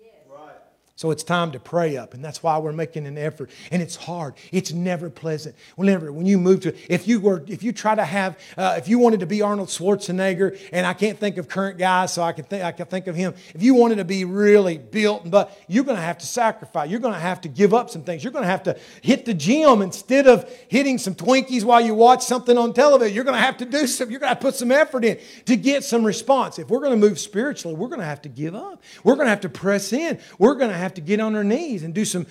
So 0.98 1.12
it's 1.12 1.24
time 1.24 1.52
to 1.52 1.60
pray 1.60 1.98
up, 1.98 2.14
and 2.14 2.26
that's 2.26 2.42
why 2.42 2.58
we're 2.58 2.72
making 2.72 3.06
an 3.06 3.18
effort. 3.18 3.50
And 3.72 3.82
it's 3.82 3.96
hard. 3.96 4.36
It's 4.52 4.72
never 4.72 5.10
pleasant. 5.10 5.56
Whenever 5.76 6.12
when 6.12 6.26
you 6.26 6.38
move 6.38 6.62
to, 6.62 6.76
if 6.92 7.08
you 7.08 7.20
were, 7.20 7.44
if 7.48 7.62
you 7.62 7.72
try 7.72 7.94
to 7.94 8.06
have, 8.06 8.40
uh, 8.58 8.76
if 8.78 8.88
you 8.88 8.98
wanted 8.98 9.20
to 9.20 9.26
be 9.26 9.42
Arnold 9.42 9.68
Schwarzenegger, 9.68 10.60
and 10.72 10.86
I 10.86 10.94
can't 10.94 11.20
think 11.20 11.38
of 11.38 11.48
current 11.48 11.78
guys, 11.78 12.14
so 12.14 12.24
I 12.24 12.32
can 12.32 12.46
think, 12.46 12.64
I 12.64 12.72
can 12.72 12.86
think 12.86 13.08
of 13.08 13.16
him. 13.16 13.34
If 13.54 13.62
you 13.62 13.74
wanted 13.74 13.96
to 13.96 14.06
be 14.06 14.26
really 14.26 14.78
built, 14.78 15.30
but 15.30 15.56
you're 15.68 15.84
going 15.84 15.98
to 15.98 16.04
have 16.04 16.20
to 16.20 16.26
sacrifice. 16.26 16.90
You're 16.90 17.00
going 17.00 17.14
to 17.14 17.20
have 17.20 17.42
to 17.42 17.50
give 17.50 17.74
up 17.74 17.90
some 17.90 18.04
things. 18.04 18.24
You're 18.24 18.34
going 18.34 18.46
to 18.46 18.50
have 18.50 18.64
to 18.64 18.80
hit 19.02 19.26
the 19.26 19.34
gym 19.34 19.82
instead 19.82 20.28
of 20.28 20.50
hitting 20.70 20.98
some 20.98 21.16
Twinkies 21.16 21.64
while 21.64 21.82
you 21.82 21.94
watch 21.94 22.24
something 22.24 22.58
on 22.58 22.74
television. 22.74 23.14
You're 23.14 23.26
going 23.26 23.38
to 23.38 23.44
have 23.44 23.58
to 23.58 23.66
do 23.66 23.88
some. 23.88 24.10
You're 24.10 24.20
going 24.22 24.32
to 24.34 24.38
to 24.38 24.46
put 24.46 24.56
some 24.56 24.72
effort 24.72 25.04
in 25.04 25.20
to 25.46 25.56
get 25.56 25.84
some 25.84 26.04
response. 26.04 26.60
If 26.60 26.70
we're 26.70 26.80
going 26.80 27.00
to 27.00 27.08
move 27.08 27.20
spiritually, 27.20 27.76
we're 27.76 27.88
going 27.88 28.00
to 28.00 28.06
have 28.06 28.22
to 28.24 28.30
give 28.30 28.56
up. 28.56 28.84
We're 29.04 29.16
going 29.16 29.26
to 29.26 29.32
have 29.32 29.42
to 29.42 29.50
press 29.50 29.94
in. 29.94 30.20
We're 30.38 30.56
going 30.56 30.72
to 30.72 30.78
have 30.78 30.87
have 30.88 30.96
to 30.96 31.02
get 31.02 31.20
on 31.20 31.36
our 31.36 31.44
knees 31.44 31.84
and 31.84 31.94
do 31.94 32.06
some 32.06 32.26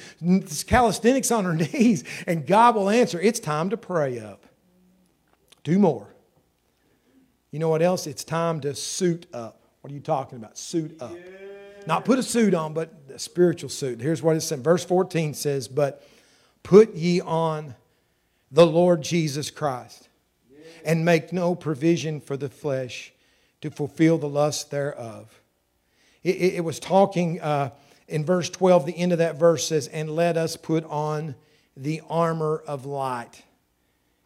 calisthenics 0.66 1.30
on 1.30 1.46
our 1.46 1.54
knees, 1.72 2.04
and 2.26 2.46
God 2.46 2.74
will 2.74 2.88
answer. 2.88 3.20
It's 3.20 3.38
time 3.38 3.70
to 3.70 3.76
pray 3.76 4.18
up. 4.18 4.44
Do 5.62 5.78
more. 5.78 6.08
You 7.50 7.58
know 7.58 7.68
what 7.68 7.82
else? 7.82 8.06
It's 8.06 8.24
time 8.24 8.60
to 8.60 8.74
suit 8.74 9.26
up. 9.32 9.60
What 9.80 9.90
are 9.90 9.94
you 9.94 10.00
talking 10.00 10.38
about? 10.38 10.58
Suit 10.58 11.00
up. 11.00 11.16
Not 11.86 12.04
put 12.04 12.18
a 12.18 12.22
suit 12.22 12.54
on, 12.54 12.74
but 12.74 12.92
a 13.14 13.18
spiritual 13.18 13.70
suit. 13.70 14.00
Here's 14.00 14.22
what 14.22 14.36
it 14.36 14.40
says. 14.40 14.60
Verse 14.60 14.84
14 14.84 15.34
says, 15.34 15.68
But 15.68 16.06
put 16.62 16.94
ye 16.94 17.20
on 17.20 17.76
the 18.50 18.66
Lord 18.66 19.02
Jesus 19.02 19.50
Christ, 19.50 20.08
and 20.84 21.04
make 21.04 21.32
no 21.32 21.54
provision 21.54 22.20
for 22.20 22.36
the 22.36 22.48
flesh 22.48 23.12
to 23.60 23.70
fulfill 23.70 24.18
the 24.18 24.28
lust 24.28 24.70
thereof. 24.70 25.40
It, 26.22 26.36
it, 26.36 26.54
it 26.56 26.60
was 26.60 26.80
talking. 26.80 27.40
Uh, 27.40 27.70
in 28.08 28.24
verse 28.24 28.48
12, 28.50 28.86
the 28.86 28.96
end 28.96 29.12
of 29.12 29.18
that 29.18 29.38
verse 29.38 29.66
says, 29.66 29.88
And 29.88 30.10
let 30.10 30.36
us 30.36 30.56
put 30.56 30.84
on 30.84 31.34
the 31.76 32.02
armor 32.08 32.62
of 32.66 32.86
light. 32.86 33.42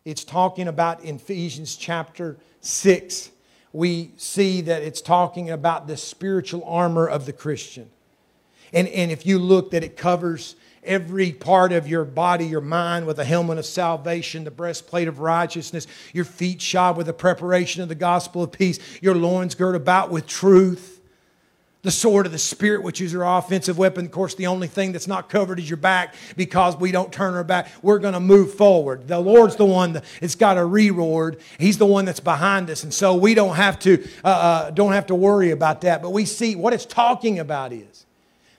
It's 0.05 0.25
talking 0.25 0.69
about 0.69 1.03
in 1.03 1.17
Ephesians 1.17 1.77
chapter 1.77 2.37
6. 2.61 3.31
We 3.73 4.13
see 4.17 4.61
that 4.63 4.83
it's 4.83 5.01
talking 5.01 5.51
about 5.51 5.87
the 5.87 5.97
spiritual 5.97 6.65
armor 6.65 7.07
of 7.07 7.27
the 7.27 7.33
Christian. 7.33 7.91
And, 8.73 8.87
and 8.89 9.11
if 9.11 9.27
you 9.27 9.39
look, 9.39 9.71
that 9.71 9.83
it 9.83 9.97
covers 9.97 10.57
every 10.83 11.33
part 11.33 11.73
of 11.73 11.89
your 11.89 12.05
body, 12.05 12.47
your 12.47 12.61
mind, 12.61 13.07
with 13.07 13.19
a 13.19 13.25
helmet 13.25 13.59
of 13.59 13.67
salvation, 13.67 14.45
the 14.45 14.51
breastplate 14.51 15.09
of 15.09 15.21
righteousness, 15.21 15.87
your 16.13 16.25
feet 16.25 16.61
shod 16.61 16.97
with 16.97 17.07
the 17.07 17.13
preparation 17.13 17.83
of 17.83 17.89
the 17.89 17.95
gospel 17.95 18.43
of 18.43 18.53
peace, 18.53 18.79
your 19.01 19.15
loins 19.15 19.55
girt 19.55 19.75
about 19.75 20.11
with 20.11 20.27
truth 20.27 20.90
the 21.83 21.91
sword 21.91 22.27
of 22.27 22.33
the 22.33 22.39
Spirit, 22.39 22.83
which 22.83 23.01
is 23.01 23.13
your 23.13 23.25
offensive 23.25 23.79
weapon. 23.79 24.05
Of 24.05 24.13
course, 24.13 24.35
the 24.35 24.47
only 24.47 24.69
thing 24.69 24.93
that's 24.93 25.07
not 25.07 25.29
covered 25.29 25.59
is 25.59 25.69
your 25.69 25.79
back 25.79 26.15
because 26.37 26.77
we 26.77 26.93
don't 26.93 27.13
turn 27.13 27.35
our 27.35 27.45
back. 27.45 27.69
We're 27.83 27.99
going 27.99 28.15
to 28.15 28.21
move 28.21 28.55
forward. 28.55 29.09
The 29.09 29.19
Lord's 29.19 29.57
the 29.57 29.65
one 29.65 29.95
that's 30.21 30.35
got 30.35 30.59
a 30.59 30.65
reward. 30.65 31.41
He's 31.59 31.79
the 31.79 31.87
one 31.87 32.05
that's 32.05 32.21
behind 32.21 32.69
us, 32.69 32.85
and 32.85 32.93
so 32.93 33.15
we 33.15 33.35
don't 33.35 33.57
have 33.57 33.79
to 33.81 34.07
uh, 34.25 34.29
uh, 34.29 34.71
don't 34.71 34.93
have 34.93 35.07
to 35.07 35.15
worry 35.15 35.51
about 35.51 35.81
that. 35.83 36.03
But 36.03 36.11
we 36.11 36.27
see 36.27 36.55
what 36.55 36.75
it's 36.75 36.87
talking 36.87 37.39
about 37.39 37.73
is 37.73 38.05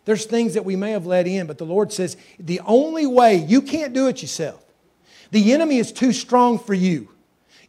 there's 0.05 0.25
things 0.25 0.55
that 0.55 0.65
we 0.65 0.75
may 0.75 0.91
have 0.91 1.05
let 1.05 1.27
in, 1.27 1.45
but 1.45 1.59
the 1.59 1.65
Lord 1.65 1.93
says 1.93 2.17
the 2.39 2.59
only 2.61 3.05
way 3.05 3.35
you 3.35 3.61
can't 3.61 3.93
do 3.93 4.07
it 4.07 4.21
yourself. 4.21 4.63
The 5.29 5.53
enemy 5.53 5.77
is 5.77 5.91
too 5.91 6.11
strong 6.11 6.57
for 6.57 6.73
you. 6.73 7.07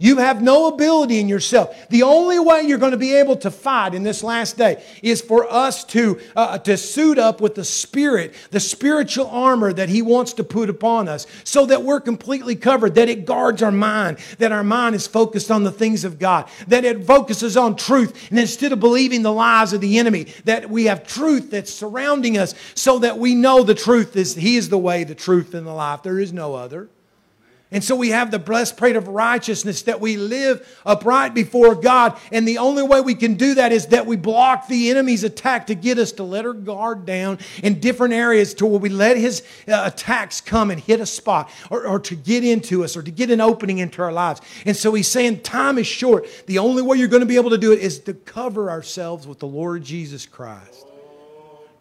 You 0.02 0.16
have 0.16 0.42
no 0.42 0.66
ability 0.66 1.20
in 1.20 1.28
yourself. 1.28 1.88
The 1.88 2.02
only 2.02 2.40
way 2.40 2.62
you're 2.62 2.78
going 2.78 2.90
to 2.90 2.96
be 2.96 3.14
able 3.14 3.36
to 3.36 3.52
fight 3.52 3.94
in 3.94 4.02
this 4.02 4.24
last 4.24 4.58
day 4.58 4.82
is 5.00 5.20
for 5.20 5.48
us 5.48 5.84
to, 5.84 6.18
uh, 6.34 6.58
to 6.58 6.76
suit 6.76 7.20
up 7.20 7.40
with 7.40 7.54
the 7.54 7.62
Spirit, 7.62 8.34
the 8.50 8.58
spiritual 8.58 9.28
armor 9.28 9.72
that 9.72 9.88
He 9.88 10.02
wants 10.02 10.32
to 10.32 10.42
put 10.42 10.68
upon 10.68 11.06
us, 11.06 11.28
so 11.44 11.66
that 11.66 11.84
we're 11.84 12.00
completely 12.00 12.56
covered, 12.56 12.96
that 12.96 13.08
it 13.08 13.26
guards 13.26 13.62
our 13.62 13.70
mind, 13.70 14.18
that 14.38 14.50
our 14.50 14.64
mind 14.64 14.96
is 14.96 15.06
focused 15.06 15.52
on 15.52 15.62
the 15.62 15.70
things 15.70 16.02
of 16.02 16.18
God, 16.18 16.50
that 16.66 16.84
it 16.84 17.04
focuses 17.04 17.56
on 17.56 17.76
truth, 17.76 18.28
and 18.30 18.40
instead 18.40 18.72
of 18.72 18.80
believing 18.80 19.22
the 19.22 19.32
lies 19.32 19.72
of 19.72 19.80
the 19.80 20.00
enemy, 20.00 20.26
that 20.46 20.68
we 20.68 20.86
have 20.86 21.06
truth 21.06 21.52
that's 21.52 21.72
surrounding 21.72 22.38
us, 22.38 22.56
so 22.74 22.98
that 22.98 23.18
we 23.18 23.36
know 23.36 23.62
the 23.62 23.72
truth 23.72 24.16
is 24.16 24.34
He 24.34 24.56
is 24.56 24.68
the 24.68 24.78
way, 24.78 25.04
the 25.04 25.14
truth, 25.14 25.54
and 25.54 25.64
the 25.64 25.72
life. 25.72 26.02
There 26.02 26.18
is 26.18 26.32
no 26.32 26.56
other. 26.56 26.88
And 27.72 27.82
so 27.82 27.96
we 27.96 28.10
have 28.10 28.30
the 28.30 28.38
breastplate 28.38 28.96
of 28.96 29.08
righteousness 29.08 29.82
that 29.82 29.98
we 29.98 30.18
live 30.18 30.80
upright 30.84 31.32
before 31.32 31.74
God. 31.74 32.18
And 32.30 32.46
the 32.46 32.58
only 32.58 32.82
way 32.82 33.00
we 33.00 33.14
can 33.14 33.34
do 33.34 33.54
that 33.54 33.72
is 33.72 33.86
that 33.86 34.06
we 34.06 34.16
block 34.16 34.68
the 34.68 34.90
enemy's 34.90 35.24
attack 35.24 35.66
to 35.68 35.74
get 35.74 35.98
us 35.98 36.12
to 36.12 36.22
let 36.22 36.44
our 36.44 36.52
guard 36.52 37.06
down 37.06 37.38
in 37.62 37.80
different 37.80 38.12
areas 38.12 38.52
to 38.54 38.66
where 38.66 38.78
we 38.78 38.90
let 38.90 39.16
his 39.16 39.42
uh, 39.66 39.84
attacks 39.86 40.42
come 40.42 40.70
and 40.70 40.80
hit 40.80 41.00
a 41.00 41.06
spot 41.06 41.50
or, 41.70 41.86
or 41.86 41.98
to 42.00 42.14
get 42.14 42.44
into 42.44 42.84
us 42.84 42.94
or 42.94 43.02
to 43.02 43.10
get 43.10 43.30
an 43.30 43.40
opening 43.40 43.78
into 43.78 44.02
our 44.02 44.12
lives. 44.12 44.42
And 44.66 44.76
so 44.76 44.92
he's 44.92 45.08
saying 45.08 45.40
time 45.40 45.78
is 45.78 45.86
short. 45.86 46.26
The 46.46 46.58
only 46.58 46.82
way 46.82 46.98
you're 46.98 47.08
going 47.08 47.20
to 47.20 47.26
be 47.26 47.36
able 47.36 47.50
to 47.50 47.58
do 47.58 47.72
it 47.72 47.78
is 47.78 47.98
to 48.00 48.12
cover 48.12 48.70
ourselves 48.70 49.26
with 49.26 49.38
the 49.38 49.48
Lord 49.48 49.82
Jesus 49.82 50.26
Christ. 50.26 50.91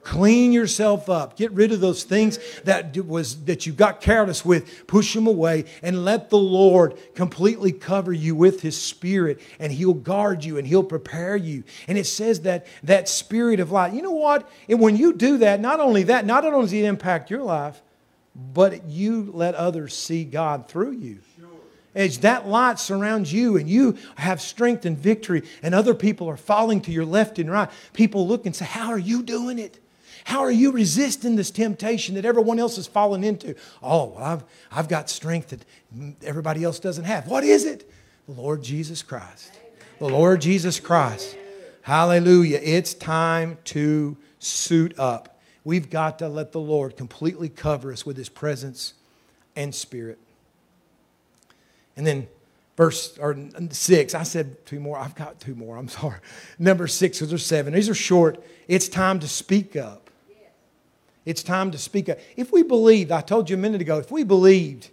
Clean 0.04 0.52
yourself 0.52 1.10
up. 1.10 1.38
Get 1.38 1.52
rid 1.52 1.72
of 1.72 1.80
those 1.80 2.04
things 2.04 2.40
that 2.64 2.98
was 3.06 3.44
that 3.46 3.68
you 3.68 3.74
got 3.74 4.02
careless 4.02 4.44
with. 4.44 4.88
Push 4.88 5.14
them 5.14 5.28
away 5.28 5.66
and 5.84 6.04
let 6.04 6.32
the 6.32 6.40
Lord 6.40 6.98
completely 7.14 7.72
cover 7.72 8.12
you 8.12 8.34
with 8.34 8.62
his 8.62 8.82
spirit 8.82 9.40
and 9.60 9.72
he'll 9.72 9.94
guard 9.94 10.44
you 10.44 10.58
and 10.58 10.66
he'll 10.66 10.84
prepare 10.84 11.36
you. 11.36 11.64
And 11.88 12.00
it 12.00 12.06
says 12.08 12.42
that 12.42 12.66
that 12.84 13.10
spirit 13.10 13.60
of 13.60 13.72
light. 13.72 13.94
You 13.94 14.02
know 14.02 14.12
what? 14.12 14.50
And 14.68 14.80
when 14.80 14.98
you 14.98 15.14
do 15.14 15.38
that, 15.38 15.60
not 15.60 15.80
only 15.80 16.04
that, 16.04 16.26
not 16.26 16.46
only 16.46 16.62
does 16.62 16.74
it 16.74 16.86
impact 16.86 17.30
your 17.30 17.44
life, 17.44 17.80
but 18.36 18.86
you 18.86 19.30
let 19.34 19.54
others 19.54 19.96
see 19.96 20.24
God 20.24 20.68
through 20.68 20.94
you. 20.94 21.20
as 21.94 22.20
that 22.20 22.48
light 22.48 22.80
surrounds 22.80 23.32
you 23.32 23.58
and 23.58 23.70
you 23.70 23.98
have 24.16 24.42
strength 24.42 24.86
and 24.86 24.98
victory, 24.98 25.44
and 25.62 25.76
other 25.76 25.94
people 25.94 26.28
are 26.28 26.38
falling 26.38 26.82
to 26.82 26.92
your 26.92 27.06
left 27.06 27.38
and 27.38 27.52
right, 27.52 27.70
people 27.94 28.28
look 28.28 28.46
and 28.46 28.56
say, 28.56 28.66
How 28.66 28.90
are 28.90 28.98
you 28.98 29.22
doing 29.22 29.60
it? 29.60 29.78
How 30.24 30.40
are 30.42 30.52
you 30.52 30.72
resisting 30.72 31.36
this 31.36 31.52
temptation 31.52 32.16
that 32.16 32.26
everyone 32.26 32.60
else 32.60 32.76
has 32.76 32.88
fallen 32.88 33.24
into? 33.24 33.56
Oh, 33.82 34.14
well, 34.16 34.24
I've, 34.24 34.44
I've 34.72 34.88
got 34.88 35.10
strength 35.10 35.50
that 35.50 35.66
everybody 36.24 36.64
else 36.64 36.80
doesn't 36.80 37.06
have. 37.06 37.28
What 37.28 37.44
is 37.44 37.66
it? 37.66 37.90
The 38.28 38.40
Lord 38.40 38.64
Jesus 38.64 39.04
Christ. 39.04 39.52
The 40.00 40.10
Lord 40.10 40.42
Jesus 40.42 40.80
Christ. 40.80 41.38
Hallelujah. 41.82 42.60
It's 42.62 42.94
time 42.94 43.58
to 43.66 44.18
suit 44.40 44.98
up. 45.00 45.40
We've 45.64 45.90
got 45.90 46.20
to 46.20 46.28
let 46.28 46.52
the 46.52 46.60
Lord 46.60 46.98
completely 46.98 47.50
cover 47.50 47.92
us 47.92 48.06
with 48.06 48.18
His 48.18 48.30
presence 48.30 48.94
and 49.56 49.74
spirit. 49.74 50.20
And 51.96 52.08
then 52.08 52.28
verse 52.78 53.18
or 53.20 53.38
six, 53.70 54.16
I 54.16 54.24
said 54.24 54.66
two 54.66 54.80
more. 54.80 54.98
I've 54.98 55.16
got 55.16 55.40
two 55.40 55.56
more. 55.56 55.78
I'm 55.78 55.88
sorry. 55.88 56.20
Number 56.58 56.88
six, 56.88 57.22
or 57.22 57.38
seven. 57.38 57.74
These 57.74 57.90
are 57.90 57.96
short. 57.96 58.44
It's 58.68 58.88
time 58.88 59.20
to 59.20 59.28
speak 59.28 59.76
up. 59.76 60.01
It's 61.26 61.44
time 61.44 61.72
to 61.72 61.78
speak 61.78 62.10
up. 62.10 62.18
If 62.36 62.52
we 62.52 62.64
believed, 62.64 63.12
I 63.12 63.22
told 63.22 63.50
you 63.50 63.56
a 63.56 63.60
minute 63.60 63.82
ago, 63.82 64.00
if 64.00 64.12
we 64.12 64.24
believed 64.24 64.90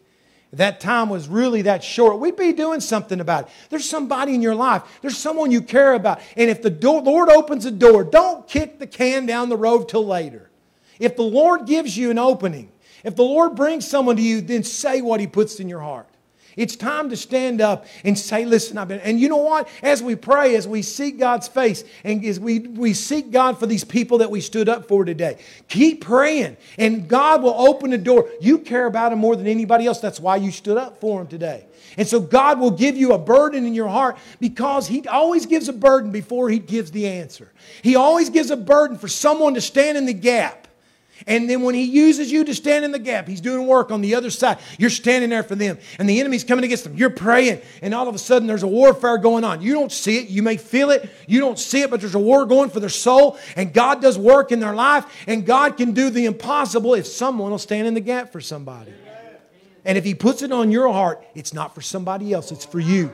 that 0.53 0.81
time 0.81 1.09
was 1.09 1.29
really 1.29 1.63
that 1.63 1.85
short, 1.85 2.19
we'd 2.21 2.37
be 2.37 2.53
doing 2.53 2.81
something 2.81 3.21
about 3.21 3.45
it. 3.45 3.51
There's 3.71 3.89
somebody 3.89 4.35
in 4.35 4.43
your 4.43 4.55
life, 4.55 4.83
there's 5.01 5.17
someone 5.17 5.51
you 5.51 5.63
care 5.63 5.95
about. 5.95 6.21
And 6.37 6.51
if 6.51 6.63
the 6.63 6.71
door, 6.71 7.03
Lord 7.03 7.31
opens 7.31 7.65
a 7.65 7.71
door, 7.71 8.05
don't 8.05 8.47
kick 8.47 8.79
the 8.79 8.87
can 8.87 9.27
down 9.27 9.49
the 9.49 9.57
road 9.57 9.89
till 9.89 10.07
later. 10.07 10.51
If 10.99 11.17
the 11.17 11.23
Lord 11.23 11.67
gives 11.67 11.97
you 11.97 12.11
an 12.11 12.19
opening, 12.19 12.73
if 13.05 13.15
the 13.15 13.23
Lord 13.23 13.55
brings 13.55 13.87
someone 13.87 14.17
to 14.17 14.23
you, 14.23 14.41
then 14.41 14.65
say 14.65 15.01
what 15.01 15.21
He 15.21 15.27
puts 15.27 15.61
in 15.61 15.69
your 15.69 15.81
heart. 15.81 16.09
It's 16.59 16.75
time 16.75 17.09
to 17.11 17.17
stand 17.17 17.61
up 17.61 17.87
and 18.03 18.19
say, 18.19 18.45
listen, 18.45 18.79
I've 18.79 18.89
been. 18.89 18.99
And 19.01 19.21
you 19.21 19.29
know 19.29 19.37
what? 19.37 19.69
As 19.81 20.03
we 20.03 20.17
pray, 20.17 20.57
as 20.57 20.67
we 20.67 20.83
seek 20.83 21.17
God's 21.17 21.47
face, 21.47 21.85
and 22.03 22.25
as 22.25 22.41
we, 22.41 22.59
we 22.59 22.95
seek 22.95 23.31
God 23.31 23.61
for 23.61 23.67
these 23.67 23.85
people 23.85 24.19
that 24.19 24.31
we 24.31 24.41
stood 24.41 24.69
up 24.69 24.89
for 24.89 25.05
today, 25.05 25.39
keep 25.69 26.05
praying, 26.05 26.57
and 26.77 27.09
God 27.09 27.43
will 27.43 27.55
open 27.55 27.91
the 27.91 27.99
door. 27.99 28.29
You 28.41 28.59
care 28.59 28.87
about 28.87 29.11
them 29.11 29.21
more 29.21 29.37
than 29.37 29.47
anybody 29.47 29.87
else. 29.87 30.01
That's 30.01 30.19
why 30.19 30.37
you 30.37 30.51
stood 30.51 30.77
up 30.77 31.01
for 31.01 31.21
them 31.21 31.29
today. 31.29 31.67
And 31.97 32.07
so 32.07 32.21
God 32.21 32.61
will 32.61 32.71
give 32.71 32.97
you 32.97 33.13
a 33.13 33.19
burden 33.19 33.65
in 33.65 33.75
your 33.75 33.89
heart 33.89 34.19
because 34.41 34.87
He 34.89 35.07
always 35.09 35.47
gives 35.47 35.69
a 35.69 35.73
burden 35.73 36.11
before 36.11 36.51
He 36.51 36.59
gives 36.59 36.91
the 36.91 37.07
answer. 37.07 37.53
He 37.83 37.97
always 37.97 38.31
gives 38.31 38.51
a 38.51 38.57
burden 38.57 38.99
for 38.99 39.09
someone 39.09 39.55
to 39.55 39.61
stand 39.61 39.97
in 39.97 40.07
the 40.07 40.13
gap. 40.13 40.68
And 41.27 41.49
then 41.49 41.63
when 41.63 41.75
he 41.75 41.85
uses 41.85 42.31
you 42.31 42.45
to 42.45 42.55
stand 42.55 42.85
in 42.85 42.93
the 42.93 42.99
gap, 42.99 43.27
he's 43.27 43.41
doing 43.41 43.67
work 43.67 43.91
on 43.91 44.01
the 44.01 44.15
other 44.15 44.31
side. 44.31 44.59
You're 44.79 44.91
standing 44.91 45.31
there 45.31 45.43
for 45.43 45.55
them. 45.55 45.79
And 45.99 46.09
the 46.09 46.21
enemy's 46.21 46.45
coming 46.45 46.65
against 46.65 46.85
them. 46.85 46.97
You're 46.97 47.11
praying. 47.11 47.61
And 47.83 47.95
all 47.95 48.09
of 48.09 48.15
a 48.15 48.19
sudden, 48.19 48.47
there's 48.47 48.63
a 48.63 48.69
warfare 48.69 49.19
going 49.19 49.45
on. 49.45 49.61
You 49.61 49.75
don't 49.75 49.93
see 49.93 50.19
it. 50.19 50.29
You 50.29 50.43
may 50.43 50.57
feel 50.57 50.91
it. 50.91 51.09
You 51.27 51.41
don't 51.41 51.59
see 51.59 51.83
it, 51.83 51.91
but 51.91 52.01
there's 52.01 52.15
a 52.15 52.19
war 52.19 52.47
going 52.47 52.71
for 52.71 52.81
their 52.81 52.89
soul. 52.89 53.39
And 53.57 53.73
God 53.73 54.01
does 54.01 54.19
work 54.19 54.53
in 54.53 54.61
their 54.61 54.75
life. 54.75 55.05
And 55.27 55.45
God 55.45 55.77
can 55.77 55.93
do 55.93 56.11
the 56.11 56.27
impossible 56.27 56.95
if 56.95 57.07
someone 57.07 57.51
will 57.51 57.59
stand 57.59 57.87
in 57.87 57.95
the 57.95 58.01
gap 58.01 58.33
for 58.33 58.41
somebody. 58.41 58.93
And 59.85 59.97
if 59.97 60.05
he 60.05 60.15
puts 60.15 60.43
it 60.43 60.53
on 60.53 60.71
your 60.71 60.93
heart, 60.93 61.25
it's 61.35 61.55
not 61.55 61.75
for 61.75 61.81
somebody 61.81 62.33
else, 62.33 62.53
it's 62.53 62.65
for 62.65 62.81
you. 62.81 63.11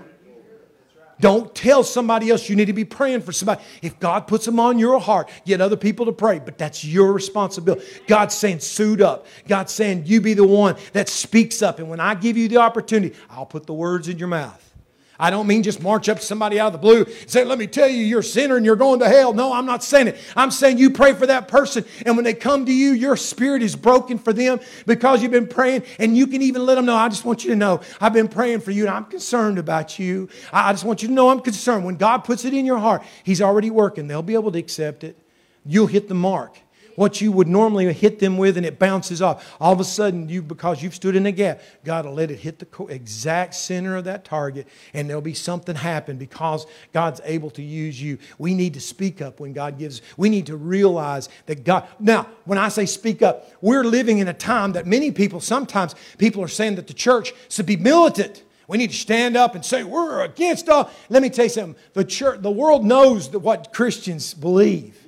Don't 1.25 1.55
tell 1.55 1.83
somebody 1.83 2.29
else 2.29 2.51
you 2.51 2.55
need 2.55 2.67
to 2.67 2.75
be 2.75 2.85
praying 2.85 3.23
for 3.23 3.33
somebody. 3.33 3.63
If 3.81 3.99
God 3.99 4.27
puts 4.27 4.45
them 4.45 4.61
on 4.61 4.79
your 4.79 5.01
heart, 5.01 5.31
get 5.47 5.63
other 5.63 5.75
people 5.75 6.05
to 6.05 6.13
pray, 6.13 6.39
but 6.39 6.59
that's 6.59 6.85
your 6.85 7.15
responsibility. 7.15 7.83
God's 8.07 8.35
saying, 8.35 8.59
suit 8.59 9.01
up. 9.01 9.25
God's 9.49 9.73
saying, 9.73 10.03
you 10.05 10.21
be 10.21 10.35
the 10.35 10.47
one 10.47 10.77
that 10.93 11.09
speaks 11.09 11.63
up. 11.63 11.79
And 11.79 11.89
when 11.89 11.99
I 11.99 12.15
give 12.15 12.37
you 12.37 12.47
the 12.47 12.59
opportunity, 12.59 13.17
I'll 13.31 13.47
put 13.47 13.65
the 13.65 13.73
words 13.73 14.07
in 14.07 14.19
your 14.19 14.29
mouth. 14.29 14.74
I 15.19 15.31
don't 15.31 15.47
mean 15.47 15.63
just 15.63 15.83
march 15.83 16.09
up 16.09 16.19
to 16.19 16.25
somebody 16.25 16.59
out 16.59 16.69
of 16.69 16.73
the 16.73 16.79
blue 16.79 17.05
and 17.05 17.31
say, 17.31 17.45
Let 17.45 17.59
me 17.59 17.67
tell 17.67 17.89
you, 17.89 18.03
you're 18.03 18.21
a 18.21 18.25
sinner 18.25 18.57
and 18.57 18.67
you're 18.67 18.77
going 18.77 19.01
to 19.01 19.09
hell. 19.09 19.33
No, 19.33 19.53
I'm 19.53 19.67
not 19.67 19.85
saying 19.85 20.09
it. 20.09 20.19
I'm 20.35 20.51
saying 20.51 20.79
you 20.79 20.91
pray 20.91 21.15
for 21.15 21.27
that 21.27 21.49
person, 21.49 21.85
and 22.05 22.17
when 22.17 22.25
they 22.25 22.35
come 22.35 22.67
to 22.67 22.73
you, 22.73 22.93
your 22.93 23.17
spirit 23.17 23.63
is 23.63 23.77
broken 23.77 24.19
for 24.19 24.33
them 24.33 24.61
because 24.87 25.23
you've 25.23 25.31
been 25.31 25.47
praying, 25.47 25.85
and 25.99 26.17
you 26.17 26.27
can 26.27 26.43
even 26.43 26.67
let 26.67 26.75
them 26.75 26.87
know, 26.87 26.97
I 26.97 27.09
just 27.09 27.25
want 27.25 27.45
you 27.45 27.51
to 27.51 27.57
know, 27.57 27.81
I've 28.01 28.13
been 28.13 28.29
praying 28.29 28.61
for 28.61 28.71
you, 28.71 28.87
and 28.87 28.95
I'm 28.95 29.05
concerned 29.05 29.59
about 29.59 29.99
you. 29.99 30.29
I 30.53 30.73
just 30.73 30.85
want 30.85 31.03
you 31.03 31.09
to 31.09 31.15
know 31.15 31.31
I'm 31.31 31.41
concerned. 31.41 31.85
When 31.85 31.97
God 31.97 32.19
puts 32.19 32.45
it 32.45 32.55
in 32.55 32.67
your 32.67 32.79
heart, 32.79 33.03
He's 33.23 33.41
already 33.41 33.71
working. 33.71 34.09
They'll 34.09 34.23
be 34.23 34.35
able 34.35 34.53
to 34.53 34.59
accept 34.59 35.05
it. 35.05 35.17
You'll 35.65 35.87
hit 35.87 36.09
the 36.09 36.15
mark 36.15 36.59
what 36.97 37.21
you 37.21 37.33
would 37.33 37.49
normally 37.49 37.93
hit 37.93 38.19
them 38.19 38.37
with 38.37 38.57
and 38.57 38.67
it 38.67 38.79
bounces 38.79 39.23
off. 39.23 39.55
All 39.61 39.73
of 39.73 39.81
a 39.81 39.85
sudden, 39.85 40.29
you 40.29 40.43
because 40.43 40.83
you've 40.83 40.95
stood 40.95 41.17
in 41.17 41.25
the 41.25 41.33
gap, 41.33 41.61
God 41.85 42.07
will 42.07 42.15
let 42.15 42.31
it 42.31 42.39
hit 42.39 42.59
the 42.59 42.87
exact 42.87 43.55
center 43.55 43.97
of 43.97 44.05
that 44.05 44.25
target 44.25 44.69
and 44.93 45.09
there'll 45.09 45.23
be 45.23 45.35
something 45.35 45.75
happen 45.75 46.17
because 46.17 46.67
God's 46.93 47.21
able 47.25 47.51
to 47.51 47.63
use 47.63 48.01
you. 48.01 48.19
We 48.39 48.55
need 48.55 48.75
to 48.75 48.81
speak 48.81 49.21
up 49.21 49.41
when 49.41 49.53
God 49.53 49.79
gives. 49.79 50.03
We 50.17 50.29
need 50.29 50.47
to 50.47 50.57
realize 50.57 51.29
that 51.47 51.65
God. 51.65 51.89
Now, 51.99 52.29
when 52.45 52.59
I 52.59 52.69
say 52.69 52.87
speak 52.87 53.23
up, 53.23 53.51
we're 53.61 53.85
living 53.85 54.19
in 54.19 54.29
a 54.29 54.35
time 54.35 54.73
that 54.73 54.87
many 54.87 55.11
people, 55.11 55.41
sometimes 55.41 55.95
people 56.19 56.43
are 56.43 56.49
saying 56.49 56.77
that 56.77 56.87
the 56.87 56.95
church 56.95 57.33
should 57.49 57.67
be 57.67 57.77
militant. 57.77 58.43
We 58.67 58.79
need 58.79 58.91
to 58.91 58.97
stand 58.97 59.37
up 59.37 59.55
and 59.55 59.65
say, 59.65 59.85
we're 59.85 60.23
against 60.23 60.69
all. 60.69 60.91
Let 61.11 61.23
me 61.23 61.29
tell 61.29 61.45
you 61.45 61.51
something. 61.51 61.77
The 61.93 62.05
church, 62.05 62.41
the 62.41 62.51
world 62.51 62.85
knows 62.85 63.31
what 63.31 63.73
Christians 63.73 64.33
believe. 64.33 65.04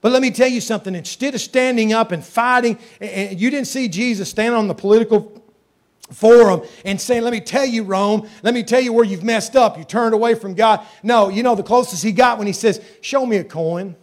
But 0.00 0.12
let 0.12 0.22
me 0.22 0.30
tell 0.30 0.48
you 0.48 0.60
something. 0.60 0.94
Instead 0.94 1.34
of 1.34 1.40
standing 1.40 1.92
up 1.92 2.12
and 2.12 2.24
fighting, 2.24 2.78
and 3.00 3.38
you 3.38 3.50
didn't 3.50 3.66
see 3.66 3.88
Jesus 3.88 4.30
stand 4.30 4.54
on 4.54 4.68
the 4.68 4.74
political 4.74 5.42
forum 6.12 6.62
and 6.84 7.00
saying, 7.00 7.22
Let 7.22 7.32
me 7.32 7.40
tell 7.40 7.66
you, 7.66 7.82
Rome, 7.82 8.28
let 8.42 8.54
me 8.54 8.62
tell 8.62 8.80
you 8.80 8.92
where 8.92 9.04
you've 9.04 9.24
messed 9.24 9.56
up. 9.56 9.76
You 9.76 9.84
turned 9.84 10.14
away 10.14 10.34
from 10.34 10.54
God. 10.54 10.86
No, 11.02 11.28
you 11.28 11.42
know, 11.42 11.54
the 11.54 11.62
closest 11.62 12.02
he 12.02 12.12
got 12.12 12.38
when 12.38 12.46
he 12.46 12.52
says, 12.52 12.80
Show 13.00 13.26
me 13.26 13.38
a 13.38 13.44
coin. 13.44 13.96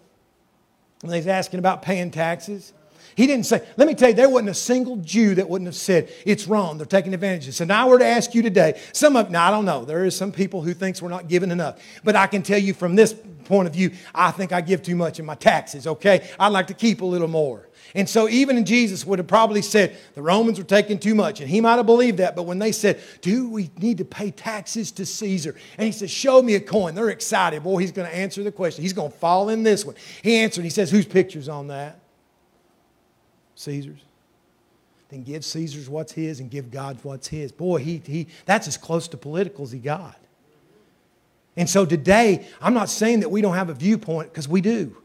And 1.04 1.14
he's 1.14 1.28
asking 1.28 1.60
about 1.60 1.82
paying 1.82 2.12
taxes. 2.12 2.74
He 3.16 3.28
didn't 3.28 3.46
say, 3.46 3.66
let 3.78 3.88
me 3.88 3.96
tell 3.96 4.10
you, 4.10 4.16
there 4.16 4.30
wasn't 4.30 4.50
a 4.50 4.54
single 4.54 4.98
Jew 4.98 5.36
that 5.36 5.48
wouldn't 5.48 5.68
have 5.68 5.76
said, 5.76 6.12
it's 6.26 6.48
wrong, 6.48 6.78
they're 6.78 6.86
taking 6.86 7.14
advantage 7.14 7.48
of 7.48 7.56
So 7.56 7.64
now 7.64 7.88
I 7.88 7.90
were 7.90 8.00
to 8.00 8.06
ask 8.06 8.36
you 8.36 8.42
today, 8.42 8.80
some 8.92 9.16
of, 9.16 9.32
now 9.32 9.48
I 9.48 9.52
don't 9.52 9.64
know, 9.64 9.86
there 9.86 10.04
is 10.04 10.18
some 10.18 10.34
people 10.34 10.62
who 10.62 10.74
thinks 10.74 11.02
we're 11.02 11.10
not 11.10 11.30
giving 11.30 11.50
enough. 11.50 11.80
But 12.04 12.18
I 12.18 12.28
can 12.28 12.44
tell 12.44 12.60
you 12.60 12.74
from 12.74 12.96
this 12.96 13.16
point 13.46 13.68
of 13.68 13.74
view, 13.74 13.92
I 14.14 14.32
think 14.32 14.52
I 14.52 14.62
give 14.62 14.82
too 14.82 14.96
much 14.96 15.20
in 15.20 15.26
my 15.26 15.36
taxes, 15.36 15.88
okay? 15.88 16.28
I'd 16.40 16.50
like 16.50 16.68
to 16.68 16.74
keep 16.74 17.02
a 17.02 17.06
little 17.06 17.28
more. 17.28 17.68
And 17.94 18.10
so 18.10 18.28
even 18.28 18.66
Jesus 18.66 19.06
would 19.06 19.20
have 19.20 19.28
probably 19.28 19.62
said 19.62 19.96
the 20.16 20.22
Romans 20.22 20.58
were 20.58 20.66
taking 20.66 21.00
too 21.00 21.16
much. 21.16 21.40
And 21.40 21.50
he 21.50 21.62
might 21.62 21.76
have 21.76 21.86
believed 21.86 22.18
that. 22.18 22.36
But 22.36 22.44
when 22.44 22.60
they 22.60 22.74
said, 22.74 23.00
do 23.22 23.50
we 23.50 23.70
need 23.78 24.00
to 24.00 24.06
pay 24.06 24.32
taxes 24.32 24.92
to 24.94 25.06
Caesar? 25.06 25.56
And 25.78 25.86
he 25.86 25.94
said, 25.94 26.10
show 26.10 26.42
me 26.42 26.56
a 26.56 26.60
coin. 26.60 26.94
They're 26.94 27.10
excited. 27.10 27.64
Boy, 27.64 27.78
he's 27.78 27.94
going 27.94 28.10
to 28.10 28.16
answer 28.16 28.44
the 28.44 28.52
question. 28.52 28.82
He's 28.82 28.92
going 28.92 29.12
to 29.12 29.18
fall 29.18 29.50
in 29.50 29.64
this 29.64 29.86
one. 29.86 29.96
He 30.24 30.36
answered. 30.36 30.64
He 30.64 30.70
says, 30.70 30.92
whose 30.92 31.06
picture's 31.06 31.48
on 31.48 31.68
that? 31.68 32.00
Caesar's. 33.56 34.02
Then 35.10 35.24
give 35.24 35.46
Caesar's 35.46 35.90
what's 35.90 36.12
his 36.12 36.40
and 36.40 36.50
give 36.50 36.72
God 36.72 36.98
what's 37.04 37.28
his. 37.28 37.52
Boy, 37.52 37.78
he, 37.78 38.02
he, 38.06 38.28
that's 38.46 38.68
as 38.68 38.76
close 38.76 39.08
to 39.10 39.18
political 39.18 39.64
as 39.64 39.72
he 39.72 39.80
got. 39.80 40.18
And 41.58 41.70
so 41.70 41.86
today, 41.86 42.48
I'm 42.62 42.74
not 42.74 42.90
saying 42.90 43.22
that 43.22 43.30
we 43.30 43.42
don't 43.42 43.56
have 43.56 43.70
a 43.70 43.74
viewpoint 43.74 44.32
because 44.32 44.48
we 44.48 44.62
do. 44.62 44.98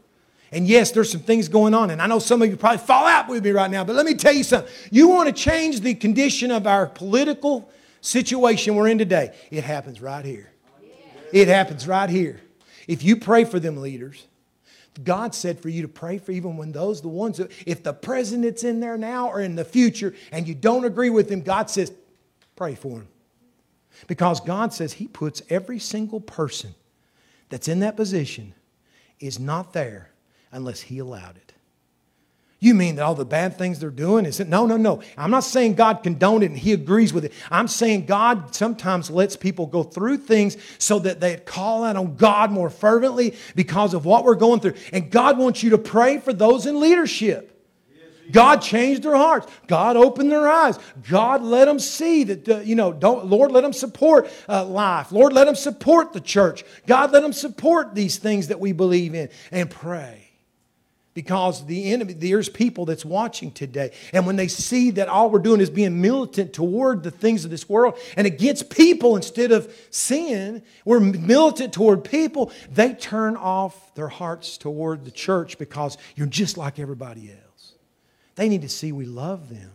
And 0.51 0.67
yes, 0.67 0.91
there's 0.91 1.09
some 1.09 1.21
things 1.21 1.47
going 1.47 1.73
on. 1.73 1.91
And 1.91 2.01
I 2.01 2.07
know 2.07 2.19
some 2.19 2.41
of 2.41 2.49
you 2.49 2.57
probably 2.57 2.79
fall 2.79 3.05
out 3.05 3.29
with 3.29 3.43
me 3.43 3.51
right 3.51 3.71
now, 3.71 3.85
but 3.85 3.95
let 3.95 4.05
me 4.05 4.15
tell 4.15 4.33
you 4.33 4.43
something. 4.43 4.71
You 4.91 5.07
want 5.07 5.27
to 5.29 5.33
change 5.33 5.79
the 5.79 5.93
condition 5.95 6.51
of 6.51 6.67
our 6.67 6.87
political 6.87 7.71
situation 8.01 8.75
we're 8.75 8.89
in 8.89 8.97
today, 8.97 9.33
it 9.49 9.63
happens 9.63 10.01
right 10.01 10.25
here. 10.25 10.51
It 11.31 11.47
happens 11.47 11.87
right 11.87 12.09
here. 12.09 12.41
If 12.87 13.03
you 13.03 13.15
pray 13.15 13.45
for 13.45 13.59
them 13.59 13.77
leaders, 13.77 14.25
God 15.03 15.33
said 15.33 15.61
for 15.61 15.69
you 15.69 15.83
to 15.83 15.87
pray 15.87 16.17
for 16.17 16.33
even 16.33 16.57
when 16.57 16.73
those, 16.73 17.01
the 17.01 17.07
ones, 17.07 17.37
that, 17.37 17.51
if 17.65 17.83
the 17.83 17.93
president's 17.93 18.63
in 18.63 18.81
there 18.81 18.97
now 18.97 19.29
or 19.29 19.39
in 19.39 19.55
the 19.55 19.63
future 19.63 20.13
and 20.31 20.47
you 20.47 20.55
don't 20.55 20.83
agree 20.83 21.09
with 21.09 21.29
him, 21.29 21.41
God 21.41 21.69
says, 21.69 21.93
pray 22.55 22.75
for 22.75 22.97
him. 22.97 23.07
Because 24.07 24.39
God 24.39 24.73
says 24.73 24.93
He 24.93 25.07
puts 25.07 25.41
every 25.49 25.79
single 25.79 26.19
person 26.19 26.75
that's 27.49 27.67
in 27.67 27.79
that 27.81 27.95
position 27.95 28.53
is 29.19 29.39
not 29.39 29.73
there 29.73 30.11
unless 30.51 30.81
He 30.81 30.99
allowed 30.99 31.37
it. 31.37 31.53
You 32.63 32.75
mean 32.75 32.97
that 32.97 33.01
all 33.03 33.15
the 33.15 33.25
bad 33.25 33.57
things 33.57 33.79
they're 33.79 33.89
doing 33.89 34.27
is 34.27 34.39
it? 34.39 34.47
No, 34.47 34.67
no, 34.67 34.77
no. 34.77 35.01
I'm 35.17 35.31
not 35.31 35.43
saying 35.43 35.73
God 35.73 36.03
condoned 36.03 36.43
it 36.43 36.51
and 36.51 36.57
He 36.57 36.73
agrees 36.73 37.11
with 37.11 37.25
it. 37.25 37.33
I'm 37.49 37.67
saying 37.67 38.05
God 38.05 38.53
sometimes 38.53 39.09
lets 39.09 39.35
people 39.35 39.65
go 39.65 39.81
through 39.81 40.17
things 40.17 40.57
so 40.77 40.99
that 40.99 41.19
they 41.19 41.37
call 41.37 41.83
out 41.83 41.95
on 41.95 42.17
God 42.17 42.51
more 42.51 42.69
fervently 42.69 43.35
because 43.55 43.95
of 43.95 44.05
what 44.05 44.25
we're 44.25 44.35
going 44.35 44.59
through. 44.59 44.75
And 44.93 45.09
God 45.09 45.39
wants 45.39 45.63
you 45.63 45.71
to 45.71 45.79
pray 45.79 46.19
for 46.19 46.33
those 46.33 46.67
in 46.67 46.79
leadership. 46.79 47.47
God 48.31 48.61
changed 48.61 49.03
their 49.03 49.15
hearts. 49.15 49.47
God 49.67 49.97
opened 49.97 50.31
their 50.31 50.47
eyes. 50.47 50.79
God 51.09 51.41
let 51.41 51.65
them 51.65 51.79
see 51.79 52.23
that, 52.25 52.49
uh, 52.49 52.59
you 52.59 52.75
know, 52.75 52.93
don't, 52.93 53.25
Lord, 53.27 53.51
let 53.51 53.61
them 53.61 53.73
support 53.73 54.29
uh, 54.47 54.65
life. 54.65 55.11
Lord, 55.11 55.33
let 55.33 55.45
them 55.45 55.55
support 55.55 56.13
the 56.13 56.21
church. 56.21 56.63
God, 56.87 57.11
let 57.11 57.21
them 57.21 57.33
support 57.33 57.95
these 57.95 58.17
things 58.17 58.47
that 58.47 58.59
we 58.59 58.71
believe 58.71 59.15
in 59.15 59.29
and 59.51 59.69
pray. 59.69 60.31
because 61.13 61.65
the 61.65 61.91
enemy 61.91 62.13
there's 62.13 62.47
people 62.49 62.85
that's 62.85 63.03
watching 63.03 63.51
today 63.51 63.91
and 64.13 64.25
when 64.25 64.35
they 64.35 64.47
see 64.47 64.91
that 64.91 65.09
all 65.09 65.29
we're 65.29 65.39
doing 65.39 65.59
is 65.59 65.69
being 65.69 65.99
militant 66.01 66.53
toward 66.53 67.03
the 67.03 67.11
things 67.11 67.43
of 67.43 67.51
this 67.51 67.67
world 67.67 67.97
and 68.15 68.25
against 68.25 68.69
people 68.69 69.15
instead 69.15 69.51
of 69.51 69.73
sin 69.89 70.63
we're 70.85 70.99
militant 70.99 71.73
toward 71.73 72.03
people 72.03 72.51
they 72.71 72.93
turn 72.93 73.35
off 73.35 73.93
their 73.95 74.07
hearts 74.07 74.57
toward 74.57 75.03
the 75.03 75.11
church 75.11 75.57
because 75.57 75.97
you're 76.15 76.27
just 76.27 76.57
like 76.57 76.79
everybody 76.79 77.29
else 77.29 77.50
they 78.35 78.49
need 78.49 78.61
to 78.61 78.69
see 78.69 78.91
we 78.91 79.05
love 79.05 79.49
them 79.49 79.71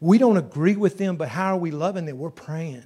we 0.00 0.18
don't 0.18 0.36
agree 0.36 0.76
with 0.76 0.98
them 0.98 1.16
but 1.16 1.28
how 1.28 1.54
are 1.54 1.58
we 1.58 1.70
loving 1.70 2.06
them 2.06 2.18
we're 2.18 2.30
praying 2.30 2.84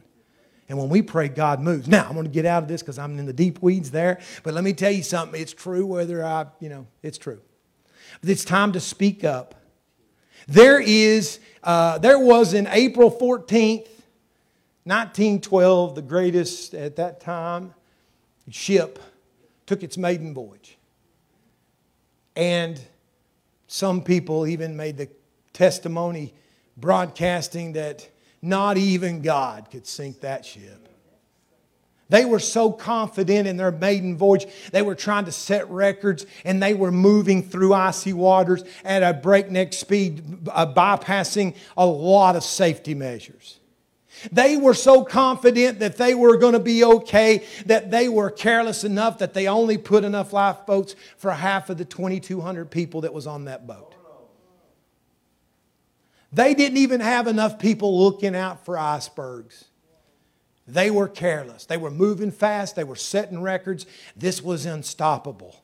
and 0.68 0.78
when 0.78 0.88
we 0.88 1.02
pray, 1.02 1.28
God 1.28 1.60
moves. 1.60 1.86
Now, 1.88 2.06
I'm 2.06 2.14
going 2.14 2.24
to 2.24 2.30
get 2.30 2.44
out 2.44 2.62
of 2.62 2.68
this 2.68 2.82
because 2.82 2.98
I'm 2.98 3.18
in 3.18 3.26
the 3.26 3.32
deep 3.32 3.62
weeds 3.62 3.90
there. 3.90 4.20
But 4.42 4.54
let 4.54 4.64
me 4.64 4.72
tell 4.72 4.90
you 4.90 5.02
something. 5.02 5.40
It's 5.40 5.52
true 5.52 5.86
whether 5.86 6.24
I, 6.24 6.46
you 6.60 6.68
know, 6.68 6.86
it's 7.02 7.18
true. 7.18 7.40
But 8.20 8.30
it's 8.30 8.44
time 8.44 8.72
to 8.72 8.80
speak 8.80 9.22
up. 9.24 9.54
There 10.48 10.80
is, 10.80 11.40
uh, 11.62 11.98
there 11.98 12.18
was 12.18 12.54
in 12.54 12.66
April 12.68 13.10
14th, 13.10 13.88
1912, 14.84 15.94
the 15.94 16.02
greatest 16.02 16.74
at 16.74 16.96
that 16.96 17.20
time 17.20 17.74
ship 18.48 19.00
took 19.66 19.82
its 19.82 19.98
maiden 19.98 20.32
voyage. 20.34 20.78
And 22.36 22.80
some 23.66 24.02
people 24.02 24.46
even 24.46 24.76
made 24.76 24.96
the 24.96 25.08
testimony 25.52 26.34
broadcasting 26.76 27.72
that 27.72 28.08
not 28.42 28.76
even 28.76 29.22
God 29.22 29.68
could 29.70 29.86
sink 29.86 30.20
that 30.20 30.44
ship. 30.44 30.86
They 32.08 32.24
were 32.24 32.38
so 32.38 32.70
confident 32.70 33.48
in 33.48 33.56
their 33.56 33.72
maiden 33.72 34.16
voyage. 34.16 34.46
They 34.70 34.82
were 34.82 34.94
trying 34.94 35.24
to 35.24 35.32
set 35.32 35.68
records 35.68 36.24
and 36.44 36.62
they 36.62 36.72
were 36.72 36.92
moving 36.92 37.42
through 37.42 37.74
icy 37.74 38.12
waters 38.12 38.62
at 38.84 39.02
a 39.02 39.12
breakneck 39.12 39.72
speed, 39.72 40.44
bypassing 40.44 41.56
a 41.76 41.84
lot 41.84 42.36
of 42.36 42.44
safety 42.44 42.94
measures. 42.94 43.58
They 44.32 44.56
were 44.56 44.74
so 44.74 45.04
confident 45.04 45.80
that 45.80 45.96
they 45.96 46.14
were 46.14 46.36
going 46.36 46.54
to 46.54 46.58
be 46.58 46.84
okay 46.84 47.44
that 47.66 47.90
they 47.90 48.08
were 48.08 48.30
careless 48.30 48.84
enough 48.84 49.18
that 49.18 49.34
they 49.34 49.46
only 49.46 49.78
put 49.78 50.04
enough 50.04 50.32
lifeboats 50.32 50.96
for 51.16 51.32
half 51.32 51.70
of 51.70 51.78
the 51.78 51.84
2,200 51.84 52.70
people 52.70 53.02
that 53.02 53.12
was 53.12 53.26
on 53.26 53.44
that 53.44 53.66
boat. 53.66 53.94
They 56.32 56.54
didn't 56.54 56.78
even 56.78 57.00
have 57.00 57.26
enough 57.26 57.58
people 57.58 57.98
looking 58.02 58.34
out 58.34 58.64
for 58.64 58.78
icebergs. 58.78 59.66
They 60.66 60.90
were 60.90 61.08
careless. 61.08 61.64
They 61.64 61.76
were 61.76 61.90
moving 61.90 62.32
fast. 62.32 62.74
They 62.74 62.84
were 62.84 62.96
setting 62.96 63.40
records. 63.40 63.86
This 64.16 64.42
was 64.42 64.66
unstoppable. 64.66 65.62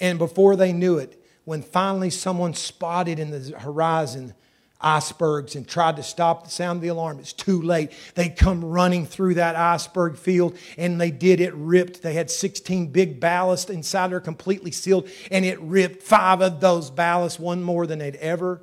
And 0.00 0.18
before 0.18 0.56
they 0.56 0.72
knew 0.72 0.98
it, 0.98 1.22
when 1.44 1.62
finally 1.62 2.10
someone 2.10 2.54
spotted 2.54 3.18
in 3.18 3.30
the 3.30 3.58
horizon 3.58 4.34
icebergs 4.80 5.56
and 5.56 5.66
tried 5.66 5.96
to 5.96 6.02
stop 6.02 6.44
the 6.44 6.50
sound 6.50 6.78
of 6.78 6.82
the 6.82 6.88
alarm, 6.88 7.18
it's 7.18 7.32
too 7.32 7.62
late. 7.62 7.92
They 8.14 8.28
come 8.28 8.64
running 8.64 9.06
through 9.06 9.34
that 9.34 9.56
iceberg 9.56 10.16
field 10.16 10.56
and 10.76 11.00
they 11.00 11.10
did. 11.10 11.40
It 11.40 11.54
ripped. 11.54 12.02
They 12.02 12.14
had 12.14 12.30
16 12.30 12.88
big 12.88 13.20
ballasts 13.20 13.70
inside 13.70 14.10
there, 14.10 14.20
completely 14.20 14.70
sealed, 14.70 15.08
and 15.30 15.44
it 15.44 15.60
ripped 15.60 16.02
five 16.02 16.40
of 16.40 16.60
those 16.60 16.90
ballasts, 16.90 17.38
one 17.38 17.62
more 17.62 17.86
than 17.86 17.98
they'd 17.98 18.16
ever 18.16 18.60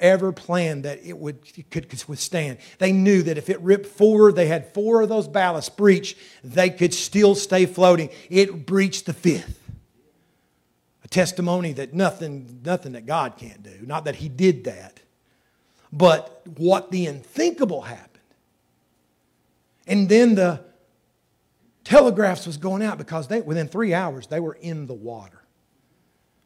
ever 0.00 0.32
planned 0.32 0.84
that 0.84 0.98
it 1.04 1.16
would 1.16 1.38
it 1.56 1.70
could 1.70 1.86
withstand. 2.08 2.58
They 2.78 2.92
knew 2.92 3.22
that 3.22 3.38
if 3.38 3.48
it 3.48 3.60
ripped 3.60 3.86
four, 3.86 4.32
they 4.32 4.46
had 4.46 4.72
four 4.72 5.02
of 5.02 5.08
those 5.08 5.28
ballasts 5.28 5.74
breach, 5.74 6.16
they 6.42 6.70
could 6.70 6.94
still 6.94 7.34
stay 7.34 7.66
floating. 7.66 8.08
It 8.28 8.66
breached 8.66 9.06
the 9.06 9.12
fifth. 9.12 9.58
A 11.04 11.08
testimony 11.08 11.72
that 11.74 11.94
nothing, 11.94 12.60
nothing 12.64 12.92
that 12.92 13.06
God 13.06 13.36
can't 13.36 13.62
do. 13.62 13.78
Not 13.82 14.06
that 14.06 14.16
He 14.16 14.28
did 14.28 14.64
that, 14.64 15.00
but 15.92 16.42
what 16.56 16.90
the 16.90 17.06
unthinkable 17.06 17.82
happened. 17.82 18.06
And 19.86 20.08
then 20.08 20.34
the 20.34 20.64
telegraphs 21.84 22.46
was 22.46 22.56
going 22.56 22.82
out 22.82 22.98
because 22.98 23.28
they 23.28 23.40
within 23.40 23.66
three 23.66 23.92
hours 23.92 24.28
they 24.28 24.40
were 24.40 24.54
in 24.60 24.86
the 24.86 24.94
water. 24.94 25.42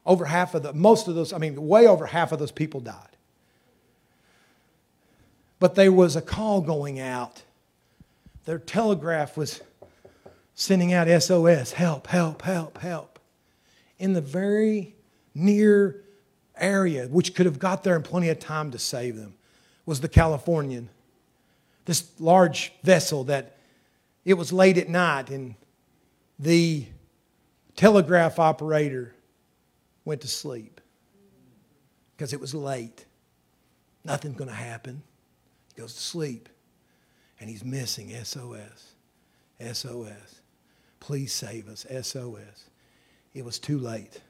Over 0.06 0.24
half 0.24 0.54
of 0.54 0.62
the 0.62 0.72
most 0.72 1.08
of 1.08 1.14
those, 1.14 1.32
I 1.32 1.38
mean, 1.38 1.66
way 1.66 1.86
over 1.86 2.06
half 2.06 2.32
of 2.32 2.38
those 2.38 2.52
people 2.52 2.80
died. 2.80 3.16
But 5.58 5.74
there 5.74 5.92
was 5.92 6.16
a 6.16 6.22
call 6.22 6.60
going 6.60 7.00
out. 7.00 7.42
Their 8.44 8.58
telegraph 8.58 9.36
was 9.36 9.62
sending 10.54 10.92
out 10.92 11.08
SOS 11.22 11.72
help, 11.72 12.06
help, 12.06 12.42
help, 12.42 12.78
help. 12.78 13.18
In 13.98 14.12
the 14.12 14.20
very 14.20 14.94
near 15.34 16.03
area, 16.58 17.06
which 17.06 17.34
could 17.34 17.46
have 17.46 17.58
got 17.58 17.84
there 17.84 17.96
in 17.96 18.02
plenty 18.02 18.28
of 18.28 18.38
time 18.38 18.70
to 18.70 18.78
save 18.78 19.16
them, 19.16 19.34
was 19.86 20.00
the 20.00 20.08
Californian. 20.08 20.88
This 21.84 22.08
large 22.18 22.72
vessel 22.82 23.24
that 23.24 23.56
it 24.24 24.34
was 24.34 24.52
late 24.52 24.78
at 24.78 24.88
night 24.88 25.30
and 25.30 25.54
the 26.38 26.86
telegraph 27.76 28.38
operator 28.38 29.14
went 30.04 30.20
to 30.22 30.28
sleep 30.28 30.80
because 32.16 32.32
it 32.32 32.40
was 32.40 32.54
late. 32.54 33.04
Nothing's 34.04 34.36
going 34.36 34.50
to 34.50 34.56
happen 34.56 35.02
He 35.74 35.80
goes 35.80 35.94
to 35.94 36.00
sleep 36.00 36.48
and 37.40 37.50
he's 37.50 37.64
missing 37.64 38.12
SOS. 38.24 38.94
SOS. 39.60 40.40
Please 41.00 41.32
save 41.32 41.68
us. 41.68 41.86
SOS. 42.02 42.70
It 43.34 43.44
was 43.44 43.58
too 43.58 43.78
late. 43.78 44.20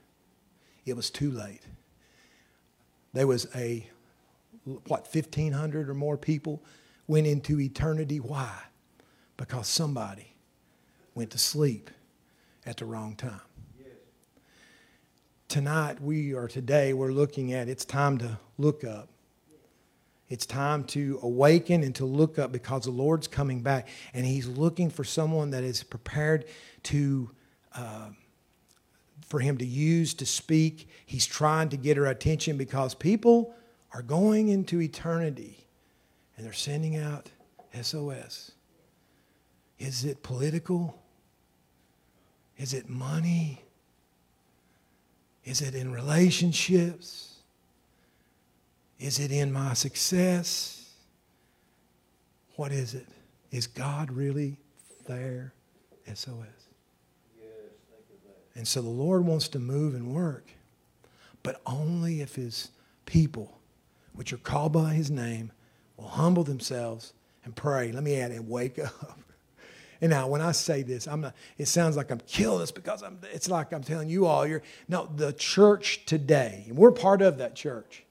It 0.86 0.96
was 0.96 1.10
too 1.10 1.30
late. 1.30 1.62
There 3.14 3.28
was 3.28 3.46
a, 3.54 3.88
what, 4.64 5.08
1,500 5.12 5.88
or 5.88 5.94
more 5.94 6.18
people 6.18 6.62
went 7.06 7.28
into 7.28 7.60
eternity. 7.60 8.18
Why? 8.18 8.52
Because 9.36 9.68
somebody 9.68 10.34
went 11.14 11.30
to 11.30 11.38
sleep 11.38 11.90
at 12.66 12.78
the 12.78 12.84
wrong 12.84 13.14
time. 13.14 13.40
Tonight, 15.46 16.00
we 16.00 16.34
are 16.34 16.48
today, 16.48 16.92
we're 16.92 17.12
looking 17.12 17.52
at 17.52 17.68
it's 17.68 17.84
time 17.84 18.18
to 18.18 18.38
look 18.58 18.82
up. 18.82 19.08
It's 20.28 20.46
time 20.46 20.82
to 20.84 21.20
awaken 21.22 21.84
and 21.84 21.94
to 21.94 22.04
look 22.04 22.40
up 22.40 22.50
because 22.50 22.84
the 22.84 22.90
Lord's 22.90 23.28
coming 23.28 23.60
back 23.60 23.86
and 24.12 24.26
He's 24.26 24.48
looking 24.48 24.90
for 24.90 25.04
someone 25.04 25.50
that 25.50 25.62
is 25.62 25.84
prepared 25.84 26.46
to. 26.84 27.30
Uh, 27.72 28.08
for 29.28 29.40
him 29.40 29.58
to 29.58 29.64
use 29.64 30.14
to 30.14 30.26
speak. 30.26 30.88
He's 31.06 31.26
trying 31.26 31.68
to 31.70 31.76
get 31.76 31.96
her 31.96 32.06
attention 32.06 32.56
because 32.56 32.94
people 32.94 33.54
are 33.92 34.02
going 34.02 34.48
into 34.48 34.80
eternity 34.80 35.66
and 36.36 36.44
they're 36.44 36.52
sending 36.52 36.96
out 36.96 37.30
SOS. 37.80 38.52
Is 39.78 40.04
it 40.04 40.22
political? 40.22 41.02
Is 42.56 42.74
it 42.74 42.88
money? 42.88 43.62
Is 45.44 45.60
it 45.60 45.74
in 45.74 45.92
relationships? 45.92 47.36
Is 48.98 49.18
it 49.18 49.30
in 49.30 49.52
my 49.52 49.74
success? 49.74 50.92
What 52.56 52.72
is 52.72 52.94
it? 52.94 53.06
Is 53.50 53.66
God 53.66 54.10
really 54.10 54.58
there? 55.06 55.52
SOS. 56.12 56.63
And 58.54 58.66
so 58.66 58.80
the 58.80 58.88
Lord 58.88 59.26
wants 59.26 59.48
to 59.48 59.58
move 59.58 59.94
and 59.94 60.14
work, 60.14 60.50
but 61.42 61.60
only 61.66 62.20
if 62.20 62.36
his 62.36 62.70
people, 63.06 63.58
which 64.12 64.32
are 64.32 64.38
called 64.38 64.72
by 64.72 64.94
his 64.94 65.10
name, 65.10 65.52
will 65.96 66.08
humble 66.08 66.44
themselves 66.44 67.12
and 67.44 67.54
pray. 67.54 67.92
Let 67.92 68.02
me 68.02 68.20
add 68.20 68.30
and 68.30 68.48
wake 68.48 68.78
up. 68.78 69.18
And 70.00 70.10
now, 70.10 70.26
when 70.26 70.42
I 70.42 70.52
say 70.52 70.82
this, 70.82 71.06
I'm 71.06 71.22
not, 71.22 71.34
it 71.56 71.66
sounds 71.66 71.96
like 71.96 72.10
I'm 72.10 72.20
killing 72.26 72.58
this 72.58 72.72
because 72.72 73.02
I'm, 73.02 73.18
it's 73.32 73.48
like 73.48 73.72
I'm 73.72 73.82
telling 73.82 74.10
you 74.10 74.26
all, 74.26 74.46
you're, 74.46 74.60
no, 74.86 75.06
the 75.06 75.32
church 75.32 76.04
today, 76.04 76.64
and 76.68 76.76
we're 76.76 76.90
part 76.90 77.22
of 77.22 77.38
that 77.38 77.54
church. 77.54 78.04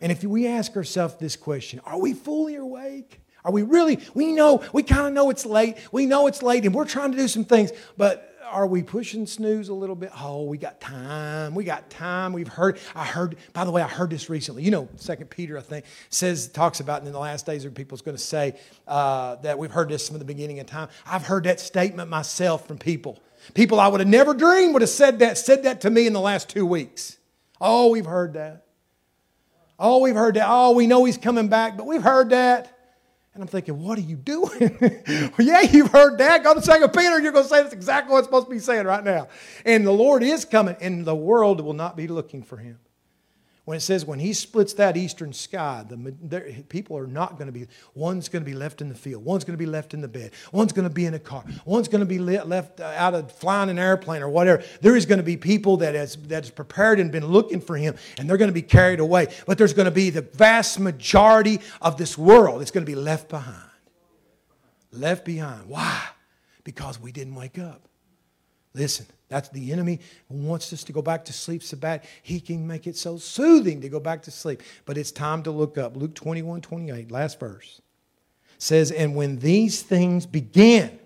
And 0.00 0.10
if 0.10 0.24
we 0.24 0.48
ask 0.48 0.76
ourselves 0.76 1.14
this 1.16 1.36
question, 1.36 1.80
are 1.84 2.00
we 2.00 2.14
fully 2.14 2.56
awake? 2.56 3.20
Are 3.44 3.52
we 3.52 3.62
really, 3.62 4.00
we 4.14 4.32
know, 4.32 4.62
we 4.72 4.82
kind 4.82 5.06
of 5.06 5.12
know 5.12 5.30
it's 5.30 5.46
late. 5.46 5.76
We 5.92 6.06
know 6.06 6.26
it's 6.26 6.42
late 6.42 6.64
and 6.64 6.74
we're 6.74 6.84
trying 6.84 7.12
to 7.12 7.16
do 7.16 7.28
some 7.28 7.44
things, 7.44 7.70
but 7.96 8.27
are 8.50 8.66
we 8.66 8.82
pushing 8.82 9.26
snooze 9.26 9.68
a 9.68 9.74
little 9.74 9.94
bit? 9.94 10.10
Oh, 10.18 10.44
we 10.44 10.58
got 10.58 10.80
time. 10.80 11.54
We 11.54 11.64
got 11.64 11.90
time. 11.90 12.32
We've 12.32 12.48
heard, 12.48 12.78
I 12.94 13.04
heard, 13.04 13.36
by 13.52 13.64
the 13.64 13.70
way, 13.70 13.82
I 13.82 13.88
heard 13.88 14.10
this 14.10 14.28
recently. 14.28 14.62
You 14.62 14.70
know, 14.70 14.88
Second 14.96 15.30
Peter, 15.30 15.56
I 15.58 15.60
think, 15.60 15.84
says, 16.10 16.48
talks 16.48 16.80
about 16.80 17.04
in 17.04 17.12
the 17.12 17.18
last 17.18 17.46
days 17.46 17.64
where 17.64 17.70
people's 17.70 18.02
going 18.02 18.16
to 18.16 18.22
say 18.22 18.58
uh, 18.86 19.36
that 19.36 19.58
we've 19.58 19.70
heard 19.70 19.88
this 19.88 20.08
from 20.08 20.18
the 20.18 20.24
beginning 20.24 20.60
of 20.60 20.66
time. 20.66 20.88
I've 21.06 21.26
heard 21.26 21.44
that 21.44 21.60
statement 21.60 22.10
myself 22.10 22.66
from 22.66 22.78
people. 22.78 23.18
People 23.54 23.80
I 23.80 23.88
would 23.88 24.00
have 24.00 24.08
never 24.08 24.34
dreamed 24.34 24.72
would 24.72 24.82
have 24.82 24.88
said 24.90 25.20
that, 25.20 25.38
said 25.38 25.62
that 25.64 25.80
to 25.82 25.90
me 25.90 26.06
in 26.06 26.12
the 26.12 26.20
last 26.20 26.48
two 26.48 26.66
weeks. 26.66 27.16
Oh, 27.60 27.90
we've 27.90 28.06
heard 28.06 28.34
that. 28.34 28.64
Oh, 29.78 29.98
we've 29.98 30.14
heard 30.14 30.34
that. 30.34 30.46
Oh, 30.48 30.72
we 30.72 30.86
know 30.86 31.04
he's 31.04 31.18
coming 31.18 31.48
back, 31.48 31.76
but 31.76 31.86
we've 31.86 32.02
heard 32.02 32.30
that. 32.30 32.77
And 33.38 33.44
I'm 33.44 33.48
thinking, 33.48 33.80
what 33.80 33.96
are 33.98 34.00
you 34.00 34.16
doing? 34.16 34.76
well, 35.38 35.46
yeah, 35.46 35.60
you've 35.60 35.92
heard 35.92 36.18
that. 36.18 36.42
Go 36.42 36.54
to 36.54 36.60
Second 36.60 36.88
Peter, 36.92 37.20
you're 37.20 37.30
going 37.30 37.44
to 37.44 37.48
say 37.48 37.62
that's 37.62 37.72
exactly 37.72 38.12
what's 38.12 38.26
supposed 38.26 38.46
to 38.46 38.50
be 38.50 38.58
saying 38.58 38.84
right 38.84 39.04
now. 39.04 39.28
And 39.64 39.86
the 39.86 39.92
Lord 39.92 40.24
is 40.24 40.44
coming, 40.44 40.74
and 40.80 41.04
the 41.04 41.14
world 41.14 41.60
will 41.60 41.72
not 41.72 41.96
be 41.96 42.08
looking 42.08 42.42
for 42.42 42.56
him 42.56 42.80
when 43.68 43.76
it 43.76 43.80
says 43.80 44.06
when 44.06 44.18
he 44.18 44.32
splits 44.32 44.72
that 44.72 44.96
eastern 44.96 45.30
sky, 45.30 45.84
the 45.86 46.64
people 46.70 46.96
are 46.96 47.06
not 47.06 47.36
going 47.36 47.48
to 47.48 47.52
be. 47.52 47.66
One's 47.92 48.30
going 48.30 48.42
to 48.42 48.50
be 48.50 48.56
left 48.56 48.80
in 48.80 48.88
the 48.88 48.94
field. 48.94 49.22
One's 49.22 49.44
going 49.44 49.58
to 49.58 49.62
be 49.62 49.66
left 49.66 49.92
in 49.92 50.00
the 50.00 50.08
bed. 50.08 50.30
One's 50.52 50.72
going 50.72 50.88
to 50.88 50.94
be 50.94 51.04
in 51.04 51.12
a 51.12 51.18
car. 51.18 51.44
One's 51.66 51.86
going 51.86 52.00
to 52.00 52.06
be 52.06 52.18
left 52.18 52.80
uh, 52.80 52.84
out 52.96 53.12
of 53.12 53.30
flying 53.30 53.68
an 53.68 53.78
airplane 53.78 54.22
or 54.22 54.30
whatever. 54.30 54.62
There 54.80 54.96
is 54.96 55.04
going 55.04 55.18
to 55.18 55.22
be 55.22 55.36
people 55.36 55.76
that 55.76 55.94
has 55.94 56.16
that 56.28 56.44
is 56.44 56.50
prepared 56.50 56.98
and 56.98 57.12
been 57.12 57.26
looking 57.26 57.60
for 57.60 57.76
him, 57.76 57.94
and 58.16 58.26
they're 58.26 58.38
going 58.38 58.48
to 58.48 58.54
be 58.54 58.62
carried 58.62 59.00
away. 59.00 59.26
But 59.46 59.58
there's 59.58 59.74
going 59.74 59.84
to 59.84 59.90
be 59.90 60.08
the 60.08 60.22
vast 60.22 60.80
majority 60.80 61.60
of 61.82 61.98
this 61.98 62.16
world. 62.16 62.62
that's 62.62 62.70
going 62.70 62.86
to 62.86 62.90
be 62.90 62.96
left 62.96 63.28
behind. 63.28 63.68
Left 64.92 65.26
behind. 65.26 65.68
Why? 65.68 66.06
Because 66.64 66.98
we 66.98 67.12
didn't 67.12 67.34
wake 67.34 67.58
up. 67.58 67.86
Listen, 68.72 69.04
that's 69.28 69.50
the 69.50 69.72
enemy 69.72 70.00
who 70.28 70.36
wants 70.36 70.72
us 70.72 70.82
to 70.84 70.92
go 70.92 71.02
back 71.02 71.24
to 71.26 71.32
sleep 71.32 71.62
so 71.62 71.76
bad. 71.76 72.04
He 72.22 72.40
can 72.40 72.66
make 72.66 72.86
it 72.86 72.96
so 72.96 73.18
soothing 73.18 73.82
to 73.82 73.88
go 73.88 74.00
back 74.00 74.22
to 74.22 74.30
sleep. 74.30 74.62
But 74.86 74.96
it's 74.96 75.12
time 75.12 75.42
to 75.42 75.50
look 75.50 75.76
up. 75.76 75.96
Luke 75.96 76.14
21 76.14 76.62
28, 76.62 77.10
last 77.10 77.38
verse, 77.38 77.82
says, 78.56 78.90
And 78.90 79.14
when 79.14 79.38
these 79.38 79.82
things 79.82 80.24
begin, 80.24 80.98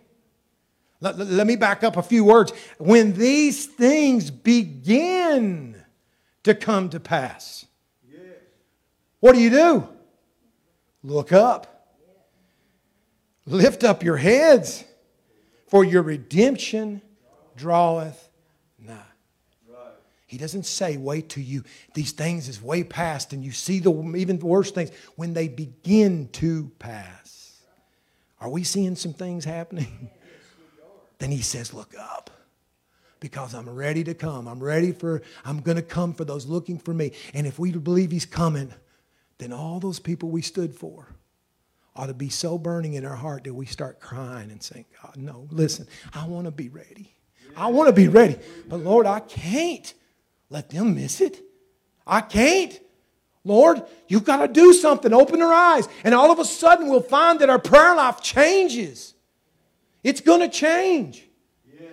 let, 1.00 1.18
let 1.18 1.46
me 1.48 1.56
back 1.56 1.82
up 1.82 1.96
a 1.96 2.02
few 2.02 2.24
words. 2.24 2.52
When 2.78 3.12
these 3.14 3.66
things 3.66 4.30
begin 4.30 5.82
to 6.44 6.54
come 6.54 6.90
to 6.90 7.00
pass, 7.00 7.66
what 9.18 9.34
do 9.34 9.40
you 9.40 9.50
do? 9.50 9.88
Look 11.02 11.32
up. 11.32 11.68
Lift 13.46 13.82
up 13.82 14.04
your 14.04 14.16
heads, 14.16 14.84
for 15.66 15.84
your 15.84 16.02
redemption 16.02 17.02
draweth 17.56 18.28
nigh. 18.78 18.98
He 20.32 20.38
doesn't 20.38 20.64
say, 20.64 20.96
wait 20.96 21.28
till 21.28 21.42
you, 21.42 21.62
these 21.92 22.12
things 22.12 22.48
is 22.48 22.62
way 22.62 22.84
past 22.84 23.34
and 23.34 23.44
you 23.44 23.52
see 23.52 23.80
the 23.80 23.92
even 24.16 24.38
worse 24.38 24.70
things 24.70 24.90
when 25.14 25.34
they 25.34 25.46
begin 25.46 26.30
to 26.32 26.70
pass. 26.78 27.60
Are 28.40 28.48
we 28.48 28.64
seeing 28.64 28.96
some 28.96 29.12
things 29.12 29.44
happening? 29.44 30.08
then 31.18 31.30
he 31.30 31.42
says, 31.42 31.74
look 31.74 31.94
up 31.98 32.30
because 33.20 33.54
I'm 33.54 33.68
ready 33.68 34.02
to 34.04 34.14
come. 34.14 34.48
I'm 34.48 34.62
ready 34.62 34.92
for, 34.92 35.20
I'm 35.44 35.60
going 35.60 35.76
to 35.76 35.82
come 35.82 36.14
for 36.14 36.24
those 36.24 36.46
looking 36.46 36.78
for 36.78 36.94
me. 36.94 37.12
And 37.34 37.46
if 37.46 37.58
we 37.58 37.70
believe 37.70 38.10
he's 38.10 38.24
coming, 38.24 38.72
then 39.36 39.52
all 39.52 39.80
those 39.80 40.00
people 40.00 40.30
we 40.30 40.40
stood 40.40 40.74
for 40.74 41.08
ought 41.94 42.06
to 42.06 42.14
be 42.14 42.30
so 42.30 42.56
burning 42.56 42.94
in 42.94 43.04
our 43.04 43.16
heart 43.16 43.44
that 43.44 43.52
we 43.52 43.66
start 43.66 44.00
crying 44.00 44.50
and 44.50 44.62
saying, 44.62 44.86
God, 45.02 45.18
no, 45.18 45.46
listen, 45.50 45.86
I 46.14 46.26
want 46.26 46.46
to 46.46 46.50
be 46.50 46.70
ready. 46.70 47.14
I 47.56 47.68
want 47.68 47.88
to 47.88 47.92
be 47.92 48.08
ready. 48.08 48.36
But 48.68 48.80
Lord, 48.80 49.06
I 49.06 49.20
can't 49.20 49.92
let 50.50 50.70
them 50.70 50.94
miss 50.94 51.20
it. 51.20 51.40
I 52.06 52.20
can't. 52.20 52.78
Lord, 53.44 53.82
you've 54.08 54.24
got 54.24 54.38
to 54.38 54.48
do 54.48 54.72
something. 54.72 55.12
Open 55.12 55.40
their 55.40 55.52
eyes. 55.52 55.88
And 56.04 56.14
all 56.14 56.30
of 56.30 56.38
a 56.38 56.44
sudden, 56.44 56.88
we'll 56.88 57.00
find 57.00 57.40
that 57.40 57.50
our 57.50 57.58
prayer 57.58 57.94
life 57.94 58.20
changes. 58.20 59.14
It's 60.04 60.20
going 60.20 60.40
to 60.40 60.48
change. 60.48 61.28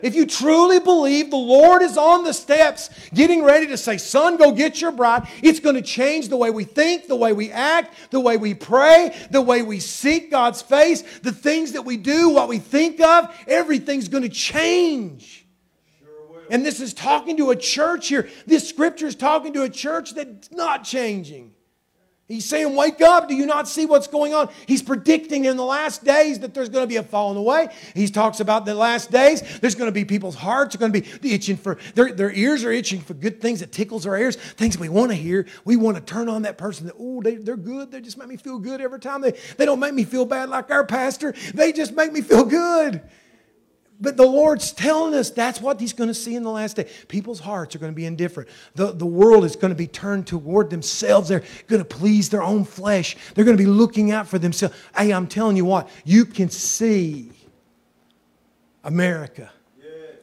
If 0.01 0.15
you 0.15 0.25
truly 0.25 0.79
believe 0.79 1.29
the 1.29 1.35
Lord 1.35 1.81
is 1.81 1.97
on 1.97 2.23
the 2.23 2.33
steps, 2.33 2.89
getting 3.13 3.43
ready 3.43 3.67
to 3.67 3.77
say, 3.77 3.97
Son, 3.97 4.37
go 4.37 4.51
get 4.51 4.79
your 4.79 4.91
bride, 4.91 5.27
it's 5.43 5.59
going 5.59 5.75
to 5.75 5.81
change 5.81 6.29
the 6.29 6.37
way 6.37 6.51
we 6.51 6.63
think, 6.63 7.07
the 7.07 7.15
way 7.15 7.33
we 7.33 7.51
act, 7.51 7.93
the 8.11 8.19
way 8.19 8.37
we 8.37 8.53
pray, 8.53 9.13
the 9.31 9.41
way 9.41 9.61
we 9.61 9.79
seek 9.79 10.31
God's 10.31 10.61
face, 10.61 11.01
the 11.19 11.31
things 11.31 11.73
that 11.73 11.83
we 11.83 11.97
do, 11.97 12.29
what 12.29 12.47
we 12.47 12.59
think 12.59 13.01
of. 13.01 13.35
Everything's 13.47 14.07
going 14.07 14.23
to 14.23 14.29
change. 14.29 15.38
And 16.49 16.65
this 16.65 16.79
is 16.79 16.93
talking 16.93 17.37
to 17.37 17.51
a 17.51 17.55
church 17.55 18.07
here. 18.07 18.29
This 18.45 18.67
scripture 18.67 19.07
is 19.07 19.15
talking 19.15 19.53
to 19.53 19.63
a 19.63 19.69
church 19.69 20.13
that's 20.13 20.51
not 20.51 20.83
changing. 20.83 21.53
He's 22.29 22.45
saying, 22.45 22.75
Wake 22.75 23.01
up. 23.01 23.27
Do 23.27 23.33
you 23.33 23.47
not 23.47 23.67
see 23.67 23.87
what's 23.87 24.05
going 24.05 24.35
on? 24.35 24.49
He's 24.67 24.83
predicting 24.83 25.45
in 25.45 25.57
the 25.57 25.65
last 25.65 26.05
days 26.05 26.39
that 26.39 26.53
there's 26.53 26.69
going 26.69 26.83
to 26.83 26.87
be 26.87 26.97
a 26.97 27.03
falling 27.03 27.37
away. 27.37 27.69
He 27.95 28.07
talks 28.07 28.39
about 28.39 28.65
the 28.65 28.75
last 28.75 29.09
days. 29.09 29.41
There's 29.59 29.73
going 29.73 29.87
to 29.87 29.91
be 29.91 30.05
people's 30.05 30.35
hearts 30.35 30.75
are 30.75 30.77
going 30.77 30.93
to 30.93 31.01
be 31.01 31.33
itching 31.33 31.57
for, 31.57 31.79
their, 31.95 32.13
their 32.13 32.31
ears 32.31 32.63
are 32.63 32.71
itching 32.71 33.01
for 33.01 33.15
good 33.15 33.41
things 33.41 33.61
that 33.61 33.71
tickles 33.71 34.05
our 34.05 34.15
ears, 34.15 34.35
things 34.35 34.77
we 34.77 34.89
want 34.89 35.09
to 35.09 35.15
hear. 35.15 35.47
We 35.65 35.75
want 35.75 35.97
to 35.97 36.03
turn 36.03 36.29
on 36.29 36.43
that 36.43 36.59
person 36.59 36.85
that, 36.85 36.95
oh, 36.99 37.23
they, 37.23 37.35
they're 37.37 37.57
good. 37.57 37.91
They 37.91 37.99
just 37.99 38.19
make 38.19 38.27
me 38.27 38.37
feel 38.37 38.59
good 38.59 38.79
every 38.79 38.99
time. 38.99 39.21
They, 39.21 39.31
they 39.57 39.65
don't 39.65 39.79
make 39.79 39.95
me 39.95 40.03
feel 40.03 40.25
bad 40.25 40.49
like 40.49 40.69
our 40.69 40.85
pastor. 40.85 41.33
They 41.55 41.73
just 41.73 41.95
make 41.95 42.13
me 42.13 42.21
feel 42.21 42.45
good. 42.45 43.01
But 44.01 44.15
the 44.15 44.25
Lord's 44.25 44.71
telling 44.71 45.13
us 45.13 45.29
that's 45.29 45.59
what 45.59 45.79
He's 45.79 45.93
going 45.93 46.07
to 46.07 46.13
see 46.13 46.35
in 46.35 46.43
the 46.43 46.51
last 46.51 46.77
day. 46.77 46.87
People's 47.07 47.39
hearts 47.39 47.75
are 47.75 47.79
going 47.79 47.91
to 47.91 47.95
be 47.95 48.05
indifferent. 48.05 48.49
The, 48.75 48.93
the 48.93 49.05
world 49.05 49.43
is 49.43 49.55
going 49.55 49.71
to 49.71 49.77
be 49.77 49.87
turned 49.87 50.25
toward 50.25 50.69
themselves. 50.69 51.27
They're 51.27 51.43
going 51.67 51.81
to 51.81 51.85
please 51.85 52.29
their 52.29 52.43
own 52.43 52.63
flesh. 52.63 53.17
They're 53.35 53.45
going 53.45 53.57
to 53.57 53.63
be 53.63 53.69
looking 53.69 54.11
out 54.11 54.27
for 54.27 54.39
themselves. 54.39 54.75
Hey, 54.95 55.11
I'm 55.11 55.27
telling 55.27 55.57
you 55.57 55.65
what, 55.65 55.89
you 56.05 56.25
can 56.25 56.49
see 56.49 57.31
America 58.83 59.51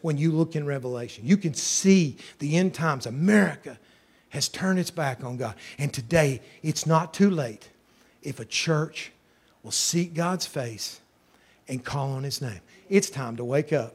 when 0.01 0.17
you 0.17 0.33
look 0.33 0.57
in 0.57 0.65
Revelation. 0.65 1.27
You 1.27 1.37
can 1.37 1.53
see 1.53 2.17
the 2.39 2.57
end 2.57 2.73
times. 2.73 3.07
America 3.07 3.79
has 4.31 4.49
turned 4.49 4.79
its 4.79 4.91
back 4.91 5.23
on 5.23 5.37
God. 5.37 5.55
And 5.79 5.93
today, 5.93 6.41
it's 6.63 6.87
not 6.87 7.13
too 7.13 7.29
late 7.29 7.69
if 8.23 8.41
a 8.41 8.45
church 8.45 9.13
will 9.63 9.71
seek 9.71 10.15
God's 10.15 10.47
face 10.47 11.01
and 11.69 11.85
call 11.85 12.13
on 12.13 12.23
His 12.23 12.41
name. 12.41 12.61
It's 12.89 13.11
time 13.11 13.37
to 13.37 13.45
wake 13.45 13.73
up. 13.73 13.95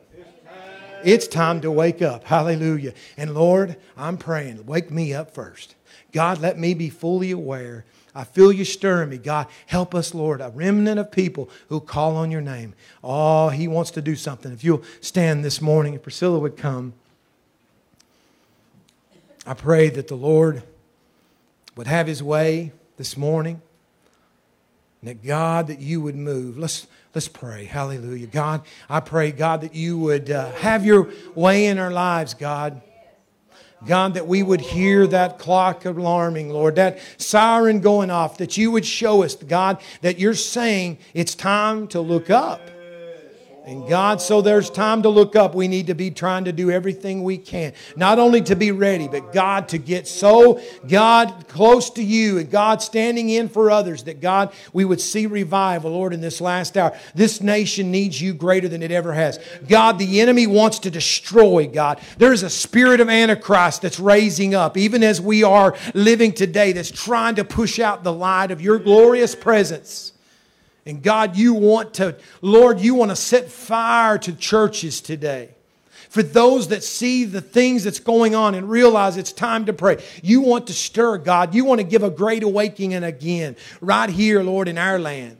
It's 1.03 1.27
time 1.27 1.61
to 1.61 1.71
wake 1.71 2.01
up. 2.01 2.23
Hallelujah. 2.25 2.93
And 3.17 3.33
Lord, 3.33 3.77
I'm 3.97 4.17
praying, 4.17 4.65
wake 4.65 4.91
me 4.91 5.13
up 5.13 5.33
first. 5.33 5.75
God, 6.11 6.39
let 6.39 6.59
me 6.59 6.73
be 6.73 6.89
fully 6.89 7.31
aware. 7.31 7.85
I 8.13 8.25
feel 8.25 8.51
you 8.51 8.65
stirring 8.65 9.09
me. 9.09 9.17
God, 9.17 9.47
help 9.67 9.95
us, 9.95 10.13
Lord, 10.13 10.41
a 10.41 10.49
remnant 10.49 10.99
of 10.99 11.11
people 11.11 11.49
who 11.69 11.79
call 11.79 12.17
on 12.17 12.29
your 12.29 12.41
name. 12.41 12.73
Oh, 13.03 13.49
He 13.49 13.67
wants 13.67 13.91
to 13.91 14.01
do 14.01 14.15
something. 14.15 14.51
If 14.51 14.63
you'll 14.63 14.83
stand 14.99 15.45
this 15.45 15.61
morning, 15.61 15.93
if 15.93 16.03
Priscilla 16.03 16.37
would 16.37 16.57
come, 16.57 16.93
I 19.45 19.53
pray 19.53 19.89
that 19.89 20.07
the 20.07 20.15
Lord 20.15 20.63
would 21.75 21.87
have 21.87 22.07
His 22.07 22.21
way 22.21 22.73
this 22.97 23.15
morning. 23.15 23.61
And 25.01 25.09
that 25.09 25.25
God, 25.25 25.67
that 25.67 25.79
you 25.79 26.01
would 26.01 26.15
move. 26.15 26.57
Let's 26.57 26.85
Let's 27.13 27.27
pray. 27.27 27.65
Hallelujah. 27.65 28.27
God, 28.27 28.61
I 28.89 29.01
pray, 29.01 29.31
God, 29.31 29.61
that 29.61 29.75
you 29.75 29.97
would 29.97 30.31
uh, 30.31 30.51
have 30.53 30.85
your 30.85 31.09
way 31.35 31.65
in 31.67 31.77
our 31.77 31.91
lives, 31.91 32.33
God. 32.33 32.81
God, 33.85 34.13
that 34.13 34.27
we 34.27 34.43
would 34.43 34.61
hear 34.61 35.07
that 35.07 35.39
clock 35.39 35.85
alarming, 35.85 36.51
Lord, 36.51 36.75
that 36.75 36.99
siren 37.17 37.81
going 37.81 38.11
off, 38.11 38.37
that 38.37 38.55
you 38.55 38.71
would 38.71 38.85
show 38.85 39.23
us, 39.23 39.35
God, 39.35 39.81
that 40.01 40.19
you're 40.19 40.35
saying 40.35 40.99
it's 41.13 41.33
time 41.33 41.87
to 41.87 41.99
look 41.99 42.29
up. 42.29 42.61
And 43.63 43.87
God, 43.87 44.19
so 44.19 44.41
there's 44.41 44.71
time 44.71 45.03
to 45.03 45.09
look 45.09 45.35
up. 45.35 45.53
We 45.53 45.67
need 45.67 45.87
to 45.87 45.93
be 45.93 46.09
trying 46.09 46.45
to 46.45 46.51
do 46.51 46.71
everything 46.71 47.23
we 47.23 47.37
can. 47.37 47.73
Not 47.95 48.17
only 48.17 48.41
to 48.41 48.55
be 48.55 48.71
ready, 48.71 49.07
but 49.07 49.31
God, 49.33 49.69
to 49.69 49.77
get 49.77 50.07
so, 50.07 50.59
God, 50.87 51.47
close 51.47 51.91
to 51.91 52.03
you 52.03 52.39
and 52.39 52.49
God 52.49 52.81
standing 52.81 53.29
in 53.29 53.49
for 53.49 53.69
others, 53.69 54.05
that 54.05 54.19
God, 54.19 54.51
we 54.73 54.83
would 54.83 54.99
see 54.99 55.27
revival, 55.27 55.91
Lord, 55.91 56.11
in 56.11 56.21
this 56.21 56.41
last 56.41 56.75
hour. 56.75 56.97
This 57.13 57.39
nation 57.39 57.91
needs 57.91 58.19
you 58.19 58.33
greater 58.33 58.67
than 58.67 58.81
it 58.81 58.91
ever 58.91 59.13
has. 59.13 59.39
God, 59.67 59.99
the 59.99 60.21
enemy 60.21 60.47
wants 60.47 60.79
to 60.79 60.89
destroy, 60.89 61.67
God. 61.67 62.01
There 62.17 62.33
is 62.33 62.41
a 62.41 62.49
spirit 62.49 62.99
of 62.99 63.09
Antichrist 63.09 63.83
that's 63.83 63.99
raising 63.99 64.55
up, 64.55 64.75
even 64.75 65.03
as 65.03 65.21
we 65.21 65.43
are 65.43 65.75
living 65.93 66.31
today, 66.31 66.71
that's 66.71 66.89
trying 66.89 67.35
to 67.35 67.43
push 67.43 67.77
out 67.77 68.03
the 68.03 68.13
light 68.13 68.49
of 68.49 68.59
your 68.59 68.79
glorious 68.79 69.35
presence. 69.35 70.13
And 70.85 71.03
God, 71.03 71.35
you 71.35 71.53
want 71.53 71.95
to, 71.95 72.17
Lord, 72.41 72.79
you 72.79 72.95
want 72.95 73.11
to 73.11 73.15
set 73.15 73.51
fire 73.51 74.17
to 74.19 74.33
churches 74.33 75.01
today. 75.01 75.49
For 76.09 76.23
those 76.23 76.67
that 76.69 76.83
see 76.83 77.23
the 77.23 77.39
things 77.39 77.83
that's 77.83 77.99
going 77.99 78.35
on 78.35 78.53
and 78.55 78.69
realize 78.69 79.15
it's 79.15 79.31
time 79.31 79.65
to 79.67 79.73
pray, 79.73 80.03
you 80.21 80.41
want 80.41 80.67
to 80.67 80.73
stir, 80.73 81.17
God. 81.19 81.55
You 81.55 81.63
want 81.63 81.79
to 81.79 81.85
give 81.85 82.03
a 82.03 82.09
great 82.09 82.43
awakening 82.43 83.03
again, 83.03 83.55
right 83.79 84.09
here, 84.09 84.43
Lord, 84.43 84.67
in 84.67 84.77
our 84.77 84.99
land. 84.99 85.37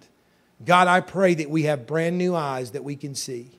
God, 0.64 0.88
I 0.88 1.02
pray 1.02 1.34
that 1.34 1.50
we 1.50 1.64
have 1.64 1.88
brand 1.88 2.18
new 2.18 2.36
eyes 2.36 2.72
that 2.72 2.84
we 2.84 2.96
can 2.96 3.16
see, 3.16 3.52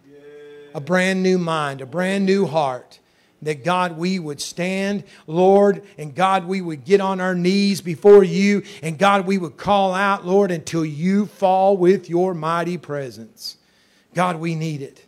a 0.75 0.81
brand 0.81 1.23
new 1.23 1.37
mind, 1.37 1.81
a 1.81 1.87
brand 1.87 2.25
new 2.25 2.47
heart 2.47 3.01
that 3.43 3.65
God, 3.65 3.97
we 3.97 4.19
would 4.19 4.41
stand, 4.41 5.05
Lord, 5.27 5.83
and 5.99 6.15
God, 6.15 6.47
we 6.47 6.61
would 6.61 6.85
get 6.85 7.01
on 7.01 7.21
our 7.21 7.35
knees 7.35 7.81
before 7.81 8.25
you, 8.25 8.63
and 8.83 8.99
God, 8.99 9.27
we 9.27 9.39
would 9.39 9.57
call 9.57 9.95
out, 9.95 10.27
Lord, 10.27 10.51
until 10.51 10.85
you 10.85 11.27
fall 11.27 11.77
with 11.77 12.09
your 12.09 12.35
mighty 12.35 12.79
presence. 12.79 13.57
God, 14.15 14.37
we 14.37 14.55
need 14.55 14.83
it. 14.83 15.07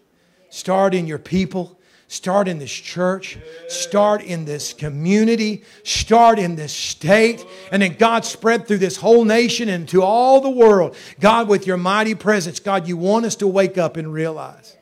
Start 0.50 0.94
in 0.94 1.06
your 1.06 1.18
people, 1.18 1.78
Start 2.14 2.46
in 2.46 2.58
this 2.58 2.70
church, 2.70 3.38
start 3.66 4.22
in 4.22 4.44
this 4.44 4.72
community, 4.72 5.64
start 5.82 6.38
in 6.38 6.54
this 6.54 6.72
state, 6.72 7.44
and 7.72 7.82
then 7.82 7.96
God 7.96 8.24
spread 8.24 8.68
through 8.68 8.78
this 8.78 8.98
whole 8.98 9.24
nation 9.24 9.68
and 9.68 9.88
to 9.88 10.02
all 10.02 10.40
the 10.40 10.50
world. 10.50 10.94
God, 11.18 11.48
with 11.48 11.66
your 11.66 11.76
mighty 11.78 12.14
presence, 12.14 12.60
God, 12.60 12.86
you 12.86 12.96
want 12.96 13.24
us 13.24 13.34
to 13.36 13.48
wake 13.48 13.78
up 13.78 13.96
and 13.96 14.12
realize 14.12 14.76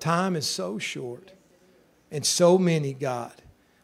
time 0.00 0.36
is 0.36 0.46
so 0.46 0.78
short, 0.78 1.32
and 2.10 2.24
so 2.24 2.58
many, 2.58 2.92
God, 2.92 3.32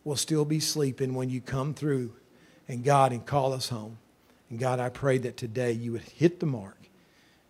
will 0.04 0.16
still 0.16 0.44
be 0.44 0.60
sleeping 0.60 1.14
when 1.14 1.30
you 1.30 1.40
come 1.40 1.74
through 1.74 2.12
and 2.68 2.84
God 2.84 3.12
and 3.12 3.24
call 3.24 3.52
us 3.52 3.68
home. 3.68 3.98
And 4.50 4.58
God, 4.58 4.80
I 4.80 4.88
pray 4.88 5.18
that 5.18 5.36
today 5.36 5.72
you 5.72 5.92
would 5.92 6.02
hit 6.02 6.40
the 6.40 6.46
mark 6.46 6.81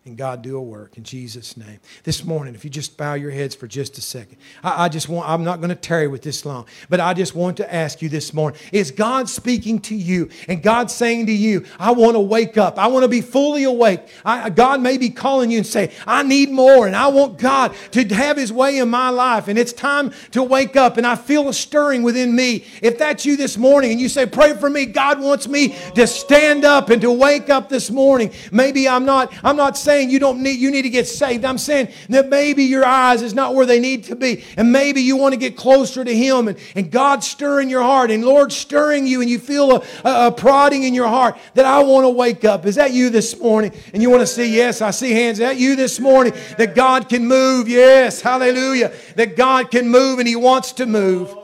and 0.05 0.17
God 0.17 0.41
do 0.41 0.57
a 0.57 0.61
work 0.61 0.97
in 0.97 1.03
Jesus' 1.03 1.55
name. 1.55 1.79
This 2.03 2.25
morning, 2.25 2.55
if 2.55 2.65
you 2.65 2.69
just 2.69 2.97
bow 2.97 3.13
your 3.13 3.31
heads 3.31 3.55
for 3.55 3.67
just 3.67 3.97
a 3.97 4.01
second, 4.01 4.37
I, 4.61 4.85
I 4.85 4.89
just 4.89 5.07
want, 5.07 5.29
I'm 5.29 5.45
not 5.45 5.61
going 5.61 5.69
to 5.69 5.75
tarry 5.75 6.09
with 6.09 6.21
this 6.21 6.45
long, 6.45 6.65
but 6.89 6.99
I 6.99 7.13
just 7.13 7.35
want 7.35 7.55
to 7.57 7.73
ask 7.73 8.01
you 8.01 8.09
this 8.09 8.33
morning 8.33 8.59
is 8.73 8.91
God 8.91 9.29
speaking 9.29 9.79
to 9.81 9.95
you 9.95 10.29
and 10.49 10.61
God 10.61 10.91
saying 10.91 11.27
to 11.27 11.31
you, 11.31 11.65
I 11.79 11.91
want 11.91 12.15
to 12.15 12.19
wake 12.19 12.57
up. 12.57 12.77
I 12.77 12.87
want 12.87 13.03
to 13.03 13.07
be 13.07 13.21
fully 13.21 13.63
awake. 13.63 14.01
I, 14.25 14.49
God 14.49 14.81
may 14.81 14.97
be 14.97 15.09
calling 15.09 15.51
you 15.51 15.59
and 15.59 15.67
say, 15.67 15.93
I 16.05 16.23
need 16.23 16.51
more 16.51 16.85
and 16.85 16.97
I 16.97 17.07
want 17.07 17.37
God 17.37 17.73
to 17.91 18.03
have 18.13 18.35
his 18.35 18.51
way 18.51 18.79
in 18.79 18.89
my 18.89 19.07
life 19.07 19.47
and 19.47 19.57
it's 19.57 19.71
time 19.71 20.11
to 20.31 20.43
wake 20.43 20.75
up 20.75 20.97
and 20.97 21.07
I 21.07 21.15
feel 21.15 21.47
a 21.47 21.53
stirring 21.53 22.03
within 22.03 22.35
me. 22.35 22.65
If 22.81 22.97
that's 22.97 23.25
you 23.25 23.37
this 23.37 23.57
morning 23.57 23.91
and 23.91 24.01
you 24.01 24.09
say, 24.09 24.25
pray 24.25 24.53
for 24.57 24.69
me, 24.69 24.85
God 24.85 25.21
wants 25.21 25.47
me 25.47 25.77
to 25.95 26.05
stand 26.07 26.65
up 26.65 26.89
and 26.89 27.01
to 27.01 27.11
wake 27.11 27.49
up 27.49 27.69
this 27.69 27.89
morning. 27.89 28.33
Maybe 28.51 28.89
I'm 28.89 29.05
not, 29.05 29.33
I'm 29.45 29.55
not 29.55 29.77
saying 29.77 29.92
saying 29.93 30.09
you 30.09 30.19
don't 30.19 30.41
need 30.41 30.59
you 30.59 30.71
need 30.71 30.81
to 30.81 30.89
get 30.89 31.07
saved. 31.07 31.45
I'm 31.45 31.57
saying 31.57 31.89
that 32.09 32.29
maybe 32.29 32.63
your 32.63 32.83
eyes 32.83 33.21
is 33.21 33.33
not 33.33 33.53
where 33.53 33.65
they 33.65 33.79
need 33.79 34.05
to 34.05 34.15
be. 34.15 34.43
And 34.57 34.71
maybe 34.71 35.01
you 35.01 35.15
want 35.15 35.33
to 35.33 35.39
get 35.39 35.55
closer 35.55 36.03
to 36.03 36.15
him 36.15 36.47
and, 36.47 36.57
and 36.75 36.89
God 36.89 37.23
stirring 37.23 37.69
your 37.69 37.83
heart 37.83 38.09
and 38.09 38.25
Lord 38.25 38.51
stirring 38.51 39.05
you 39.05 39.21
and 39.21 39.29
you 39.29 39.37
feel 39.37 39.77
a, 39.77 39.83
a, 40.03 40.27
a 40.27 40.31
prodding 40.31 40.83
in 40.83 40.93
your 40.93 41.07
heart 41.07 41.37
that 41.53 41.65
I 41.65 41.83
want 41.83 42.05
to 42.05 42.09
wake 42.09 42.43
up. 42.43 42.65
Is 42.65 42.75
that 42.75 42.91
you 42.91 43.09
this 43.09 43.39
morning? 43.39 43.71
And 43.93 44.01
you 44.01 44.09
want 44.09 44.21
to 44.21 44.27
say, 44.27 44.47
Yes, 44.47 44.81
I 44.81 44.91
see 44.91 45.11
hands. 45.11 45.39
Is 45.39 45.45
that 45.45 45.57
you 45.57 45.75
this 45.75 45.99
morning? 45.99 46.33
That 46.57 46.73
God 46.75 47.07
can 47.07 47.27
move. 47.27 47.67
Yes, 47.67 48.21
hallelujah. 48.21 48.93
That 49.15 49.35
God 49.35 49.69
can 49.69 49.89
move 49.89 50.19
and 50.19 50.27
He 50.27 50.35
wants 50.35 50.71
to 50.73 50.85
move. 50.85 51.42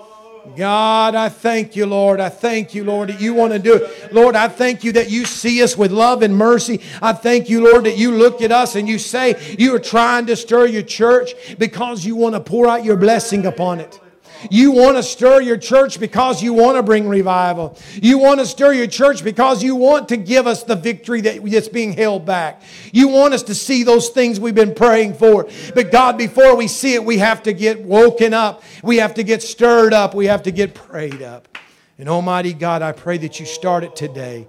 God, 0.56 1.16
I 1.16 1.30
thank 1.30 1.76
you, 1.76 1.86
Lord. 1.86 2.20
I 2.20 2.30
thank 2.30 2.74
you, 2.74 2.84
Lord, 2.84 3.10
that 3.10 3.22
you 3.22 3.34
want 3.34 3.54
to 3.54 3.60
do 3.60 3.76
it. 3.76 4.14
Lord, 4.14 4.36
I 4.36 4.48
thank 4.48 4.84
you 4.84 4.92
that 4.94 5.10
you 5.10 5.26
see 5.26 5.64
us 5.64 5.78
with 5.78 5.92
love 5.92 6.22
and 6.22 6.36
mercy. 6.36 6.82
I 7.02 7.14
thank 7.14 7.50
you, 7.50 7.64
Lord, 7.64 7.86
that 7.86 7.98
you 7.98 8.12
look 8.12 8.42
at 8.42 8.52
us 8.52 8.76
and 8.76 8.88
you 8.88 9.00
say 9.00 9.56
you 9.58 9.76
are 9.76 9.80
trying 9.80 10.26
to 10.28 10.36
stir 10.36 10.68
your 10.68 10.84
church 10.84 11.58
because 11.58 12.06
you 12.06 12.16
want 12.16 12.36
to 12.36 12.42
pour 12.42 12.68
out 12.68 12.84
your 12.84 12.98
blessing 12.98 13.46
upon 13.46 13.80
it. 13.80 14.00
You 14.50 14.72
want 14.72 14.98
to 14.98 15.04
stir 15.04 15.42
your 15.42 15.58
church 15.58 16.00
because 16.00 16.42
you 16.42 16.54
want 16.54 16.78
to 16.78 16.84
bring 16.84 17.08
revival. 17.08 17.78
You 17.96 18.18
want 18.18 18.40
to 18.40 18.46
stir 18.46 18.74
your 18.74 18.88
church 18.88 19.24
because 19.24 19.62
you 19.64 19.76
want 19.76 20.10
to 20.10 20.18
give 20.18 20.48
us 20.48 20.64
the 20.64 20.76
victory 20.76 21.22
that's 21.22 21.68
being 21.68 21.94
held 21.94 22.26
back. 22.26 22.62
You 22.92 23.10
want 23.10 23.34
us 23.34 23.44
to 23.44 23.56
see 23.56 23.84
those 23.84 24.10
things 24.10 24.40
we've 24.40 24.56
been 24.56 24.74
praying 24.74 25.16
for. 25.16 25.48
But 25.76 25.92
God, 25.92 26.18
before 26.18 26.56
we 26.56 26.68
see 26.68 26.94
it, 26.94 27.04
we 27.04 27.18
have 27.18 27.44
to 27.44 27.54
get 27.54 27.82
woken 27.82 28.34
up. 28.34 28.64
We 28.84 28.98
have 28.98 29.14
to 29.16 29.24
get 29.24 29.44
stirred 29.44 29.94
up. 29.94 30.14
We 30.14 30.28
have 30.28 30.44
to 30.44 30.52
get 30.52 30.74
prayed 30.74 31.22
up. 31.22 31.58
And 31.98 32.08
Almighty 32.08 32.54
God, 32.54 32.82
I 32.82 32.94
pray 32.94 33.18
that 33.18 33.40
you 33.40 33.46
start 33.46 33.84
it 33.84 33.96
today. 33.96 34.48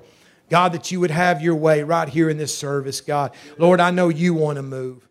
God, 0.49 0.73
that 0.73 0.91
you 0.93 1.01
would 1.01 1.11
have 1.11 1.43
your 1.43 1.57
way 1.57 1.83
right 1.83 2.09
here 2.09 2.31
in 2.31 2.39
this 2.39 2.57
service, 2.57 3.01
God. 3.01 3.33
Lord, 3.59 3.81
I 3.81 3.91
know 3.91 4.09
you 4.09 4.35
want 4.35 4.57
to 4.57 4.63
move. 4.63 5.09